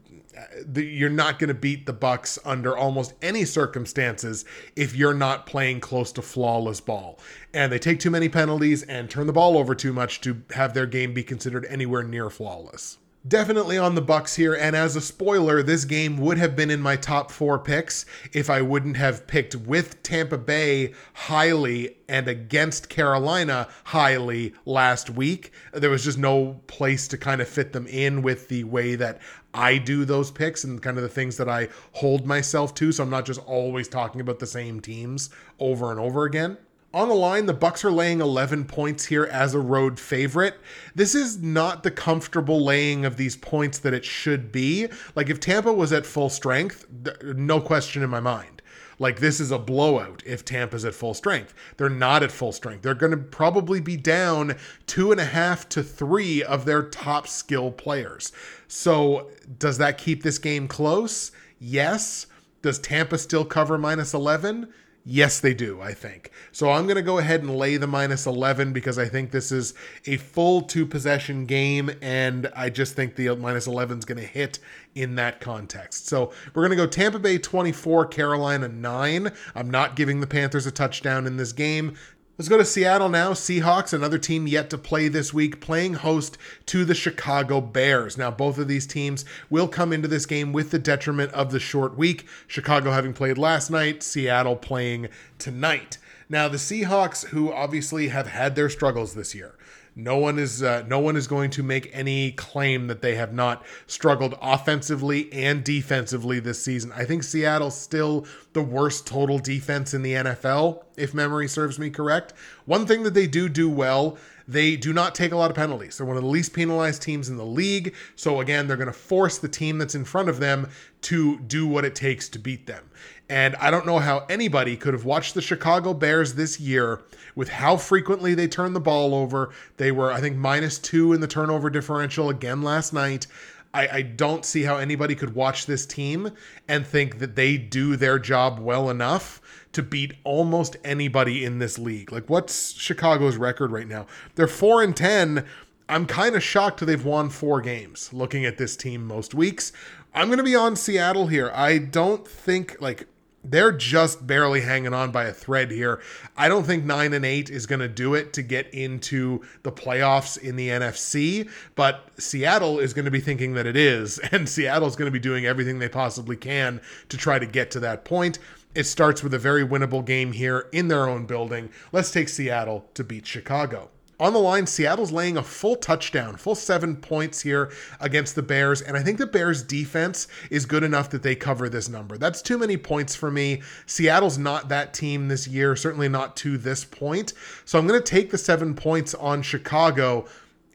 you're 0.76 1.10
not 1.10 1.40
going 1.40 1.48
to 1.50 1.54
beat 1.54 1.86
the 1.86 1.94
bucks 1.94 2.40
under 2.46 2.76
almost 2.76 3.14
any 3.22 3.46
circumstances 3.46 4.46
if 4.76 4.96
you're 4.96 5.14
not 5.14 5.46
playing 5.46 5.80
close 5.80 6.12
to 6.14 6.22
flawless 6.22 6.82
ball. 6.82 7.20
And 7.54 7.72
they 7.72 7.80
take 7.80 8.00
too 8.00 8.12
many 8.12 8.30
penalties 8.30 8.84
and 8.84 9.10
turn 9.10 9.28
the 9.28 9.34
ball 9.34 9.58
over 9.58 9.76
too 9.76 9.94
much 9.94 10.22
to 10.22 10.44
have 10.52 10.74
their 10.74 10.86
game 10.86 11.14
be 11.14 11.24
considered 11.24 11.66
anywhere 11.70 12.04
near 12.04 12.30
flawless 12.30 12.98
definitely 13.28 13.78
on 13.78 13.96
the 13.96 14.02
bucks 14.02 14.36
here 14.36 14.54
and 14.54 14.76
as 14.76 14.96
a 14.98 15.02
spoiler 15.02 15.64
this 15.64 15.86
game 15.86 16.18
would 16.18 16.38
have 16.38 16.58
been 16.58 16.70
in 16.70 16.82
my 16.82 16.96
top 16.96 17.32
four 17.32 17.58
picks 17.58 18.06
if 18.34 18.50
i 18.50 18.62
wouldn't 18.62 18.98
have 18.98 19.26
picked 19.28 19.56
with 19.56 20.02
tampa 20.04 20.38
bay 20.38 20.94
highly 21.14 21.96
and 22.08 22.28
against 22.28 22.90
carolina 22.90 23.68
highly 23.86 24.54
last 24.66 25.10
week. 25.10 25.52
There 25.74 25.90
was 25.90 26.04
just 26.04 26.18
no 26.18 26.62
place 26.68 27.08
to 27.10 27.18
kind 27.18 27.42
of 27.42 27.48
fit 27.48 27.74
them 27.74 27.88
in 27.88 28.22
with 28.22 28.50
the 28.50 28.66
way 28.66 28.96
that 28.96 29.20
i 29.54 29.78
do 29.78 30.06
those 30.06 30.30
picks 30.30 30.64
and 30.64 30.82
kind 30.82 30.98
of 30.98 31.04
the 31.04 31.10
things 31.10 31.38
that 31.38 31.50
i 31.50 31.70
hold 31.94 32.26
myself 32.26 32.74
to. 32.76 32.92
So 32.92 33.04
i'm 33.04 33.10
not 33.10 33.26
just 33.26 33.40
always 33.46 33.88
talking 33.88 34.22
about 34.22 34.40
the 34.40 34.48
same 34.48 34.80
teams 34.80 35.30
over 35.60 35.92
and 35.92 36.00
over 36.00 36.26
again 36.26 36.58
on 36.94 37.10
the 37.10 37.16
line, 37.16 37.48
the 37.48 37.54
Bucks 37.54 37.84
are 37.84 37.92
laying 37.92 38.22
11 38.22 38.66
points 38.66 39.06
here 39.06 39.26
as 39.26 39.56
a 39.56 39.60
road 39.60 40.00
favorite. 40.00 40.60
This 40.94 41.16
is 41.16 41.42
not 41.42 41.82
the 41.82 41.92
comfortable 41.92 42.64
laying 42.64 43.04
of 43.04 43.18
these 43.18 43.36
points 43.36 43.80
that 43.80 43.94
it 43.94 44.06
should 44.06 44.52
be. 44.52 44.88
Like 45.16 45.30
if 45.30 45.40
Tampa 45.40 45.74
was 45.74 45.92
at 45.92 46.06
full 46.06 46.30
strength, 46.30 46.86
no 47.24 47.60
question 47.60 48.04
in 48.04 48.10
my 48.10 48.20
mind. 48.20 48.62
Like 49.00 49.20
this 49.20 49.40
is 49.40 49.50
a 49.50 49.58
blowout 49.58 50.22
if 50.24 50.46
Tampa's 50.46 50.86
at 50.86 50.94
full 50.94 51.16
strength. 51.16 51.54
They're 51.78 51.90
not 51.90 52.22
at 52.22 52.32
full 52.32 52.52
strength. 52.52 52.84
They're 52.84 52.94
going 52.94 53.12
to 53.12 53.18
probably 53.18 53.82
be 53.82 53.98
down 53.98 54.56
two 54.86 55.12
and 55.12 55.20
a 55.20 55.26
half 55.26 55.68
to 55.70 55.84
three 55.84 56.44
of 56.44 56.66
their 56.66 56.84
top 56.84 57.28
skill 57.28 57.72
players. 57.72 58.32
So 58.68 59.32
does 59.58 59.80
that 59.80 59.98
keep 59.98 60.22
this 60.22 60.38
game 60.38 60.68
close? 60.68 61.32
Yes. 61.60 62.28
Does 62.62 62.80
Tampa 62.80 63.18
still 63.18 63.46
cover 63.46 63.78
minus 63.78 64.14
11? 64.14 64.72
Yes, 65.06 65.42
they 65.42 65.54
do, 65.54 65.82
I 65.82 65.94
think. 65.94 66.32
So 66.54 66.72
I'm 66.72 66.86
going 66.86 66.96
to 66.96 67.02
go 67.02 67.18
ahead 67.18 67.42
and 67.42 67.54
lay 67.58 67.76
the 67.76 67.88
minus 67.88 68.26
11 68.26 68.72
because 68.72 68.98
I 68.98 69.06
think 69.06 69.32
this 69.32 69.52
is 69.52 69.74
a 70.06 70.16
full 70.16 70.62
two 70.62 70.86
possession 70.86 71.46
game, 71.46 71.92
and 72.02 72.50
I 72.56 72.70
just 72.70 72.96
think 72.96 73.16
the 73.16 73.36
minus 73.36 73.68
11 73.68 74.00
is 74.00 74.06
going 74.06 74.20
to 74.20 74.26
hit 74.26 74.60
in 74.96 75.16
that 75.16 75.42
context. 75.42 76.08
So 76.08 76.32
we're 76.54 76.66
going 76.66 76.78
to 76.78 76.84
go 76.84 76.88
Tampa 76.88 77.20
Bay 77.20 77.38
24, 77.38 78.06
Carolina 78.08 78.70
9. 78.70 79.32
I'm 79.56 79.70
not 79.70 79.98
giving 79.98 80.22
the 80.22 80.28
Panthers 80.28 80.66
a 80.66 80.72
touchdown 80.72 81.28
in 81.28 81.36
this 81.36 81.52
game. 81.52 81.98
Let's 82.36 82.50
go 82.50 82.58
to 82.58 82.66
Seattle 82.66 83.10
now. 83.10 83.34
Seahawks, 83.34 83.94
another 83.94 84.18
team 84.18 84.48
yet 84.48 84.72
to 84.72 84.78
play 84.80 85.08
this 85.08 85.36
week, 85.36 85.62
playing 85.62 85.94
host 85.94 86.36
to 86.66 86.84
the 86.84 86.96
Chicago 86.96 87.62
Bears. 87.62 88.18
Now, 88.18 88.32
both 88.32 88.58
of 88.58 88.68
these 88.68 88.88
teams 88.88 89.24
will 89.52 89.68
come 89.68 89.94
into 89.94 90.08
this 90.08 90.26
game 90.26 90.52
with 90.52 90.72
the 90.72 90.80
detriment 90.80 91.32
of 91.34 91.52
the 91.52 91.60
short 91.60 91.96
week. 91.96 92.26
Chicago 92.48 92.90
having 92.90 93.14
played 93.14 93.38
last 93.38 93.70
night, 93.70 94.02
Seattle 94.02 94.56
playing 94.56 95.10
tonight. 95.38 96.00
Now, 96.28 96.48
the 96.48 96.58
Seahawks, 96.58 97.28
who 97.28 97.54
obviously 97.54 98.08
have 98.08 98.26
had 98.26 98.56
their 98.56 98.68
struggles 98.68 99.14
this 99.14 99.36
year, 99.36 99.54
no 99.96 100.18
one 100.18 100.40
is 100.40 100.64
uh, 100.64 100.84
no 100.88 101.00
one 101.00 101.16
is 101.16 101.28
going 101.28 101.52
to 101.52 101.64
make 101.64 101.90
any 101.94 102.32
claim 102.32 102.88
that 102.88 103.02
they 103.02 103.16
have 103.16 103.34
not 103.34 103.64
struggled 103.86 104.36
offensively 104.42 105.32
and 105.32 105.64
defensively 105.64 106.40
this 106.40 106.64
season. 106.64 106.92
I 106.94 107.06
think 107.06 107.24
Seattle's 107.24 107.78
still 107.78 108.26
the 108.54 108.64
worst 108.64 109.06
total 109.06 109.40
defense 109.40 109.94
in 109.94 110.02
the 110.02 110.14
NFL, 110.14 110.84
if 110.98 111.14
memory 111.14 111.48
serves 111.48 111.78
me 111.78 111.90
correct. 111.90 112.34
One 112.66 112.86
thing 112.86 113.04
that 113.04 113.14
they 113.14 113.28
do 113.28 113.48
do 113.50 113.70
well 113.70 114.18
they 114.48 114.76
do 114.76 114.92
not 114.92 115.16
take 115.16 115.32
a 115.32 115.38
lot 115.38 115.50
of 115.50 115.56
penalties. 115.56 115.98
They're 115.98 116.08
one 116.08 116.18
of 116.18 116.24
the 116.24 116.30
least 116.30 116.54
penalized 116.54 117.02
teams 117.02 117.30
in 117.30 117.38
the 117.38 117.46
league. 117.46 117.96
So, 118.16 118.42
again, 118.42 118.68
they're 118.68 118.78
going 118.78 118.88
to 118.88 118.94
force 118.94 119.38
the 119.38 119.48
team 119.48 119.78
that's 119.78 119.96
in 119.96 120.06
front 120.06 120.30
of 120.30 120.40
them 120.40 120.70
to 121.04 121.40
do 121.40 121.66
what 121.68 121.86
it 121.86 121.96
takes 121.96 122.30
to 122.30 122.40
beat 122.40 122.68
them. 122.68 122.90
And 123.30 123.56
I 123.56 123.72
don't 123.72 123.86
know 123.86 124.00
how 124.00 124.26
anybody 124.30 124.76
could 124.76 124.94
have 124.94 125.06
watched 125.06 125.34
the 125.34 125.42
Chicago 125.42 125.94
Bears 125.94 126.36
this 126.36 126.60
year 126.60 127.02
with 127.36 127.50
how 127.50 127.78
frequently 127.78 128.36
they 128.36 128.48
turn 128.48 128.74
the 128.74 128.80
ball 128.80 129.16
over. 129.16 129.52
They 129.78 129.92
were, 129.92 130.12
I 130.12 130.20
think, 130.20 130.36
minus 130.36 130.78
two 130.78 131.14
in 131.14 131.22
the 131.22 131.28
turnover 131.28 131.70
differential 131.70 132.30
again 132.30 132.62
last 132.62 132.94
night. 132.94 133.28
I, 133.74 133.88
I, 133.88 134.02
don't 134.04 134.46
see 134.46 134.64
how 134.64 134.78
anybody 134.78 135.16
could 135.16 135.34
watch 135.34 135.66
this 135.66 135.88
team 135.88 136.30
and 136.68 136.86
think 136.86 137.18
that 137.18 137.36
they 137.36 137.58
do 137.58 137.96
their 137.96 138.20
job 138.20 138.60
well 138.60 138.88
enough 138.90 139.42
to 139.72 139.82
beat 139.82 140.14
almost 140.24 140.78
anybody 140.84 141.44
in 141.44 141.58
this 141.58 141.80
league. 141.80 142.12
Like, 142.12 142.30
what's 142.30 142.74
Chicago's 142.74 143.38
record 143.38 143.72
right 143.72 143.88
now? 143.88 144.06
They're 144.36 144.48
four 144.48 144.84
and 144.84 144.96
ten. 144.96 145.46
I'm 145.90 146.06
kind 146.06 146.36
of 146.36 146.44
shocked 146.44 146.86
they've 146.86 147.04
won 147.04 147.30
four 147.30 147.62
games. 147.62 148.14
Looking 148.14 148.46
at 148.46 148.58
this 148.58 148.78
team 148.78 149.06
most 149.06 149.34
weeks, 149.34 149.74
I'm 150.14 150.28
going 150.28 150.38
to 150.38 150.44
be 150.44 150.56
on 150.56 150.76
Seattle 150.76 151.28
here. 151.28 151.52
I 151.56 151.80
don't 151.80 152.28
think 152.28 152.80
like 152.80 153.08
they're 153.44 153.72
just 153.72 154.26
barely 154.26 154.62
hanging 154.62 154.94
on 154.94 155.12
by 155.12 155.26
a 155.26 155.34
thread 155.34 155.72
here. 155.72 156.02
I 156.38 156.48
don't 156.48 156.64
think 156.64 156.86
9 156.86 157.14
and 157.14 157.26
8 157.26 157.50
is 157.50 157.66
going 157.66 157.82
to 157.82 157.88
do 157.88 158.14
it 158.14 158.34
to 158.34 158.42
get 158.42 158.74
into 158.74 159.42
the 159.64 159.72
playoffs 159.72 160.38
in 160.38 160.56
the 160.56 160.70
NFC, 160.70 161.50
but 161.76 162.08
Seattle 162.18 162.80
is 162.80 162.94
going 162.94 163.06
to 163.06 163.12
be 163.12 163.20
thinking 163.20 163.54
that 163.54 163.66
it 163.66 163.76
is, 163.76 164.20
and 164.32 164.48
Seattle 164.48 164.88
is 164.88 164.96
going 164.96 165.08
to 165.08 165.12
be 165.12 165.20
doing 165.20 165.46
everything 165.46 165.80
they 165.80 165.90
possibly 165.90 166.38
can 166.38 166.82
to 167.10 167.18
try 167.18 167.38
to 167.38 167.46
get 167.46 167.72
to 167.72 167.80
that 167.82 168.06
point. 168.06 168.40
It 168.76 168.86
starts 168.86 169.22
with 169.22 169.34
a 169.34 169.40
very 169.40 169.66
winnable 169.66 170.04
game 170.04 170.32
here 170.32 170.68
in 170.72 170.88
their 170.88 171.08
own 171.08 171.26
building. 171.26 171.70
Let's 171.92 172.12
take 172.12 172.30
Seattle 172.30 172.86
to 172.96 173.04
beat 173.04 173.28
Chicago. 173.28 173.90
On 174.24 174.32
the 174.32 174.40
line, 174.40 174.66
Seattle's 174.66 175.12
laying 175.12 175.36
a 175.36 175.44
full 175.44 175.76
touchdown, 175.76 176.38
full 176.38 176.56
seven 176.56 176.96
points 176.96 177.42
here 177.42 177.74
against 178.00 178.36
the 178.36 178.42
Bears. 178.42 178.82
And 178.82 178.96
I 178.96 179.04
think 179.04 179.18
the 179.18 179.28
Bears' 179.28 179.62
defense 179.62 180.30
is 180.50 180.66
good 180.66 180.82
enough 180.82 181.10
that 181.10 181.24
they 181.24 181.36
cover 181.36 181.68
this 181.68 181.90
number. 181.90 182.18
That's 182.18 182.42
too 182.42 182.58
many 182.58 182.78
points 182.78 183.16
for 183.16 183.30
me. 183.30 183.62
Seattle's 183.86 184.38
not 184.38 184.70
that 184.70 184.94
team 184.94 185.28
this 185.28 185.46
year, 185.46 185.76
certainly 185.76 186.08
not 186.08 186.38
to 186.38 186.58
this 186.58 186.86
point. 186.86 187.34
So 187.66 187.78
I'm 187.78 187.86
going 187.86 188.00
to 188.00 188.12
take 188.12 188.32
the 188.32 188.38
seven 188.38 188.76
points 188.76 189.14
on 189.14 189.42
Chicago 189.42 190.26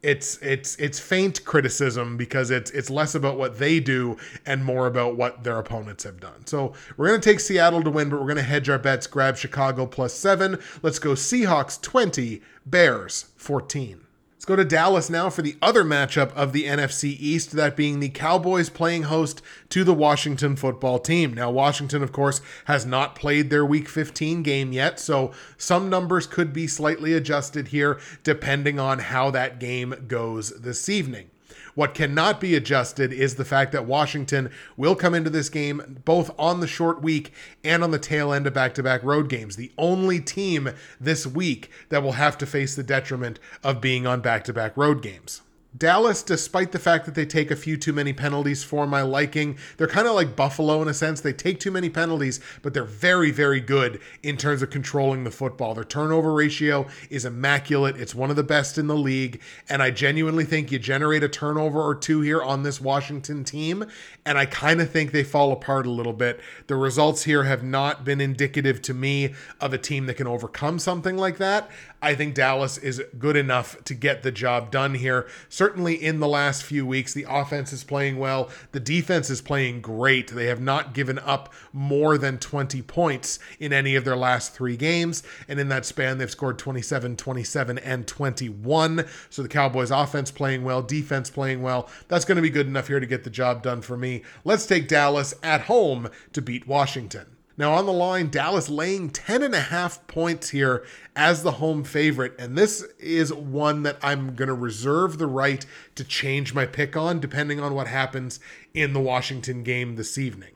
it's 0.02 0.38
it's 0.42 0.76
it's 0.76 0.98
faint 0.98 1.44
criticism 1.44 2.16
because 2.16 2.50
it's 2.50 2.70
it's 2.70 2.90
less 2.90 3.14
about 3.14 3.38
what 3.38 3.58
they 3.58 3.80
do 3.80 4.16
and 4.46 4.64
more 4.64 4.86
about 4.86 5.16
what 5.16 5.44
their 5.44 5.58
opponents 5.58 6.04
have 6.04 6.20
done. 6.20 6.46
So 6.46 6.74
we're 6.96 7.08
gonna 7.08 7.20
take 7.20 7.40
Seattle 7.40 7.82
to 7.82 7.90
win, 7.90 8.08
but 8.08 8.20
we're 8.20 8.28
gonna 8.28 8.42
hedge 8.42 8.68
our 8.68 8.78
bets, 8.78 9.06
grab 9.06 9.36
Chicago 9.36 9.86
plus 9.86 10.14
seven. 10.14 10.58
Let's 10.82 10.98
go 10.98 11.10
Seahawks 11.10 11.80
20, 11.80 12.42
Bears 12.66 13.26
14 13.36 14.07
go 14.44 14.56
to 14.56 14.64
Dallas 14.64 15.10
now 15.10 15.30
for 15.30 15.42
the 15.42 15.56
other 15.60 15.84
matchup 15.84 16.32
of 16.34 16.52
the 16.52 16.64
NFC 16.64 17.16
East, 17.18 17.52
that 17.52 17.76
being 17.76 18.00
the 18.00 18.08
Cowboys 18.08 18.68
playing 18.68 19.04
host 19.04 19.42
to 19.70 19.84
the 19.84 19.94
Washington 19.94 20.54
football 20.54 20.98
team. 20.98 21.34
Now, 21.34 21.50
Washington, 21.50 22.02
of 22.02 22.12
course, 22.12 22.40
has 22.66 22.86
not 22.86 23.14
played 23.14 23.50
their 23.50 23.66
Week 23.66 23.88
15 23.88 24.42
game 24.42 24.72
yet, 24.72 25.00
so 25.00 25.32
some 25.56 25.90
numbers 25.90 26.26
could 26.26 26.52
be 26.52 26.66
slightly 26.66 27.14
adjusted 27.14 27.68
here 27.68 27.98
depending 28.22 28.78
on 28.78 29.00
how 29.00 29.30
that 29.30 29.58
game 29.58 29.94
goes 30.06 30.50
this 30.60 30.88
evening. 30.88 31.30
What 31.78 31.94
cannot 31.94 32.40
be 32.40 32.56
adjusted 32.56 33.12
is 33.12 33.36
the 33.36 33.44
fact 33.44 33.70
that 33.70 33.86
Washington 33.86 34.50
will 34.76 34.96
come 34.96 35.14
into 35.14 35.30
this 35.30 35.48
game 35.48 36.00
both 36.04 36.28
on 36.36 36.58
the 36.58 36.66
short 36.66 37.02
week 37.02 37.32
and 37.62 37.84
on 37.84 37.92
the 37.92 38.00
tail 38.00 38.32
end 38.32 38.48
of 38.48 38.52
back 38.52 38.74
to 38.74 38.82
back 38.82 39.04
road 39.04 39.28
games. 39.28 39.54
The 39.54 39.70
only 39.78 40.18
team 40.18 40.70
this 41.00 41.24
week 41.24 41.70
that 41.90 42.02
will 42.02 42.14
have 42.18 42.36
to 42.38 42.46
face 42.46 42.74
the 42.74 42.82
detriment 42.82 43.38
of 43.62 43.80
being 43.80 44.08
on 44.08 44.20
back 44.20 44.42
to 44.46 44.52
back 44.52 44.76
road 44.76 45.02
games. 45.02 45.42
Dallas, 45.78 46.22
despite 46.22 46.72
the 46.72 46.78
fact 46.78 47.04
that 47.04 47.14
they 47.14 47.26
take 47.26 47.50
a 47.50 47.56
few 47.56 47.76
too 47.76 47.92
many 47.92 48.12
penalties 48.12 48.64
for 48.64 48.86
my 48.86 49.02
liking, 49.02 49.56
they're 49.76 49.86
kind 49.86 50.08
of 50.08 50.14
like 50.14 50.34
Buffalo 50.34 50.82
in 50.82 50.88
a 50.88 50.94
sense. 50.94 51.20
They 51.20 51.32
take 51.32 51.60
too 51.60 51.70
many 51.70 51.88
penalties, 51.88 52.40
but 52.62 52.74
they're 52.74 52.84
very, 52.84 53.30
very 53.30 53.60
good 53.60 54.00
in 54.22 54.36
terms 54.36 54.62
of 54.62 54.70
controlling 54.70 55.24
the 55.24 55.30
football. 55.30 55.74
Their 55.74 55.84
turnover 55.84 56.32
ratio 56.32 56.86
is 57.10 57.24
immaculate. 57.24 57.96
It's 57.96 58.14
one 58.14 58.30
of 58.30 58.36
the 58.36 58.42
best 58.42 58.78
in 58.78 58.86
the 58.86 58.96
league. 58.96 59.40
And 59.68 59.82
I 59.82 59.90
genuinely 59.90 60.44
think 60.44 60.72
you 60.72 60.78
generate 60.78 61.22
a 61.22 61.28
turnover 61.28 61.80
or 61.80 61.94
two 61.94 62.22
here 62.22 62.42
on 62.42 62.62
this 62.62 62.80
Washington 62.80 63.44
team. 63.44 63.84
And 64.24 64.38
I 64.38 64.46
kind 64.46 64.80
of 64.80 64.90
think 64.90 65.12
they 65.12 65.24
fall 65.24 65.52
apart 65.52 65.86
a 65.86 65.90
little 65.90 66.12
bit. 66.12 66.40
The 66.66 66.76
results 66.76 67.24
here 67.24 67.44
have 67.44 67.62
not 67.62 68.04
been 68.04 68.20
indicative 68.20 68.82
to 68.82 68.94
me 68.94 69.34
of 69.60 69.72
a 69.72 69.78
team 69.78 70.06
that 70.06 70.14
can 70.14 70.26
overcome 70.26 70.78
something 70.78 71.16
like 71.16 71.38
that. 71.38 71.70
I 72.00 72.14
think 72.14 72.34
Dallas 72.34 72.78
is 72.78 73.02
good 73.18 73.36
enough 73.36 73.82
to 73.84 73.94
get 73.94 74.22
the 74.22 74.30
job 74.30 74.70
done 74.70 74.94
here 74.94 75.26
certainly 75.48 75.67
in 75.76 76.20
the 76.20 76.28
last 76.28 76.62
few 76.62 76.86
weeks, 76.86 77.12
the 77.14 77.26
offense 77.28 77.72
is 77.72 77.84
playing 77.84 78.18
well. 78.18 78.50
The 78.72 78.80
defense 78.80 79.30
is 79.30 79.40
playing 79.40 79.80
great. 79.80 80.28
They 80.28 80.46
have 80.46 80.60
not 80.60 80.94
given 80.94 81.18
up 81.20 81.52
more 81.72 82.18
than 82.18 82.38
20 82.38 82.82
points 82.82 83.38
in 83.58 83.72
any 83.72 83.94
of 83.96 84.04
their 84.04 84.16
last 84.16 84.54
three 84.54 84.76
games. 84.76 85.22
And 85.48 85.60
in 85.60 85.68
that 85.68 85.86
span, 85.86 86.18
they've 86.18 86.30
scored 86.30 86.58
27, 86.58 87.16
27, 87.16 87.78
and 87.78 88.06
21. 88.06 89.04
So 89.30 89.42
the 89.42 89.48
Cowboys 89.48 89.90
offense 89.90 90.30
playing 90.30 90.64
well, 90.64 90.82
defense 90.82 91.30
playing 91.30 91.62
well. 91.62 91.88
That's 92.08 92.24
going 92.24 92.36
to 92.36 92.42
be 92.42 92.50
good 92.50 92.66
enough 92.66 92.88
here 92.88 93.00
to 93.00 93.06
get 93.06 93.24
the 93.24 93.30
job 93.30 93.62
done 93.62 93.82
for 93.82 93.96
me. 93.96 94.22
Let's 94.44 94.66
take 94.66 94.88
Dallas 94.88 95.34
at 95.42 95.62
home 95.62 96.08
to 96.32 96.42
beat 96.42 96.66
Washington. 96.66 97.37
Now 97.58 97.72
on 97.72 97.86
the 97.86 97.92
line, 97.92 98.30
Dallas 98.30 98.70
laying 98.70 99.10
10 99.10 99.42
and 99.42 99.52
a 99.52 99.60
half 99.60 100.06
points 100.06 100.50
here 100.50 100.86
as 101.16 101.42
the 101.42 101.50
home 101.50 101.82
favorite. 101.82 102.36
And 102.38 102.56
this 102.56 102.84
is 103.00 103.34
one 103.34 103.82
that 103.82 103.98
I'm 104.00 104.36
going 104.36 104.46
to 104.46 104.54
reserve 104.54 105.18
the 105.18 105.26
right 105.26 105.66
to 105.96 106.04
change 106.04 106.54
my 106.54 106.66
pick 106.66 106.96
on 106.96 107.18
depending 107.18 107.58
on 107.58 107.74
what 107.74 107.88
happens 107.88 108.38
in 108.74 108.92
the 108.92 109.00
Washington 109.00 109.64
game 109.64 109.96
this 109.96 110.16
evening. 110.16 110.52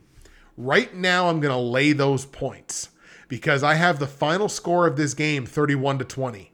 Right 0.56 0.94
now, 0.94 1.28
I'm 1.28 1.40
going 1.40 1.52
to 1.52 1.58
lay 1.58 1.92
those 1.92 2.24
points 2.24 2.90
because 3.26 3.64
I 3.64 3.74
have 3.74 3.98
the 3.98 4.06
final 4.06 4.48
score 4.48 4.86
of 4.86 4.96
this 4.96 5.12
game 5.12 5.44
31 5.44 5.98
to 5.98 6.04
20. 6.04 6.52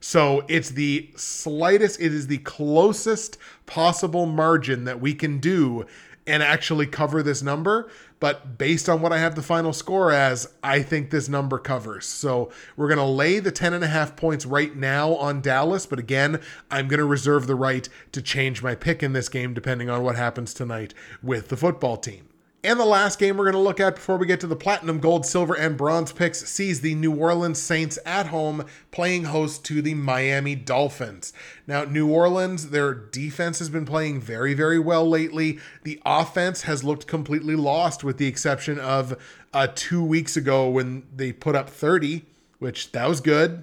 So 0.00 0.44
it's 0.46 0.70
the 0.70 1.10
slightest, 1.16 2.00
it 2.00 2.14
is 2.14 2.28
the 2.28 2.38
closest 2.38 3.36
possible 3.66 4.26
margin 4.26 4.84
that 4.84 5.00
we 5.00 5.12
can 5.12 5.38
do 5.38 5.86
and 6.28 6.42
actually 6.42 6.86
cover 6.86 7.22
this 7.22 7.42
number. 7.42 7.90
But 8.20 8.58
based 8.58 8.88
on 8.88 9.00
what 9.00 9.12
I 9.12 9.18
have 9.18 9.34
the 9.34 9.42
final 9.42 9.72
score 9.72 10.12
as, 10.12 10.52
I 10.62 10.82
think 10.82 11.10
this 11.10 11.28
number 11.28 11.58
covers. 11.58 12.04
So 12.04 12.50
we're 12.76 12.88
going 12.88 12.98
to 12.98 13.04
lay 13.04 13.38
the 13.38 13.52
10 13.52 13.72
and 13.72 13.82
a 13.82 13.88
half 13.88 14.14
points 14.16 14.44
right 14.44 14.74
now 14.76 15.14
on 15.14 15.40
Dallas. 15.40 15.86
But 15.86 15.98
again, 15.98 16.40
I'm 16.70 16.88
going 16.88 16.98
to 16.98 17.04
reserve 17.04 17.46
the 17.46 17.54
right 17.54 17.88
to 18.12 18.20
change 18.20 18.62
my 18.62 18.74
pick 18.74 19.02
in 19.02 19.12
this 19.12 19.28
game 19.28 19.54
depending 19.54 19.88
on 19.88 20.02
what 20.02 20.16
happens 20.16 20.52
tonight 20.52 20.94
with 21.22 21.48
the 21.48 21.56
football 21.56 21.96
team. 21.96 22.27
And 22.64 22.80
the 22.80 22.84
last 22.84 23.20
game 23.20 23.36
we're 23.36 23.44
going 23.44 23.52
to 23.52 23.60
look 23.60 23.78
at 23.78 23.94
before 23.94 24.16
we 24.16 24.26
get 24.26 24.40
to 24.40 24.48
the 24.48 24.56
platinum, 24.56 24.98
gold, 24.98 25.24
silver, 25.24 25.54
and 25.54 25.76
bronze 25.76 26.10
picks 26.10 26.40
sees 26.48 26.80
the 26.80 26.96
New 26.96 27.14
Orleans 27.14 27.62
Saints 27.62 28.00
at 28.04 28.26
home 28.26 28.66
playing 28.90 29.24
host 29.24 29.64
to 29.66 29.80
the 29.80 29.94
Miami 29.94 30.56
Dolphins. 30.56 31.32
Now, 31.68 31.84
New 31.84 32.10
Orleans, 32.10 32.70
their 32.70 32.94
defense 32.94 33.60
has 33.60 33.68
been 33.68 33.84
playing 33.84 34.20
very, 34.20 34.54
very 34.54 34.80
well 34.80 35.08
lately. 35.08 35.60
The 35.84 36.02
offense 36.04 36.62
has 36.62 36.82
looked 36.82 37.06
completely 37.06 37.54
lost, 37.54 38.02
with 38.02 38.18
the 38.18 38.26
exception 38.26 38.80
of 38.80 39.16
uh, 39.54 39.68
two 39.72 40.02
weeks 40.02 40.36
ago 40.36 40.68
when 40.68 41.06
they 41.14 41.32
put 41.32 41.54
up 41.54 41.70
30, 41.70 42.24
which 42.58 42.90
that 42.90 43.08
was 43.08 43.20
good. 43.20 43.62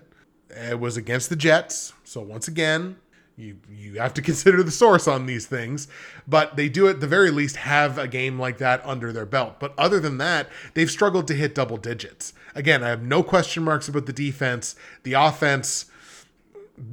It 0.50 0.80
was 0.80 0.96
against 0.96 1.30
the 1.30 1.36
Jets. 1.36 1.91
So, 2.06 2.22
once 2.22 2.48
again, 2.48 2.96
you 3.38 3.57
you 3.69 3.99
have 3.99 4.13
to 4.13 4.21
consider 4.29 4.63
the 4.63 4.71
source 4.71 5.07
on 5.07 5.25
these 5.25 5.45
things 5.45 5.88
but 6.27 6.55
they 6.55 6.69
do 6.69 6.88
at 6.88 6.99
the 6.99 7.07
very 7.07 7.31
least 7.31 7.57
have 7.57 7.97
a 7.97 8.07
game 8.07 8.39
like 8.39 8.57
that 8.57 8.86
under 8.86 9.11
their 9.11 9.25
belt. 9.25 9.59
But 9.59 9.73
other 9.77 9.99
than 9.99 10.17
that 10.17 10.49
they've 10.73 10.91
struggled 10.91 11.27
to 11.27 11.33
hit 11.33 11.55
double 11.55 11.77
digits. 11.77 12.33
Again 12.53 12.83
i 12.83 12.89
have 12.89 13.03
no 13.03 13.23
question 13.23 13.63
marks 13.63 13.88
about 13.88 14.05
the 14.05 14.13
defense. 14.13 14.75
The 15.03 15.13
offense 15.13 15.86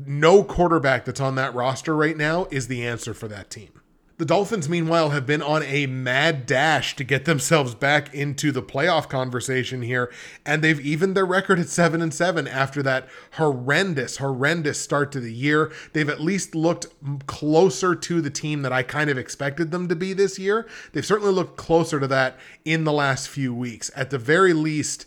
no 0.06 0.44
quarterback 0.44 1.04
that's 1.04 1.20
on 1.20 1.34
that 1.34 1.54
roster 1.54 1.96
right 1.96 2.16
now 2.16 2.46
is 2.50 2.68
the 2.68 2.86
answer 2.86 3.14
for 3.14 3.28
that 3.28 3.50
team 3.50 3.81
the 4.22 4.26
Dolphins, 4.26 4.68
meanwhile, 4.68 5.10
have 5.10 5.26
been 5.26 5.42
on 5.42 5.64
a 5.64 5.86
mad 5.86 6.46
dash 6.46 6.94
to 6.94 7.02
get 7.02 7.24
themselves 7.24 7.74
back 7.74 8.14
into 8.14 8.52
the 8.52 8.62
playoff 8.62 9.08
conversation 9.08 9.82
here, 9.82 10.12
and 10.46 10.62
they've 10.62 10.78
evened 10.78 11.16
their 11.16 11.26
record 11.26 11.58
at 11.58 11.68
seven 11.68 12.00
and 12.00 12.14
seven 12.14 12.46
after 12.46 12.84
that 12.84 13.08
horrendous, 13.32 14.18
horrendous 14.18 14.80
start 14.80 15.10
to 15.10 15.18
the 15.18 15.34
year. 15.34 15.72
They've 15.92 16.08
at 16.08 16.20
least 16.20 16.54
looked 16.54 16.86
closer 17.26 17.96
to 17.96 18.20
the 18.20 18.30
team 18.30 18.62
that 18.62 18.72
I 18.72 18.84
kind 18.84 19.10
of 19.10 19.18
expected 19.18 19.72
them 19.72 19.88
to 19.88 19.96
be 19.96 20.12
this 20.12 20.38
year. 20.38 20.68
They've 20.92 21.04
certainly 21.04 21.34
looked 21.34 21.56
closer 21.56 21.98
to 21.98 22.06
that 22.06 22.38
in 22.64 22.84
the 22.84 22.92
last 22.92 23.28
few 23.28 23.52
weeks. 23.52 23.90
At 23.96 24.10
the 24.10 24.18
very 24.18 24.52
least, 24.52 25.04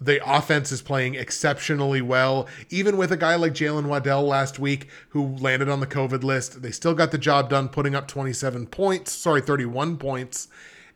the 0.00 0.20
offense 0.28 0.72
is 0.72 0.82
playing 0.82 1.14
exceptionally 1.14 2.02
well. 2.02 2.46
Even 2.68 2.96
with 2.96 3.12
a 3.12 3.16
guy 3.16 3.36
like 3.36 3.54
Jaylen 3.54 3.86
Waddle 3.86 4.24
last 4.24 4.58
week, 4.58 4.88
who 5.10 5.36
landed 5.36 5.68
on 5.68 5.80
the 5.80 5.86
COVID 5.86 6.22
list, 6.22 6.62
they 6.62 6.70
still 6.70 6.94
got 6.94 7.12
the 7.12 7.18
job 7.18 7.50
done, 7.50 7.68
putting 7.68 7.94
up 7.94 8.06
27 8.06 8.66
points, 8.66 9.12
sorry, 9.12 9.40
31 9.40 9.96
points. 9.96 10.48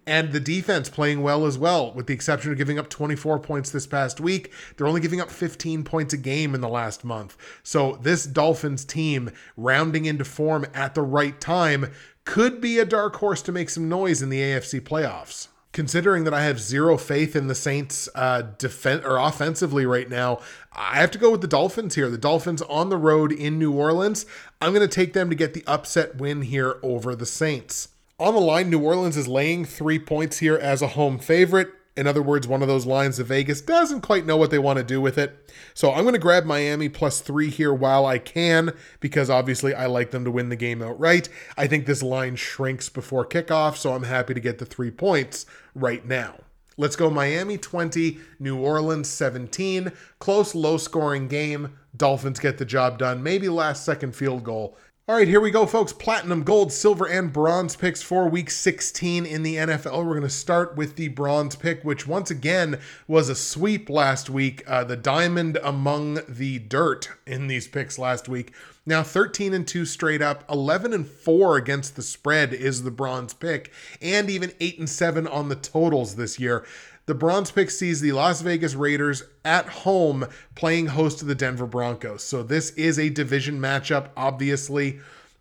And 0.06 0.32
the 0.32 0.40
defense 0.40 0.88
playing 0.88 1.22
well 1.22 1.46
as 1.46 1.58
well, 1.58 1.92
with 1.92 2.06
the 2.06 2.14
exception 2.14 2.50
of 2.50 2.58
giving 2.58 2.78
up 2.78 2.88
24 2.88 3.38
points 3.38 3.70
this 3.70 3.86
past 3.86 4.18
week. 4.18 4.50
They're 4.76 4.86
only 4.86 5.00
giving 5.00 5.20
up 5.20 5.30
15 5.30 5.84
points 5.84 6.14
a 6.14 6.16
game 6.16 6.54
in 6.54 6.60
the 6.60 6.68
last 6.68 7.04
month. 7.04 7.36
So, 7.62 7.98
this 8.02 8.24
Dolphins 8.24 8.84
team 8.84 9.30
rounding 9.56 10.06
into 10.06 10.24
form 10.24 10.66
at 10.74 10.94
the 10.94 11.02
right 11.02 11.38
time 11.40 11.92
could 12.24 12.60
be 12.60 12.78
a 12.78 12.84
dark 12.84 13.16
horse 13.16 13.42
to 13.42 13.52
make 13.52 13.70
some 13.70 13.88
noise 13.88 14.22
in 14.22 14.30
the 14.30 14.40
AFC 14.40 14.80
playoffs 14.80 15.48
considering 15.72 16.24
that 16.24 16.34
I 16.34 16.42
have 16.42 16.60
zero 16.60 16.96
faith 16.96 17.36
in 17.36 17.46
the 17.46 17.54
Saints 17.54 18.08
uh 18.14 18.42
defense 18.58 19.04
or 19.04 19.16
offensively 19.16 19.86
right 19.86 20.08
now, 20.08 20.40
I 20.72 20.96
have 20.96 21.10
to 21.12 21.18
go 21.18 21.30
with 21.30 21.40
the 21.40 21.48
Dolphins 21.48 21.94
here. 21.94 22.08
The 22.08 22.18
Dolphins 22.18 22.62
on 22.62 22.88
the 22.88 22.96
road 22.96 23.32
in 23.32 23.58
New 23.58 23.72
Orleans. 23.72 24.26
I'm 24.60 24.72
going 24.72 24.86
to 24.86 24.94
take 24.94 25.12
them 25.12 25.30
to 25.30 25.36
get 25.36 25.54
the 25.54 25.64
upset 25.66 26.16
win 26.16 26.42
here 26.42 26.78
over 26.82 27.14
the 27.14 27.26
Saints. 27.26 27.88
On 28.18 28.34
the 28.34 28.40
line, 28.40 28.68
New 28.68 28.82
Orleans 28.82 29.16
is 29.16 29.26
laying 29.26 29.64
3 29.64 29.98
points 30.00 30.38
here 30.38 30.56
as 30.56 30.82
a 30.82 30.88
home 30.88 31.18
favorite. 31.18 31.70
In 32.00 32.06
other 32.06 32.22
words, 32.22 32.48
one 32.48 32.62
of 32.62 32.68
those 32.68 32.86
lines 32.86 33.18
that 33.18 33.24
Vegas 33.24 33.60
doesn't 33.60 34.00
quite 34.00 34.24
know 34.24 34.38
what 34.38 34.50
they 34.50 34.58
want 34.58 34.78
to 34.78 34.82
do 34.82 35.02
with 35.02 35.18
it. 35.18 35.52
So 35.74 35.92
I'm 35.92 36.04
going 36.04 36.14
to 36.14 36.18
grab 36.18 36.46
Miami 36.46 36.88
plus 36.88 37.20
three 37.20 37.50
here 37.50 37.74
while 37.74 38.06
I 38.06 38.16
can, 38.16 38.72
because 39.00 39.28
obviously 39.28 39.74
I 39.74 39.84
like 39.84 40.10
them 40.10 40.24
to 40.24 40.30
win 40.30 40.48
the 40.48 40.56
game 40.56 40.80
outright. 40.80 41.28
I 41.58 41.66
think 41.66 41.84
this 41.84 42.02
line 42.02 42.36
shrinks 42.36 42.88
before 42.88 43.26
kickoff, 43.26 43.76
so 43.76 43.92
I'm 43.92 44.04
happy 44.04 44.32
to 44.32 44.40
get 44.40 44.56
the 44.56 44.64
three 44.64 44.90
points 44.90 45.44
right 45.74 46.02
now. 46.02 46.36
Let's 46.78 46.96
go 46.96 47.10
Miami 47.10 47.58
20, 47.58 48.18
New 48.38 48.56
Orleans 48.56 49.06
17. 49.06 49.92
Close, 50.20 50.54
low 50.54 50.78
scoring 50.78 51.28
game. 51.28 51.76
Dolphins 51.94 52.40
get 52.40 52.56
the 52.56 52.64
job 52.64 52.96
done. 52.96 53.22
Maybe 53.22 53.50
last 53.50 53.84
second 53.84 54.16
field 54.16 54.42
goal 54.42 54.78
all 55.10 55.16
right, 55.16 55.26
here 55.26 55.40
we 55.40 55.50
go, 55.50 55.66
folks. 55.66 55.92
Platinum, 55.92 56.44
gold, 56.44 56.72
silver, 56.72 57.04
and 57.04 57.32
bronze 57.32 57.74
picks 57.74 58.00
for 58.00 58.28
week 58.28 58.48
16 58.48 59.26
in 59.26 59.42
the 59.42 59.56
NFL. 59.56 60.06
We're 60.06 60.14
going 60.14 60.22
to 60.22 60.30
start 60.30 60.76
with 60.76 60.94
the 60.94 61.08
bronze 61.08 61.56
pick, 61.56 61.82
which 61.82 62.06
once 62.06 62.30
again 62.30 62.78
was 63.08 63.28
a 63.28 63.34
sweep 63.34 63.90
last 63.90 64.30
week. 64.30 64.62
Uh, 64.68 64.84
the 64.84 64.96
diamond 64.96 65.58
among 65.64 66.20
the 66.28 66.60
dirt 66.60 67.08
in 67.26 67.48
these 67.48 67.66
picks 67.66 67.98
last 67.98 68.28
week. 68.28 68.52
Now 68.86 69.02
13 69.02 69.52
and 69.52 69.66
2 69.66 69.84
straight 69.84 70.22
up, 70.22 70.44
11 70.48 70.92
and 70.92 71.06
4 71.06 71.56
against 71.56 71.96
the 71.96 72.02
spread 72.02 72.54
is 72.54 72.84
the 72.84 72.92
bronze 72.92 73.34
pick, 73.34 73.72
and 74.00 74.30
even 74.30 74.52
8 74.60 74.78
and 74.78 74.88
7 74.88 75.26
on 75.26 75.48
the 75.48 75.56
totals 75.56 76.14
this 76.14 76.38
year. 76.38 76.64
The 77.06 77.14
bronze 77.14 77.50
pick 77.50 77.70
sees 77.70 78.00
the 78.00 78.12
Las 78.12 78.40
Vegas 78.40 78.74
Raiders 78.74 79.24
at 79.44 79.66
home 79.68 80.26
playing 80.54 80.86
host 80.86 81.18
to 81.18 81.24
the 81.24 81.34
Denver 81.34 81.66
Broncos. 81.66 82.22
So 82.22 82.42
this 82.42 82.70
is 82.70 82.98
a 82.98 83.08
division 83.08 83.58
matchup, 83.58 84.10
obviously. 84.16 85.00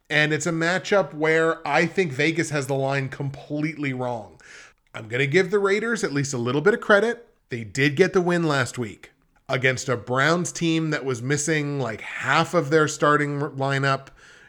And 0.09 0.33
it's 0.33 0.47
a 0.47 0.51
matchup 0.51 1.13
where 1.13 1.65
I 1.67 1.85
think 1.85 2.11
Vegas 2.11 2.49
has 2.49 2.65
the 2.67 2.73
line 2.73 3.09
completely 3.09 3.93
wrong. 3.93 4.39
I'm 4.95 5.07
going 5.07 5.19
to 5.19 5.27
give 5.27 5.51
the 5.51 5.59
Raiders 5.59 6.03
at 6.03 6.13
least 6.13 6.33
a 6.33 6.37
little 6.37 6.61
bit 6.61 6.73
of 6.73 6.81
credit. 6.81 7.27
They 7.49 7.63
did 7.63 7.95
get 7.95 8.13
the 8.13 8.21
win 8.21 8.43
last 8.43 8.79
week 8.79 9.11
against 9.47 9.89
a 9.89 9.97
Browns 9.97 10.51
team 10.51 10.89
that 10.89 11.05
was 11.05 11.21
missing 11.21 11.79
like 11.79 12.01
half 12.01 12.53
of 12.53 12.69
their 12.69 12.87
starting 12.87 13.39
lineup 13.39 14.07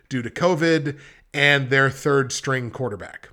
due 0.08 0.22
to 0.22 0.30
COVID 0.30 0.98
and 1.34 1.68
their 1.68 1.90
third 1.90 2.32
string 2.32 2.70
quarterback. 2.70 3.28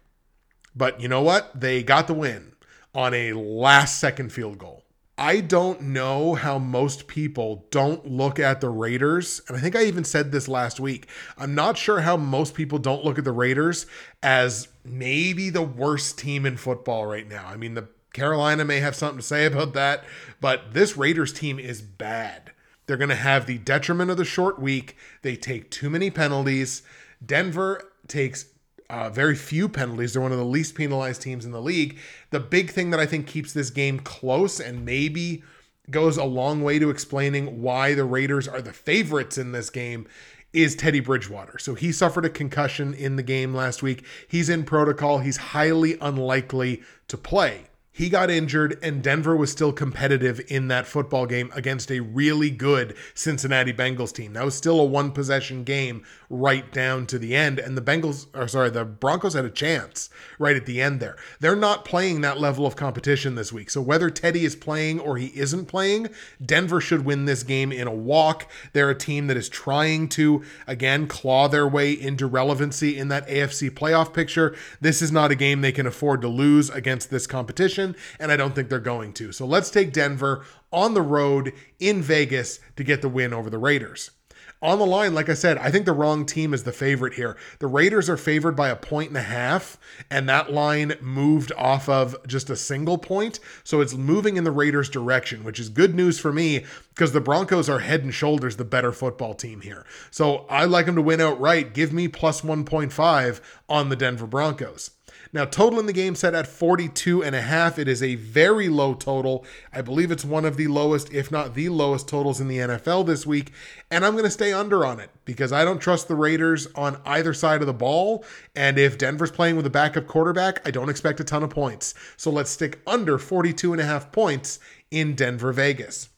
But 0.75 0.99
you 0.99 1.07
know 1.07 1.21
what? 1.21 1.59
They 1.59 1.83
got 1.83 2.07
the 2.07 2.13
win 2.13 2.53
on 2.97 3.13
a 3.13 3.31
last 3.33 3.99
second 3.99 4.33
field 4.33 4.57
goal. 4.57 4.83
I 5.19 5.39
don't 5.39 5.81
know 5.81 6.33
how 6.33 6.57
most 6.57 7.07
people 7.07 7.67
don't 7.69 8.07
look 8.07 8.39
at 8.39 8.59
the 8.59 8.69
Raiders. 8.69 9.41
And 9.47 9.55
I 9.55 9.59
think 9.61 9.75
I 9.75 9.83
even 9.83 10.03
said 10.03 10.31
this 10.31 10.47
last 10.47 10.79
week. 10.79 11.07
I'm 11.37 11.53
not 11.53 11.77
sure 11.77 12.01
how 12.01 12.17
most 12.17 12.55
people 12.55 12.79
don't 12.79 13.05
look 13.05 13.19
at 13.19 13.23
the 13.23 13.31
Raiders 13.31 13.85
as 14.23 14.67
maybe 14.83 15.49
the 15.49 15.61
worst 15.61 16.17
team 16.17 16.45
in 16.45 16.57
football 16.57 17.05
right 17.05 17.27
now. 17.27 17.45
I 17.47 17.55
mean, 17.55 17.75
the 17.75 17.87
Carolina 18.13 18.65
may 18.65 18.79
have 18.79 18.95
something 18.95 19.19
to 19.19 19.25
say 19.25 19.45
about 19.45 19.73
that, 19.73 20.03
but 20.41 20.73
this 20.73 20.97
Raiders 20.97 21.31
team 21.31 21.59
is 21.59 21.83
bad. 21.83 22.51
They're 22.87 22.97
going 22.97 23.09
to 23.09 23.15
have 23.15 23.45
the 23.45 23.59
detriment 23.59 24.09
of 24.09 24.17
the 24.17 24.25
short 24.25 24.59
week. 24.59 24.97
They 25.21 25.35
take 25.35 25.69
too 25.69 25.89
many 25.89 26.09
penalties. 26.09 26.81
Denver 27.23 27.91
takes 28.07 28.45
uh, 28.89 29.09
very 29.09 29.35
few 29.35 29.67
penalties. 29.67 30.13
They're 30.13 30.21
one 30.21 30.31
of 30.31 30.37
the 30.37 30.45
least 30.45 30.75
penalized 30.75 31.21
teams 31.21 31.45
in 31.45 31.51
the 31.51 31.61
league. 31.61 31.97
The 32.29 32.39
big 32.39 32.71
thing 32.71 32.89
that 32.91 32.99
I 32.99 33.05
think 33.05 33.27
keeps 33.27 33.53
this 33.53 33.69
game 33.69 33.99
close 33.99 34.59
and 34.59 34.85
maybe 34.85 35.43
goes 35.89 36.17
a 36.17 36.23
long 36.23 36.63
way 36.63 36.79
to 36.79 36.89
explaining 36.89 37.61
why 37.61 37.93
the 37.93 38.05
Raiders 38.05 38.47
are 38.47 38.61
the 38.61 38.73
favorites 38.73 39.37
in 39.37 39.51
this 39.51 39.69
game 39.69 40.07
is 40.53 40.75
Teddy 40.75 40.99
Bridgewater. 40.99 41.59
So 41.59 41.75
he 41.75 41.91
suffered 41.91 42.25
a 42.25 42.29
concussion 42.29 42.93
in 42.93 43.15
the 43.15 43.23
game 43.23 43.53
last 43.53 43.83
week. 43.83 44.05
He's 44.27 44.49
in 44.49 44.63
protocol. 44.63 45.19
He's 45.19 45.37
highly 45.37 45.97
unlikely 45.99 46.81
to 47.09 47.17
play. 47.17 47.65
He 47.97 48.09
got 48.09 48.29
injured, 48.29 48.77
and 48.83 49.01
Denver 49.01 49.35
was 49.35 49.51
still 49.51 49.73
competitive 49.73 50.39
in 50.49 50.67
that 50.67 50.85
football 50.85 51.25
game 51.25 51.49
against 51.55 51.91
a 51.91 51.99
really 51.99 52.51
good 52.51 52.95
Cincinnati 53.15 53.73
Bengals 53.73 54.13
team. 54.13 54.33
That 54.33 54.45
was 54.45 54.53
still 54.53 54.79
a 54.79 54.85
one 54.85 55.11
possession 55.11 55.63
game 55.63 56.03
right 56.29 56.71
down 56.71 57.07
to 57.07 57.17
the 57.17 57.35
end, 57.35 57.57
and 57.57 57.75
the 57.75 57.81
Bengals, 57.81 58.27
or 58.35 58.47
sorry, 58.47 58.69
the 58.69 58.85
Broncos 58.85 59.33
had 59.33 59.45
a 59.45 59.49
chance 59.49 60.11
right 60.37 60.55
at 60.55 60.67
the 60.67 60.79
end 60.79 60.99
there. 60.99 61.15
They're 61.39 61.55
not 61.55 61.85
playing 61.85 62.21
that 62.21 62.39
level 62.39 62.67
of 62.67 62.75
competition 62.75 63.33
this 63.33 63.51
week. 63.51 63.71
So 63.71 63.81
whether 63.81 64.11
Teddy 64.11 64.45
is 64.45 64.55
playing 64.55 64.99
or 64.99 65.17
he 65.17 65.31
isn't 65.35 65.65
playing, 65.65 66.09
Denver 66.45 66.79
should 66.79 67.03
win 67.03 67.25
this 67.25 67.41
game 67.41 67.71
in 67.71 67.87
a 67.87 67.93
walk. 67.93 68.47
They're 68.73 68.91
a 68.91 68.95
team 68.95 69.25
that 69.25 69.37
is 69.37 69.49
trying 69.49 70.07
to, 70.09 70.43
again, 70.67 71.07
claw 71.07 71.47
their 71.47 71.67
way 71.67 71.93
into 71.93 72.27
relevancy 72.27 72.95
in 72.95 73.07
that 73.07 73.27
AFC 73.27 73.71
playoff 73.71 74.13
picture. 74.13 74.55
This 74.79 75.01
is 75.01 75.11
not 75.11 75.31
a 75.31 75.35
game 75.35 75.61
they 75.61 75.71
can 75.71 75.87
afford 75.87 76.21
to 76.21 76.27
lose 76.27 76.69
against 76.69 77.09
this 77.09 77.25
competition 77.25 77.86
and 78.19 78.31
I 78.31 78.37
don't 78.37 78.55
think 78.55 78.69
they're 78.69 78.79
going 78.79 79.13
to. 79.13 79.31
So 79.31 79.45
let's 79.45 79.69
take 79.69 79.93
Denver 79.93 80.45
on 80.71 80.93
the 80.93 81.01
road 81.01 81.53
in 81.79 82.01
Vegas 82.01 82.59
to 82.75 82.83
get 82.83 83.01
the 83.01 83.09
win 83.09 83.33
over 83.33 83.49
the 83.49 83.57
Raiders. 83.57 84.11
On 84.59 84.79
the 84.79 84.87
line, 84.87 85.13
like 85.13 85.29
I 85.29 85.35
said, 85.35 85.59
I 85.59 85.69
think 85.69 85.85
the 85.85 85.93
wrong 85.93 86.25
team 86.25 86.51
is 86.51 86.63
the 86.63 86.71
favorite 86.71 87.13
here. 87.13 87.37
The 87.59 87.67
Raiders 87.67 88.09
are 88.09 88.17
favored 88.17 88.55
by 88.55 88.69
a 88.69 88.75
point 88.75 89.09
and 89.09 89.17
a 89.17 89.21
half, 89.21 89.77
and 90.09 90.27
that 90.27 90.51
line 90.51 90.95
moved 90.99 91.51
off 91.55 91.87
of 91.87 92.15
just 92.25 92.49
a 92.49 92.55
single 92.55 92.97
point. 92.97 93.39
So 93.63 93.81
it's 93.81 93.93
moving 93.93 94.35
in 94.35 94.45
the 94.45 94.51
Raiders' 94.51 94.89
direction, 94.89 95.43
which 95.43 95.59
is 95.59 95.69
good 95.69 95.93
news 95.93 96.17
for 96.17 96.33
me 96.33 96.65
because 96.89 97.11
the 97.11 97.21
Broncos 97.21 97.69
are 97.69 97.79
head 97.79 98.03
and 98.03 98.11
shoulders 98.11 98.55
the 98.55 98.65
better 98.65 98.91
football 98.91 99.35
team 99.35 99.61
here. 99.61 99.85
So 100.09 100.47
I 100.49 100.65
like 100.65 100.87
them 100.87 100.95
to 100.95 101.03
win 101.03 101.21
outright. 101.21 101.75
Give 101.75 101.93
me 101.93 102.07
plus 102.07 102.41
1.5 102.41 103.41
on 103.69 103.89
the 103.89 103.95
Denver 103.95 104.25
Broncos. 104.25 104.89
Now, 105.33 105.45
total 105.45 105.79
in 105.79 105.85
the 105.85 105.93
game 105.93 106.15
set 106.15 106.33
at 106.33 106.47
42 106.47 107.23
and 107.23 107.35
a 107.35 107.41
half. 107.41 107.77
It 107.77 107.87
is 107.87 108.01
a 108.01 108.15
very 108.15 108.69
low 108.69 108.93
total. 108.93 109.45
I 109.73 109.81
believe 109.81 110.11
it's 110.11 110.25
one 110.25 110.45
of 110.45 110.57
the 110.57 110.67
lowest, 110.67 111.11
if 111.13 111.31
not 111.31 111.53
the 111.53 111.69
lowest 111.69 112.07
totals 112.07 112.39
in 112.39 112.47
the 112.47 112.57
NFL 112.57 113.05
this 113.05 113.25
week. 113.25 113.51
And 113.91 114.05
I'm 114.05 114.13
going 114.13 114.23
to 114.23 114.29
stay 114.29 114.53
under 114.53 114.85
on 114.85 114.99
it 114.99 115.09
because 115.25 115.51
I 115.51 115.63
don't 115.63 115.79
trust 115.79 116.07
the 116.07 116.15
Raiders 116.15 116.67
on 116.75 116.99
either 117.05 117.33
side 117.33 117.61
of 117.61 117.67
the 117.67 117.73
ball. 117.73 118.23
And 118.55 118.77
if 118.77 118.97
Denver's 118.97 119.31
playing 119.31 119.55
with 119.55 119.65
a 119.65 119.71
backup 119.71 120.07
quarterback, 120.07 120.65
I 120.67 120.71
don't 120.71 120.89
expect 120.89 121.19
a 121.19 121.23
ton 121.23 121.43
of 121.43 121.49
points. 121.49 121.93
So 122.15 122.31
let's 122.31 122.49
stick 122.49 122.81
under 122.87 123.17
42 123.17 123.73
and 123.73 123.81
a 123.81 123.85
half 123.85 124.11
points 124.11 124.59
in 124.91 125.15
Denver, 125.15 125.51
Vegas. 125.51 126.09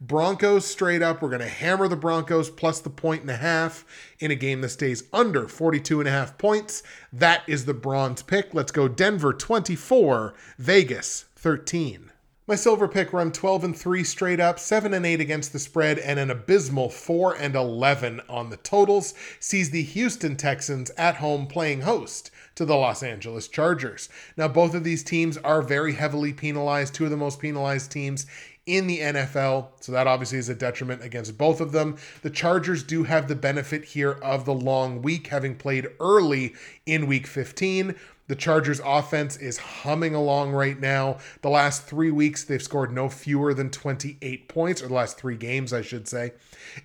Broncos 0.00 0.64
straight 0.64 1.02
up. 1.02 1.20
We're 1.20 1.28
going 1.28 1.40
to 1.40 1.48
hammer 1.48 1.88
the 1.88 1.96
Broncos 1.96 2.50
plus 2.50 2.80
the 2.80 2.90
point 2.90 3.22
and 3.22 3.30
a 3.30 3.36
half 3.36 3.84
in 4.20 4.30
a 4.30 4.36
game 4.36 4.60
that 4.60 4.68
stays 4.68 5.04
under 5.12 5.48
42 5.48 6.00
and 6.00 6.08
a 6.08 6.12
half 6.12 6.38
points. 6.38 6.84
That 7.12 7.42
is 7.48 7.64
the 7.64 7.74
bronze 7.74 8.22
pick. 8.22 8.54
Let's 8.54 8.70
go 8.70 8.86
Denver 8.86 9.32
24, 9.32 10.34
Vegas 10.58 11.24
13. 11.34 12.12
My 12.46 12.54
silver 12.54 12.88
pick 12.88 13.12
run 13.12 13.30
12 13.30 13.64
and 13.64 13.76
3 13.76 14.02
straight 14.04 14.40
up, 14.40 14.58
7 14.58 14.94
and 14.94 15.04
8 15.04 15.20
against 15.20 15.52
the 15.52 15.58
spread, 15.58 15.98
and 15.98 16.18
an 16.18 16.30
abysmal 16.30 16.88
4 16.88 17.34
and 17.36 17.54
11 17.54 18.22
on 18.26 18.48
the 18.48 18.56
totals 18.56 19.12
sees 19.38 19.68
the 19.68 19.82
Houston 19.82 20.34
Texans 20.34 20.90
at 20.96 21.16
home 21.16 21.46
playing 21.46 21.82
host 21.82 22.30
to 22.54 22.64
the 22.64 22.74
Los 22.74 23.02
Angeles 23.02 23.48
Chargers. 23.48 24.08
Now, 24.36 24.48
both 24.48 24.74
of 24.74 24.82
these 24.82 25.04
teams 25.04 25.36
are 25.36 25.60
very 25.60 25.92
heavily 25.92 26.32
penalized, 26.32 26.94
two 26.94 27.04
of 27.04 27.10
the 27.10 27.18
most 27.18 27.38
penalized 27.38 27.90
teams 27.90 28.26
in 28.68 28.86
the 28.86 28.98
NFL. 28.98 29.68
So 29.80 29.92
that 29.92 30.06
obviously 30.06 30.38
is 30.38 30.50
a 30.50 30.54
detriment 30.54 31.02
against 31.02 31.38
both 31.38 31.60
of 31.60 31.72
them. 31.72 31.96
The 32.22 32.30
Chargers 32.30 32.84
do 32.84 33.02
have 33.04 33.26
the 33.26 33.34
benefit 33.34 33.84
here 33.84 34.12
of 34.22 34.44
the 34.44 34.54
long 34.54 35.00
week, 35.00 35.28
having 35.28 35.56
played 35.56 35.88
early 35.98 36.54
in 36.84 37.06
week 37.06 37.26
15. 37.26 37.94
The 38.28 38.36
Chargers 38.36 38.80
offense 38.84 39.38
is 39.38 39.56
humming 39.56 40.14
along 40.14 40.52
right 40.52 40.78
now. 40.78 41.16
The 41.40 41.48
last 41.48 41.86
three 41.86 42.10
weeks, 42.10 42.44
they've 42.44 42.62
scored 42.62 42.92
no 42.92 43.08
fewer 43.08 43.54
than 43.54 43.70
28 43.70 44.48
points, 44.48 44.82
or 44.82 44.88
the 44.88 44.94
last 44.94 45.16
three 45.16 45.36
games, 45.36 45.72
I 45.72 45.80
should 45.80 46.06
say. 46.06 46.32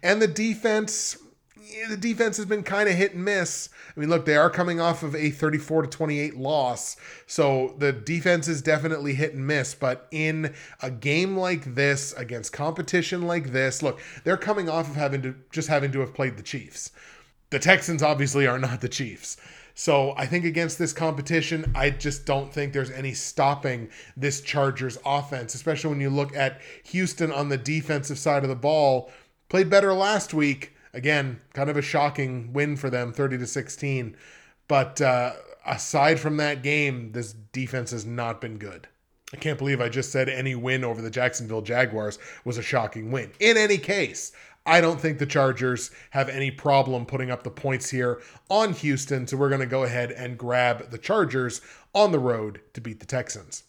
And 0.01 0.21
the 0.21 0.27
defense, 0.27 1.17
the 1.89 1.97
defense 1.97 2.37
has 2.37 2.45
been 2.45 2.63
kind 2.63 2.89
of 2.89 2.95
hit 2.95 3.13
and 3.13 3.23
miss. 3.23 3.69
I 3.95 3.99
mean, 3.99 4.09
look, 4.09 4.25
they 4.25 4.35
are 4.35 4.49
coming 4.49 4.79
off 4.79 5.03
of 5.03 5.15
a 5.15 5.29
34 5.29 5.83
to 5.83 5.87
28 5.87 6.37
loss. 6.37 6.97
So 7.27 7.75
the 7.77 7.91
defense 7.91 8.47
is 8.47 8.61
definitely 8.61 9.13
hit 9.13 9.33
and 9.33 9.45
miss. 9.45 9.73
But 9.73 10.07
in 10.11 10.53
a 10.81 10.91
game 10.91 11.37
like 11.37 11.75
this, 11.75 12.13
against 12.13 12.53
competition 12.53 13.23
like 13.23 13.51
this, 13.51 13.83
look, 13.83 14.01
they're 14.23 14.37
coming 14.37 14.69
off 14.69 14.89
of 14.89 14.95
having 14.95 15.21
to 15.23 15.35
just 15.51 15.67
having 15.67 15.91
to 15.91 15.99
have 15.99 16.13
played 16.13 16.37
the 16.37 16.43
Chiefs. 16.43 16.91
The 17.49 17.59
Texans 17.59 18.01
obviously 18.01 18.47
are 18.47 18.59
not 18.59 18.81
the 18.81 18.89
Chiefs. 18.89 19.37
So 19.75 20.13
I 20.17 20.27
think 20.27 20.45
against 20.45 20.77
this 20.77 20.93
competition, 20.93 21.71
I 21.75 21.89
just 21.89 22.25
don't 22.25 22.53
think 22.53 22.73
there's 22.73 22.91
any 22.91 23.13
stopping 23.13 23.89
this 24.15 24.41
Chargers 24.41 24.99
offense, 25.05 25.55
especially 25.55 25.89
when 25.89 26.01
you 26.01 26.11
look 26.11 26.35
at 26.35 26.61
Houston 26.85 27.31
on 27.31 27.49
the 27.49 27.57
defensive 27.57 28.19
side 28.19 28.43
of 28.43 28.49
the 28.49 28.55
ball. 28.55 29.11
Played 29.49 29.69
better 29.69 29.93
last 29.93 30.33
week, 30.33 30.72
again, 30.93 31.41
kind 31.53 31.69
of 31.69 31.77
a 31.77 31.81
shocking 31.81 32.53
win 32.53 32.75
for 32.75 32.89
them, 32.89 33.11
30 33.13 33.37
to 33.39 33.47
16. 33.47 34.15
But 34.67 35.01
uh, 35.01 35.33
aside 35.65 36.19
from 36.19 36.37
that 36.37 36.63
game, 36.63 37.11
this 37.11 37.33
defense 37.33 37.91
has 37.91 38.05
not 38.05 38.41
been 38.41 38.57
good. 38.57 38.87
I 39.33 39.37
can't 39.37 39.57
believe 39.57 39.81
I 39.81 39.89
just 39.89 40.11
said 40.11 40.29
any 40.29 40.53
win 40.53 40.83
over 40.83 41.01
the 41.01 41.09
Jacksonville 41.09 41.63
Jaguars 41.63 42.19
was 42.45 42.57
a 42.57 42.61
shocking 42.61 43.11
win. 43.11 43.31
In 43.39 43.57
any 43.57 43.79
case, 43.79 44.31
I 44.65 44.79
don't 44.79 45.01
think 45.01 45.17
the 45.17 45.25
Chargers 45.25 45.91
have 46.11 46.29
any 46.29 46.51
problem 46.51 47.05
putting 47.05 47.31
up 47.31 47.43
the 47.43 47.49
points 47.49 47.89
here 47.89 48.21
on 48.49 48.73
Houston, 48.73 49.27
so 49.27 49.35
we're 49.35 49.49
going 49.49 49.59
to 49.59 49.65
go 49.65 49.83
ahead 49.83 50.11
and 50.11 50.37
grab 50.37 50.91
the 50.91 50.97
Chargers 50.97 51.61
on 51.93 52.11
the 52.11 52.19
road 52.19 52.61
to 52.73 52.81
beat 52.81 52.99
the 52.99 53.05
Texans. 53.05 53.63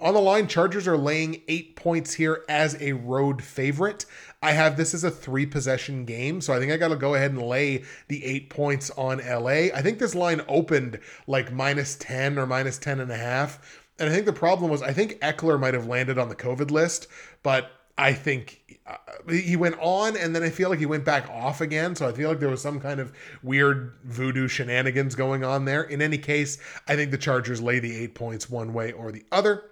On 0.00 0.14
the 0.14 0.20
line, 0.20 0.46
Chargers 0.46 0.86
are 0.86 0.96
laying 0.96 1.42
eight 1.48 1.74
points 1.74 2.14
here 2.14 2.44
as 2.48 2.80
a 2.80 2.92
road 2.92 3.42
favorite. 3.42 4.06
I 4.40 4.52
have 4.52 4.76
this 4.76 4.94
as 4.94 5.02
a 5.02 5.10
three 5.10 5.44
possession 5.44 6.04
game, 6.04 6.40
so 6.40 6.54
I 6.54 6.60
think 6.60 6.70
I 6.70 6.76
got 6.76 6.88
to 6.88 6.96
go 6.96 7.16
ahead 7.16 7.32
and 7.32 7.42
lay 7.42 7.82
the 8.06 8.24
eight 8.24 8.48
points 8.48 8.90
on 8.90 9.18
LA. 9.18 9.74
I 9.74 9.82
think 9.82 9.98
this 9.98 10.14
line 10.14 10.40
opened 10.46 11.00
like 11.26 11.52
minus 11.52 11.96
10 11.96 12.38
or 12.38 12.46
minus 12.46 12.78
10 12.78 13.00
and 13.00 13.10
a 13.10 13.16
half. 13.16 13.82
And 13.98 14.08
I 14.08 14.12
think 14.12 14.26
the 14.26 14.32
problem 14.32 14.70
was, 14.70 14.82
I 14.82 14.92
think 14.92 15.18
Ekeler 15.18 15.58
might 15.58 15.74
have 15.74 15.88
landed 15.88 16.16
on 16.16 16.28
the 16.28 16.36
COVID 16.36 16.70
list, 16.70 17.08
but 17.42 17.72
I 17.98 18.12
think 18.12 18.78
uh, 18.86 18.96
he 19.28 19.56
went 19.56 19.74
on 19.80 20.16
and 20.16 20.32
then 20.32 20.44
I 20.44 20.50
feel 20.50 20.70
like 20.70 20.78
he 20.78 20.86
went 20.86 21.04
back 21.04 21.28
off 21.28 21.60
again. 21.60 21.96
So 21.96 22.08
I 22.08 22.12
feel 22.12 22.28
like 22.28 22.38
there 22.38 22.48
was 22.48 22.62
some 22.62 22.78
kind 22.78 23.00
of 23.00 23.12
weird 23.42 23.98
voodoo 24.04 24.46
shenanigans 24.46 25.16
going 25.16 25.42
on 25.42 25.64
there. 25.64 25.82
In 25.82 26.00
any 26.00 26.18
case, 26.18 26.58
I 26.86 26.94
think 26.94 27.10
the 27.10 27.18
Chargers 27.18 27.60
lay 27.60 27.80
the 27.80 27.96
eight 27.96 28.14
points 28.14 28.48
one 28.48 28.72
way 28.72 28.92
or 28.92 29.10
the 29.10 29.24
other. 29.32 29.64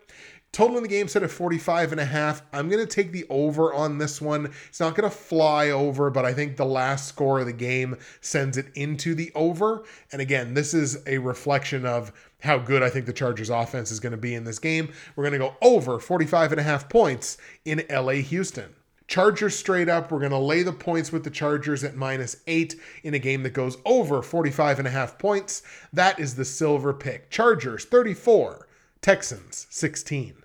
Total 0.53 0.79
in 0.79 0.83
the 0.83 0.89
game 0.89 1.07
set 1.07 1.23
at 1.23 1.31
45 1.31 1.93
and 1.93 2.01
a 2.01 2.05
half. 2.07 2.43
I'm 2.53 2.71
going 2.71 2.85
to 2.85 2.87
take 2.87 3.13
the 3.13 3.27
over 3.29 3.75
on 3.75 3.99
this 3.99 4.23
one. 4.23 4.53
It's 4.69 4.81
not 4.81 4.95
going 4.95 5.09
to 5.09 5.15
fly 5.15 5.69
over, 5.69 6.09
but 6.09 6.25
I 6.25 6.33
think 6.33 6.57
the 6.57 6.65
last 6.65 7.09
score 7.09 7.41
of 7.41 7.47
the 7.47 7.53
game 7.53 7.99
sends 8.23 8.57
it 8.57 8.71
into 8.75 9.15
the 9.15 9.31
over. 9.35 9.85
And 10.13 10.23
again, 10.23 10.55
this 10.55 10.73
is 10.73 11.03
a 11.07 11.19
reflection 11.19 11.85
of 11.85 12.11
how 12.41 12.57
good 12.59 12.83
I 12.83 12.89
think 12.89 13.05
the 13.05 13.13
Chargers 13.13 13.51
offense 13.51 13.91
is 13.91 14.01
going 14.01 14.13
to 14.13 14.17
be 14.17 14.35
in 14.35 14.45
this 14.45 14.59
game. 14.59 14.93
We're 15.15 15.29
going 15.29 15.39
to 15.39 15.47
go 15.47 15.57
over 15.61 15.99
45 15.99 16.53
and 16.53 16.61
a 16.61 16.65
half 16.65 16.89
points 16.89 17.37
in 17.67 17.85
LA 17.91 18.13
Houston. 18.13 18.75
Chargers 19.09 19.57
straight 19.57 19.89
up. 19.89 20.11
We're 20.11 20.19
going 20.19 20.33
to 20.33 20.39
lay 20.39 20.63
the 20.63 20.73
points 20.73 21.13
with 21.13 21.23
the 21.23 21.31
Chargers 21.31 21.85
at 21.85 21.95
minus 21.97 22.39
eight 22.47 22.75
in 23.05 23.15
a 23.15 23.19
game 23.19 23.43
that 23.45 23.53
goes 23.53 23.77
over 23.85 24.23
45 24.23 24.81
and 24.81 24.89
a 24.89 24.91
half 24.91 25.19
points. 25.19 25.63
That 25.93 26.19
is 26.19 26.35
the 26.35 26.45
silver 26.45 26.93
pick. 26.93 27.31
Chargers 27.31 27.85
34, 27.85 28.66
Texans 29.07 29.69
16. 29.71 30.43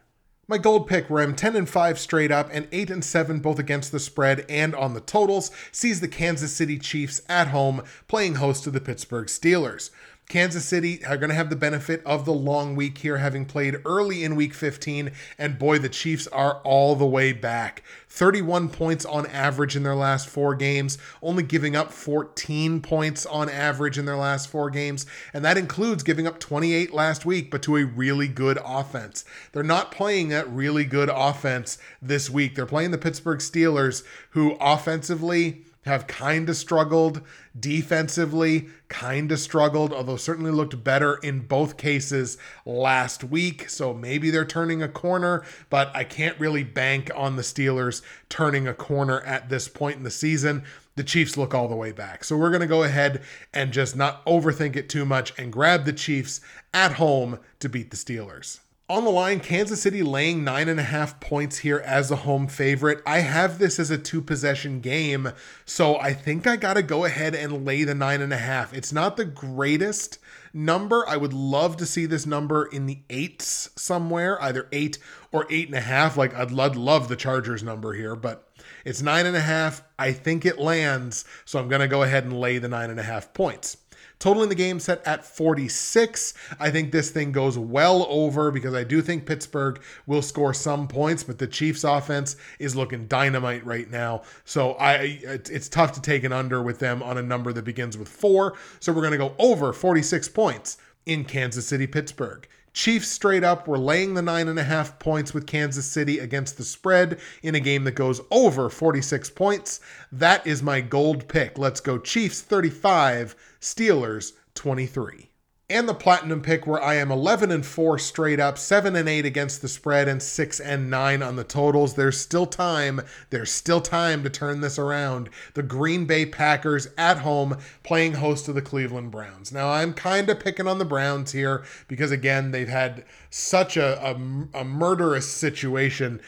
My 0.47 0.59
gold 0.59 0.88
pick 0.88 1.09
Rem 1.09 1.36
10 1.36 1.55
and 1.55 1.68
5 1.68 1.97
straight 1.97 2.32
up 2.32 2.47
and 2.53 2.68
8 2.72 2.91
and 2.91 3.03
7 3.03 3.39
both 3.39 3.57
against 3.57 3.91
the 3.91 3.99
spread 3.99 4.45
and 4.47 4.76
on 4.76 4.93
the 4.93 5.01
totals 5.01 5.49
sees 5.72 5.99
the 5.99 6.07
Kansas 6.07 6.55
City 6.55 6.78
Chiefs 6.78 7.24
at 7.28 7.47
home 7.47 7.82
playing 8.07 8.36
host 8.36 8.64
to 8.66 8.70
the 8.70 8.80
Pittsburgh 8.80 9.26
Steelers. 9.26 9.89
Kansas 10.32 10.63
City 10.63 11.03
are 11.03 11.17
going 11.17 11.29
to 11.29 11.36
have 11.36 11.49
the 11.49 11.57
benefit 11.57 12.01
of 12.05 12.23
the 12.23 12.32
long 12.32 12.73
week 12.73 12.99
here, 12.99 13.17
having 13.17 13.43
played 13.43 13.82
early 13.84 14.23
in 14.23 14.38
week 14.38 14.53
15. 14.53 15.11
And 15.38 15.59
boy, 15.59 15.77
the 15.77 15.89
Chiefs 15.89 16.25
are 16.27 16.61
all 16.63 16.95
the 16.95 17.05
way 17.05 17.34
back. 17.34 17.84
31 18.07 18.69
points 18.69 19.03
on 19.03 19.25
average 19.27 19.75
in 19.75 19.84
their 19.84 19.93
last 19.93 20.29
four 20.29 20.55
games, 20.55 20.97
only 21.21 21.43
giving 21.43 21.75
up 21.75 21.91
14 21.91 22.82
points 22.82 23.25
on 23.25 23.49
average 23.49 23.97
in 23.97 24.05
their 24.05 24.15
last 24.15 24.47
four 24.47 24.69
games. 24.69 25.05
And 25.34 25.43
that 25.43 25.57
includes 25.57 26.01
giving 26.01 26.25
up 26.25 26.39
28 26.39 26.93
last 26.93 27.25
week, 27.25 27.51
but 27.51 27.61
to 27.63 27.75
a 27.75 27.84
really 27.84 28.29
good 28.29 28.57
offense. 28.63 29.25
They're 29.51 29.63
not 29.63 29.91
playing 29.91 30.29
that 30.29 30.49
really 30.49 30.86
good 30.86 31.09
offense 31.13 31.77
this 32.01 32.29
week. 32.29 32.55
They're 32.55 32.65
playing 32.65 32.91
the 32.91 32.97
Pittsburgh 32.97 33.39
Steelers, 33.39 34.05
who 34.29 34.55
offensively, 34.61 35.65
have 35.84 36.07
kind 36.07 36.49
of 36.49 36.55
struggled 36.55 37.21
defensively, 37.59 38.67
kind 38.88 39.32
of 39.32 39.39
struggled, 39.39 39.91
although 39.91 40.15
certainly 40.15 40.51
looked 40.51 40.84
better 40.84 41.15
in 41.17 41.39
both 41.39 41.77
cases 41.77 42.38
last 42.65 43.23
week. 43.23 43.69
So 43.69 43.93
maybe 43.93 44.29
they're 44.29 44.45
turning 44.45 44.84
a 44.84 44.88
corner, 44.88 45.43
but 45.69 45.91
I 45.95 46.03
can't 46.03 46.39
really 46.39 46.63
bank 46.63 47.11
on 47.15 47.36
the 47.36 47.41
Steelers 47.41 48.01
turning 48.29 48.67
a 48.67 48.73
corner 48.73 49.21
at 49.21 49.49
this 49.49 49.67
point 49.67 49.97
in 49.97 50.03
the 50.03 50.11
season. 50.11 50.63
The 50.95 51.03
Chiefs 51.03 51.36
look 51.36 51.53
all 51.53 51.67
the 51.67 51.75
way 51.75 51.91
back. 51.91 52.23
So 52.23 52.38
we're 52.38 52.49
going 52.49 52.61
to 52.61 52.67
go 52.67 52.84
ahead 52.84 53.23
and 53.53 53.71
just 53.71 53.95
not 53.95 54.25
overthink 54.25 54.75
it 54.75 54.89
too 54.89 55.05
much 55.05 55.38
and 55.38 55.51
grab 55.51 55.86
the 55.86 55.93
Chiefs 55.93 56.41
at 56.73 56.93
home 56.93 57.39
to 57.59 57.69
beat 57.69 57.91
the 57.91 57.97
Steelers. 57.97 58.61
On 58.92 59.06
the 59.06 59.10
line, 59.10 59.39
Kansas 59.39 59.82
City 59.82 60.04
laying 60.04 60.44
nine 60.44 60.68
and 60.68 60.78
a 60.78 60.84
half 60.84 61.18
points 61.22 61.60
here 61.60 61.82
as 61.86 62.12
a 62.12 62.18
home 62.18 62.46
favorite. 62.48 63.02
I 63.06 63.20
have 63.20 63.58
this 63.58 63.80
as 63.80 63.89
a 63.89 63.98
two 63.98 64.22
possession 64.22 64.82
game, 64.82 65.32
so 65.64 65.96
I 65.98 66.12
think 66.14 66.46
I 66.46 66.58
got 66.58 66.74
to 66.74 66.84
go 66.84 67.06
ahead 67.06 67.34
and 67.34 67.66
lay 67.66 67.86
the 67.86 67.96
nine 67.96 68.20
and 68.20 68.34
a 68.34 68.38
half. 68.38 68.74
It's 68.74 68.92
not 68.92 69.16
the 69.16 69.24
greatest 69.24 70.20
number. 70.54 71.08
I 71.08 71.16
would 71.16 71.32
love 71.32 71.78
to 71.78 71.86
see 71.86 72.06
this 72.06 72.26
number 72.26 72.66
in 72.66 72.86
the 72.86 73.00
eights 73.10 73.70
somewhere, 73.78 74.38
either 74.44 74.68
eight 74.74 74.98
or 75.32 75.48
eight 75.50 75.70
and 75.70 75.78
a 75.78 75.80
half. 75.80 76.18
Like 76.18 76.36
I'd 76.36 76.52
love 76.52 77.08
the 77.08 77.16
Chargers 77.16 77.64
number 77.64 77.94
here, 77.94 78.18
but 78.18 78.50
it's 78.84 79.02
nine 79.02 79.26
and 79.26 79.38
a 79.38 79.42
half. 79.42 79.84
I 79.98 80.12
think 80.12 80.46
it 80.46 80.60
lands, 80.60 81.24
so 81.46 81.60
I'm 81.60 81.70
going 81.70 81.80
to 81.80 81.88
go 81.88 82.04
ahead 82.04 82.26
and 82.26 82.38
lay 82.38 82.58
the 82.58 82.68
nine 82.68 82.89
and 82.89 83.00
a 83.00 83.04
half 83.04 83.34
points. 83.34 83.78
Total 84.22 84.43
in 84.43 84.49
the 84.49 84.55
game 84.55 84.80
set 84.80 85.05
at 85.07 85.26
46. 85.26 86.36
I 86.59 86.69
think 86.69 86.91
this 86.91 87.09
thing 87.09 87.32
goes 87.32 87.57
well 87.57 88.05
over 88.07 88.51
because 88.51 88.76
I 88.76 88.84
do 88.84 89.01
think 89.01 89.26
Pittsburgh 89.26 89.82
will 90.05 90.22
score 90.22 90.53
some 90.53 90.88
points, 90.88 91.24
but 91.24 91.39
the 91.39 91.47
Chiefs 91.47 91.84
offense 91.84 92.36
is 92.59 92.76
looking 92.76 93.07
dynamite 93.07 93.65
right 93.65 93.89
now. 93.89 94.22
So 94.45 94.74
I 94.74 95.19
it's 95.26 95.67
tough 95.67 95.93
to 95.93 96.01
take 96.01 96.24
an 96.24 96.32
under 96.32 96.61
with 96.61 96.78
them 96.78 97.01
on 97.01 97.17
a 97.17 97.24
number 97.24 97.51
that 97.51 97.65
begins 97.65 97.97
with 97.97 98.09
4. 98.09 98.55
So 98.80 98.93
we're 98.93 99.01
going 99.01 99.11
to 99.11 99.17
go 99.17 99.34
over 99.39 99.74
46 99.74 100.30
points 100.30 100.78
in 101.07 101.26
Kansas 101.26 101.65
City 101.65 101.88
Pittsburgh. 101.88 102.47
Chiefs 102.74 103.09
straight 103.09 103.43
up 103.43 103.67
were 103.67 103.78
laying 103.78 104.13
the 104.13 104.22
nine 104.22 104.47
and 104.47 104.59
a 104.59 104.63
half 104.63 104.99
points 104.99 105.34
with 105.34 105.47
Kansas 105.47 105.86
City 105.86 106.19
against 106.19 106.57
the 106.57 106.63
spread 106.63 107.19
in 107.43 107.55
a 107.55 107.59
game 107.59 107.84
that 107.84 107.91
goes 107.91 108.22
over 108.32 108.69
46 108.69 109.30
points. 109.32 109.80
That 110.11 110.45
is 110.45 110.63
my 110.63 110.82
gold 110.82 111.28
pick. 111.28 111.57
Let's 111.57 111.82
go 111.82 111.97
Chiefs 111.97 112.41
35, 112.41 113.36
Steelers 113.59 114.34
23 114.55 115.30
and 115.72 115.88
the 115.88 115.93
platinum 115.93 116.41
pick 116.41 116.67
where 116.67 116.82
I 116.82 116.95
am 116.95 117.11
11 117.11 117.49
and 117.51 117.65
4 117.65 117.97
straight 117.97 118.39
up, 118.39 118.57
7 118.57 118.95
and 118.95 119.07
8 119.07 119.26
against 119.26 119.61
the 119.61 119.67
spread 119.67 120.07
and 120.07 120.22
6 120.22 120.59
and 120.59 120.89
9 120.89 121.24
on 121.24 121.36
the 121.36 121.43
totals. 121.43 121.93
There's 121.93 122.19
still 122.19 122.45
time. 122.45 123.01
There's 123.30 123.51
still 123.51 123.82
time 123.82 124.24
to 124.24 124.30
turn 124.30 124.61
this 124.61 124.78
around. 124.78 125.30
The 125.53 125.63
Green 125.63 126.05
Bay 126.05 126.26
Packers 126.26 126.88
at 126.97 127.19
home 127.19 127.57
playing 127.84 128.15
host 128.15 128.45
to 128.45 128.53
the 128.53 128.61
Cleveland 128.61 129.11
Browns. 129.11 129.51
Now, 129.51 129.72
I'm 129.72 129.93
kind 129.93 130.30
of 130.30 130.39
picking 130.39 130.67
on 130.67 130.78
the 130.78 130.86
Browns 130.86 131.32
here 131.32 131.63
because 131.88 132.11
again, 132.11 132.51
they've 132.51 132.67
had 132.67 133.05
such 133.30 133.78
a, 133.78 133.99
a, 134.05 134.11
a 134.53 134.63
murderous 134.63 135.32
situation 135.32 136.22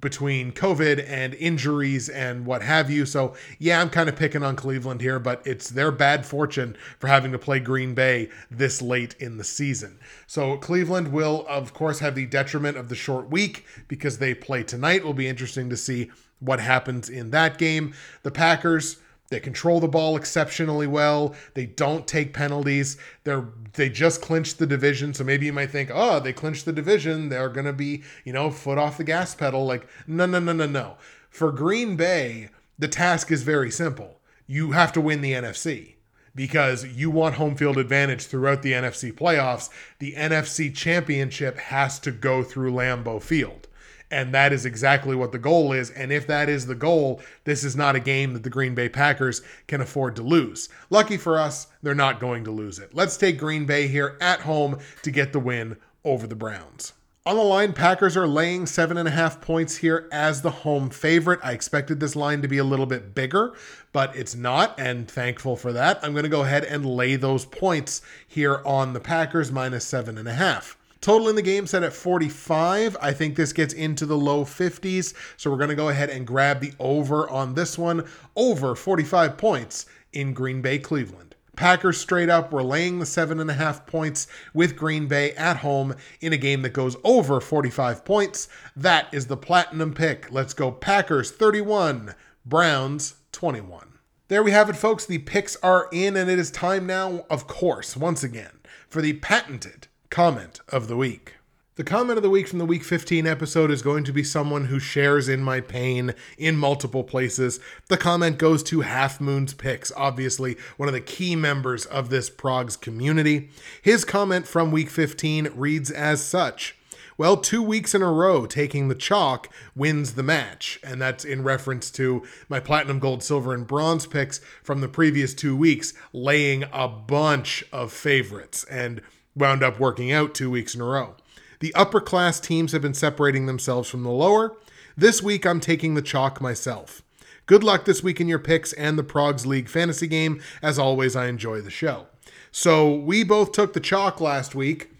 between 0.00 0.50
COVID 0.52 1.04
and 1.06 1.34
injuries 1.34 2.08
and 2.08 2.46
what 2.46 2.62
have 2.62 2.90
you. 2.90 3.04
So, 3.04 3.34
yeah, 3.58 3.80
I'm 3.80 3.90
kind 3.90 4.08
of 4.08 4.16
picking 4.16 4.42
on 4.42 4.56
Cleveland 4.56 5.02
here, 5.02 5.18
but 5.18 5.46
it's 5.46 5.68
their 5.68 5.92
bad 5.92 6.24
fortune 6.24 6.76
for 6.98 7.08
having 7.08 7.32
to 7.32 7.38
play 7.38 7.60
Green 7.60 7.94
Bay 7.94 8.30
this 8.50 8.80
late 8.80 9.14
in 9.18 9.36
the 9.36 9.44
season. 9.44 9.98
So, 10.26 10.56
Cleveland 10.56 11.12
will, 11.12 11.44
of 11.48 11.74
course, 11.74 11.98
have 11.98 12.14
the 12.14 12.26
detriment 12.26 12.78
of 12.78 12.88
the 12.88 12.94
short 12.94 13.30
week 13.30 13.66
because 13.86 14.18
they 14.18 14.34
play 14.34 14.62
tonight. 14.62 14.96
It 14.96 15.04
will 15.04 15.12
be 15.12 15.28
interesting 15.28 15.68
to 15.68 15.76
see 15.76 16.10
what 16.40 16.60
happens 16.60 17.10
in 17.10 17.30
that 17.30 17.58
game. 17.58 17.94
The 18.22 18.30
Packers 18.30 18.98
they 19.34 19.40
control 19.40 19.80
the 19.80 19.88
ball 19.88 20.14
exceptionally 20.14 20.86
well. 20.86 21.34
They 21.54 21.66
don't 21.66 22.06
take 22.06 22.32
penalties. 22.32 22.96
They're 23.24 23.48
they 23.72 23.88
just 23.88 24.22
clinched 24.22 24.60
the 24.60 24.66
division, 24.66 25.12
so 25.12 25.24
maybe 25.24 25.46
you 25.46 25.52
might 25.52 25.72
think, 25.72 25.90
"Oh, 25.92 26.20
they 26.20 26.32
clinched 26.32 26.66
the 26.66 26.72
division. 26.72 27.30
They're 27.30 27.48
to 27.48 27.72
be, 27.72 28.04
you 28.24 28.32
know, 28.32 28.52
foot 28.52 28.78
off 28.78 28.96
the 28.96 29.02
gas 29.02 29.34
pedal." 29.34 29.66
Like, 29.66 29.88
no, 30.06 30.24
no, 30.24 30.38
no, 30.38 30.52
no, 30.52 30.66
no. 30.66 30.98
For 31.30 31.50
Green 31.50 31.96
Bay, 31.96 32.50
the 32.78 32.86
task 32.86 33.32
is 33.32 33.42
very 33.42 33.72
simple. 33.72 34.20
You 34.46 34.70
have 34.70 34.92
to 34.92 35.00
win 35.00 35.20
the 35.20 35.32
NFC 35.32 35.96
because 36.32 36.84
you 36.86 37.10
want 37.10 37.34
home 37.34 37.56
field 37.56 37.76
advantage 37.76 38.26
throughout 38.26 38.62
the 38.62 38.72
NFC 38.72 39.12
playoffs. 39.12 39.68
The 39.98 40.12
NFC 40.12 40.72
championship 40.72 41.58
has 41.58 41.98
to 42.00 42.12
go 42.12 42.44
through 42.44 42.70
Lambeau 42.70 43.20
Field. 43.20 43.66
And 44.14 44.32
that 44.32 44.52
is 44.52 44.64
exactly 44.64 45.16
what 45.16 45.32
the 45.32 45.40
goal 45.40 45.72
is. 45.72 45.90
And 45.90 46.12
if 46.12 46.24
that 46.28 46.48
is 46.48 46.66
the 46.66 46.76
goal, 46.76 47.20
this 47.42 47.64
is 47.64 47.74
not 47.74 47.96
a 47.96 48.00
game 48.00 48.32
that 48.34 48.44
the 48.44 48.48
Green 48.48 48.72
Bay 48.72 48.88
Packers 48.88 49.42
can 49.66 49.80
afford 49.80 50.14
to 50.14 50.22
lose. 50.22 50.68
Lucky 50.88 51.16
for 51.16 51.36
us, 51.36 51.66
they're 51.82 51.96
not 51.96 52.20
going 52.20 52.44
to 52.44 52.52
lose 52.52 52.78
it. 52.78 52.94
Let's 52.94 53.16
take 53.16 53.38
Green 53.38 53.66
Bay 53.66 53.88
here 53.88 54.16
at 54.20 54.42
home 54.42 54.78
to 55.02 55.10
get 55.10 55.32
the 55.32 55.40
win 55.40 55.78
over 56.04 56.28
the 56.28 56.36
Browns. 56.36 56.92
On 57.26 57.34
the 57.34 57.42
line, 57.42 57.72
Packers 57.72 58.16
are 58.16 58.28
laying 58.28 58.66
seven 58.66 58.98
and 58.98 59.08
a 59.08 59.10
half 59.10 59.40
points 59.40 59.78
here 59.78 60.08
as 60.12 60.42
the 60.42 60.50
home 60.50 60.90
favorite. 60.90 61.40
I 61.42 61.50
expected 61.50 61.98
this 61.98 62.14
line 62.14 62.40
to 62.42 62.48
be 62.48 62.58
a 62.58 62.64
little 62.64 62.86
bit 62.86 63.16
bigger, 63.16 63.54
but 63.92 64.14
it's 64.14 64.36
not, 64.36 64.78
and 64.78 65.10
thankful 65.10 65.56
for 65.56 65.72
that. 65.72 65.98
I'm 66.04 66.12
going 66.12 66.22
to 66.22 66.28
go 66.28 66.42
ahead 66.42 66.62
and 66.62 66.86
lay 66.86 67.16
those 67.16 67.46
points 67.46 68.00
here 68.28 68.62
on 68.64 68.92
the 68.92 69.00
Packers 69.00 69.50
minus 69.50 69.84
seven 69.84 70.18
and 70.18 70.28
a 70.28 70.34
half. 70.34 70.76
Total 71.04 71.28
in 71.28 71.36
the 71.36 71.42
game 71.42 71.66
set 71.66 71.82
at 71.82 71.92
45. 71.92 72.96
I 72.98 73.12
think 73.12 73.36
this 73.36 73.52
gets 73.52 73.74
into 73.74 74.06
the 74.06 74.16
low 74.16 74.42
50s. 74.42 75.12
So 75.36 75.50
we're 75.50 75.58
going 75.58 75.68
to 75.68 75.74
go 75.74 75.90
ahead 75.90 76.08
and 76.08 76.26
grab 76.26 76.60
the 76.60 76.72
over 76.78 77.28
on 77.28 77.52
this 77.52 77.76
one. 77.76 78.08
Over 78.34 78.74
45 78.74 79.36
points 79.36 79.84
in 80.14 80.32
Green 80.32 80.62
Bay, 80.62 80.78
Cleveland. 80.78 81.34
Packers 81.56 82.00
straight 82.00 82.30
up. 82.30 82.50
We're 82.50 82.62
laying 82.62 83.00
the 83.00 83.04
seven 83.04 83.38
and 83.38 83.50
a 83.50 83.52
half 83.52 83.84
points 83.84 84.28
with 84.54 84.76
Green 84.76 85.06
Bay 85.06 85.32
at 85.32 85.58
home 85.58 85.94
in 86.22 86.32
a 86.32 86.38
game 86.38 86.62
that 86.62 86.72
goes 86.72 86.96
over 87.04 87.38
45 87.38 88.02
points. 88.06 88.48
That 88.74 89.12
is 89.12 89.26
the 89.26 89.36
platinum 89.36 89.92
pick. 89.92 90.32
Let's 90.32 90.54
go 90.54 90.72
Packers 90.72 91.30
31, 91.30 92.14
Browns 92.46 93.16
21. 93.32 93.98
There 94.28 94.42
we 94.42 94.52
have 94.52 94.70
it, 94.70 94.76
folks. 94.76 95.04
The 95.04 95.18
picks 95.18 95.56
are 95.56 95.86
in, 95.92 96.16
and 96.16 96.30
it 96.30 96.38
is 96.38 96.50
time 96.50 96.86
now, 96.86 97.26
of 97.28 97.46
course, 97.46 97.94
once 97.94 98.24
again, 98.24 98.60
for 98.88 99.02
the 99.02 99.12
patented 99.12 99.88
Comment 100.14 100.60
of 100.68 100.86
the 100.86 100.96
week. 100.96 101.38
The 101.74 101.82
comment 101.82 102.16
of 102.16 102.22
the 102.22 102.30
week 102.30 102.46
from 102.46 102.60
the 102.60 102.64
week 102.64 102.84
15 102.84 103.26
episode 103.26 103.72
is 103.72 103.82
going 103.82 104.04
to 104.04 104.12
be 104.12 104.22
someone 104.22 104.66
who 104.66 104.78
shares 104.78 105.28
in 105.28 105.42
my 105.42 105.60
pain 105.60 106.14
in 106.38 106.56
multiple 106.56 107.02
places. 107.02 107.58
The 107.88 107.96
comment 107.96 108.38
goes 108.38 108.62
to 108.62 108.82
Half 108.82 109.20
Moon's 109.20 109.54
Picks, 109.54 109.90
obviously 109.96 110.56
one 110.76 110.88
of 110.88 110.92
the 110.92 111.00
key 111.00 111.34
members 111.34 111.84
of 111.84 112.10
this 112.10 112.30
Progs 112.30 112.80
community. 112.80 113.50
His 113.82 114.04
comment 114.04 114.46
from 114.46 114.70
week 114.70 114.88
15 114.88 115.48
reads 115.52 115.90
as 115.90 116.22
such. 116.22 116.76
Well, 117.18 117.36
two 117.36 117.62
weeks 117.62 117.92
in 117.92 118.02
a 118.02 118.12
row 118.12 118.46
taking 118.46 118.86
the 118.86 118.94
chalk 118.94 119.48
wins 119.74 120.14
the 120.14 120.22
match. 120.22 120.78
And 120.84 121.02
that's 121.02 121.24
in 121.24 121.42
reference 121.42 121.90
to 121.92 122.22
my 122.48 122.60
platinum, 122.60 123.00
gold, 123.00 123.24
silver, 123.24 123.52
and 123.52 123.66
bronze 123.66 124.06
picks 124.06 124.38
from 124.62 124.80
the 124.80 124.88
previous 124.88 125.34
two 125.34 125.56
weeks, 125.56 125.92
laying 126.12 126.64
a 126.72 126.86
bunch 126.86 127.64
of 127.72 127.92
favorites. 127.92 128.64
And 128.70 129.00
wound 129.36 129.62
up 129.62 129.78
working 129.78 130.12
out 130.12 130.34
two 130.34 130.50
weeks 130.50 130.74
in 130.74 130.80
a 130.80 130.84
row. 130.84 131.14
The 131.60 131.74
upper 131.74 132.00
class 132.00 132.40
teams 132.40 132.72
have 132.72 132.82
been 132.82 132.94
separating 132.94 133.46
themselves 133.46 133.88
from 133.88 134.02
the 134.02 134.10
lower. 134.10 134.56
This 134.96 135.22
week, 135.22 135.46
I'm 135.46 135.60
taking 135.60 135.94
the 135.94 136.02
chalk 136.02 136.40
myself. 136.40 137.02
Good 137.46 137.64
luck 137.64 137.84
this 137.84 138.02
week 138.02 138.20
in 138.20 138.28
your 138.28 138.38
picks 138.38 138.72
and 138.74 138.98
the 138.98 139.04
Progs 139.04 139.46
League 139.46 139.68
fantasy 139.68 140.06
game. 140.06 140.42
As 140.62 140.78
always, 140.78 141.16
I 141.16 141.26
enjoy 141.26 141.60
the 141.60 141.70
show. 141.70 142.06
So, 142.50 142.94
we 142.94 143.24
both 143.24 143.52
took 143.52 143.72
the 143.72 143.80
chalk 143.80 144.20
last 144.20 144.54
week, 144.54 144.90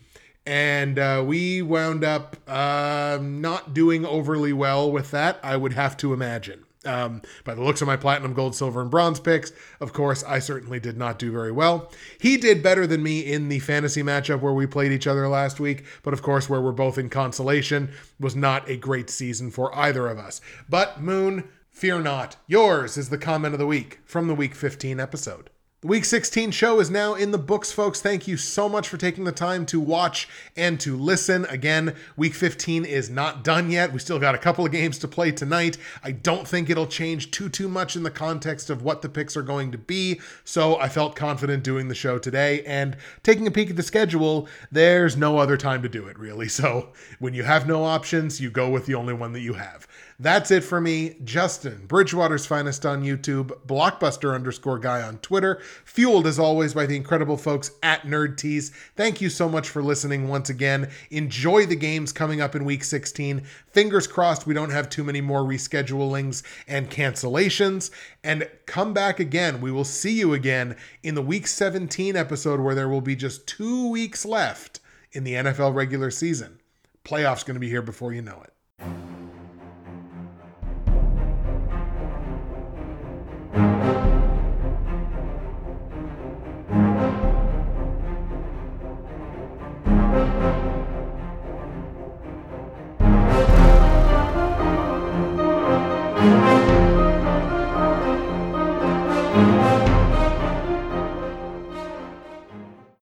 and 0.46 0.98
uh, 0.98 1.22
we 1.24 1.62
wound 1.62 2.02
up 2.04 2.36
uh, 2.48 3.18
not 3.20 3.72
doing 3.72 4.04
overly 4.04 4.52
well 4.52 4.90
with 4.90 5.10
that, 5.12 5.38
I 5.42 5.56
would 5.56 5.74
have 5.74 5.96
to 5.98 6.12
imagine. 6.12 6.63
Um, 6.84 7.22
by 7.44 7.54
the 7.54 7.62
looks 7.62 7.80
of 7.80 7.86
my 7.86 7.96
platinum, 7.96 8.34
gold, 8.34 8.54
silver, 8.54 8.80
and 8.80 8.90
bronze 8.90 9.20
picks, 9.20 9.52
of 9.80 9.92
course, 9.92 10.22
I 10.24 10.38
certainly 10.38 10.80
did 10.80 10.96
not 10.96 11.18
do 11.18 11.32
very 11.32 11.52
well. 11.52 11.90
He 12.20 12.36
did 12.36 12.62
better 12.62 12.86
than 12.86 13.02
me 13.02 13.20
in 13.20 13.48
the 13.48 13.58
fantasy 13.58 14.02
matchup 14.02 14.40
where 14.40 14.52
we 14.52 14.66
played 14.66 14.92
each 14.92 15.06
other 15.06 15.26
last 15.28 15.60
week, 15.60 15.84
but 16.02 16.12
of 16.12 16.22
course, 16.22 16.48
where 16.48 16.60
we're 16.60 16.72
both 16.72 16.98
in 16.98 17.08
consolation, 17.08 17.90
was 18.20 18.36
not 18.36 18.68
a 18.68 18.76
great 18.76 19.10
season 19.10 19.50
for 19.50 19.74
either 19.74 20.06
of 20.08 20.18
us. 20.18 20.40
But 20.68 21.00
Moon, 21.00 21.48
fear 21.70 22.00
not. 22.00 22.36
Yours 22.46 22.96
is 22.96 23.08
the 23.08 23.18
comment 23.18 23.54
of 23.54 23.60
the 23.60 23.66
week 23.66 24.00
from 24.04 24.28
the 24.28 24.34
week 24.34 24.54
15 24.54 25.00
episode. 25.00 25.50
The 25.84 25.88
Week 25.88 26.06
16 26.06 26.50
show 26.52 26.80
is 26.80 26.88
now 26.88 27.12
in 27.12 27.30
the 27.30 27.36
books, 27.36 27.70
folks. 27.70 28.00
Thank 28.00 28.26
you 28.26 28.38
so 28.38 28.70
much 28.70 28.88
for 28.88 28.96
taking 28.96 29.24
the 29.24 29.32
time 29.32 29.66
to 29.66 29.78
watch 29.78 30.26
and 30.56 30.80
to 30.80 30.96
listen. 30.96 31.44
Again, 31.50 31.94
Week 32.16 32.32
15 32.32 32.86
is 32.86 33.10
not 33.10 33.44
done 33.44 33.70
yet. 33.70 33.92
We 33.92 33.98
still 33.98 34.18
got 34.18 34.34
a 34.34 34.38
couple 34.38 34.64
of 34.64 34.72
games 34.72 34.96
to 35.00 35.08
play 35.08 35.30
tonight. 35.30 35.76
I 36.02 36.12
don't 36.12 36.48
think 36.48 36.70
it'll 36.70 36.86
change 36.86 37.32
too 37.32 37.50
too 37.50 37.68
much 37.68 37.96
in 37.96 38.02
the 38.02 38.10
context 38.10 38.70
of 38.70 38.80
what 38.80 39.02
the 39.02 39.10
picks 39.10 39.36
are 39.36 39.42
going 39.42 39.72
to 39.72 39.78
be. 39.78 40.22
So 40.42 40.80
I 40.80 40.88
felt 40.88 41.16
confident 41.16 41.62
doing 41.64 41.88
the 41.88 41.94
show 41.94 42.18
today 42.18 42.64
and 42.64 42.96
taking 43.22 43.46
a 43.46 43.50
peek 43.50 43.68
at 43.68 43.76
the 43.76 43.82
schedule. 43.82 44.48
There's 44.72 45.18
no 45.18 45.36
other 45.36 45.58
time 45.58 45.82
to 45.82 45.88
do 45.90 46.06
it, 46.06 46.18
really. 46.18 46.48
So 46.64 46.92
when 47.18 47.34
you 47.34 47.42
have 47.42 47.66
no 47.66 47.84
options, 47.84 48.40
you 48.40 48.48
go 48.48 48.70
with 48.70 48.86
the 48.86 48.94
only 48.94 49.12
one 49.12 49.32
that 49.32 49.40
you 49.40 49.54
have. 49.54 49.86
That's 50.20 50.52
it 50.52 50.62
for 50.62 50.80
me, 50.80 51.16
Justin, 51.24 51.86
Bridgewater's 51.86 52.46
finest 52.46 52.86
on 52.86 53.02
YouTube, 53.02 53.48
Blockbuster 53.66 54.32
underscore 54.32 54.78
guy 54.78 55.02
on 55.02 55.18
Twitter, 55.18 55.60
fueled 55.84 56.28
as 56.28 56.38
always 56.38 56.72
by 56.72 56.86
the 56.86 56.94
incredible 56.94 57.36
folks 57.36 57.72
at 57.82 58.02
Nerd 58.02 58.36
Tees. 58.36 58.70
Thank 58.94 59.20
you 59.20 59.28
so 59.28 59.48
much 59.48 59.68
for 59.68 59.82
listening 59.82 60.28
once 60.28 60.50
again. 60.50 60.88
Enjoy 61.10 61.66
the 61.66 61.74
games 61.74 62.12
coming 62.12 62.40
up 62.40 62.54
in 62.54 62.64
week 62.64 62.84
16. 62.84 63.42
Fingers 63.72 64.06
crossed 64.06 64.46
we 64.46 64.54
don't 64.54 64.70
have 64.70 64.88
too 64.88 65.02
many 65.02 65.20
more 65.20 65.42
reschedulings 65.42 66.44
and 66.68 66.90
cancellations. 66.90 67.90
And 68.22 68.48
come 68.66 68.94
back 68.94 69.18
again. 69.18 69.60
We 69.60 69.72
will 69.72 69.84
see 69.84 70.12
you 70.12 70.32
again 70.32 70.76
in 71.02 71.16
the 71.16 71.22
week 71.22 71.48
17 71.48 72.14
episode 72.14 72.60
where 72.60 72.76
there 72.76 72.88
will 72.88 73.00
be 73.00 73.16
just 73.16 73.48
two 73.48 73.90
weeks 73.90 74.24
left 74.24 74.78
in 75.10 75.24
the 75.24 75.34
NFL 75.34 75.74
regular 75.74 76.12
season. 76.12 76.60
Playoffs 77.04 77.44
going 77.44 77.54
to 77.54 77.60
be 77.60 77.68
here 77.68 77.82
before 77.82 78.12
you 78.12 78.22
know 78.22 78.40
it. 78.44 78.53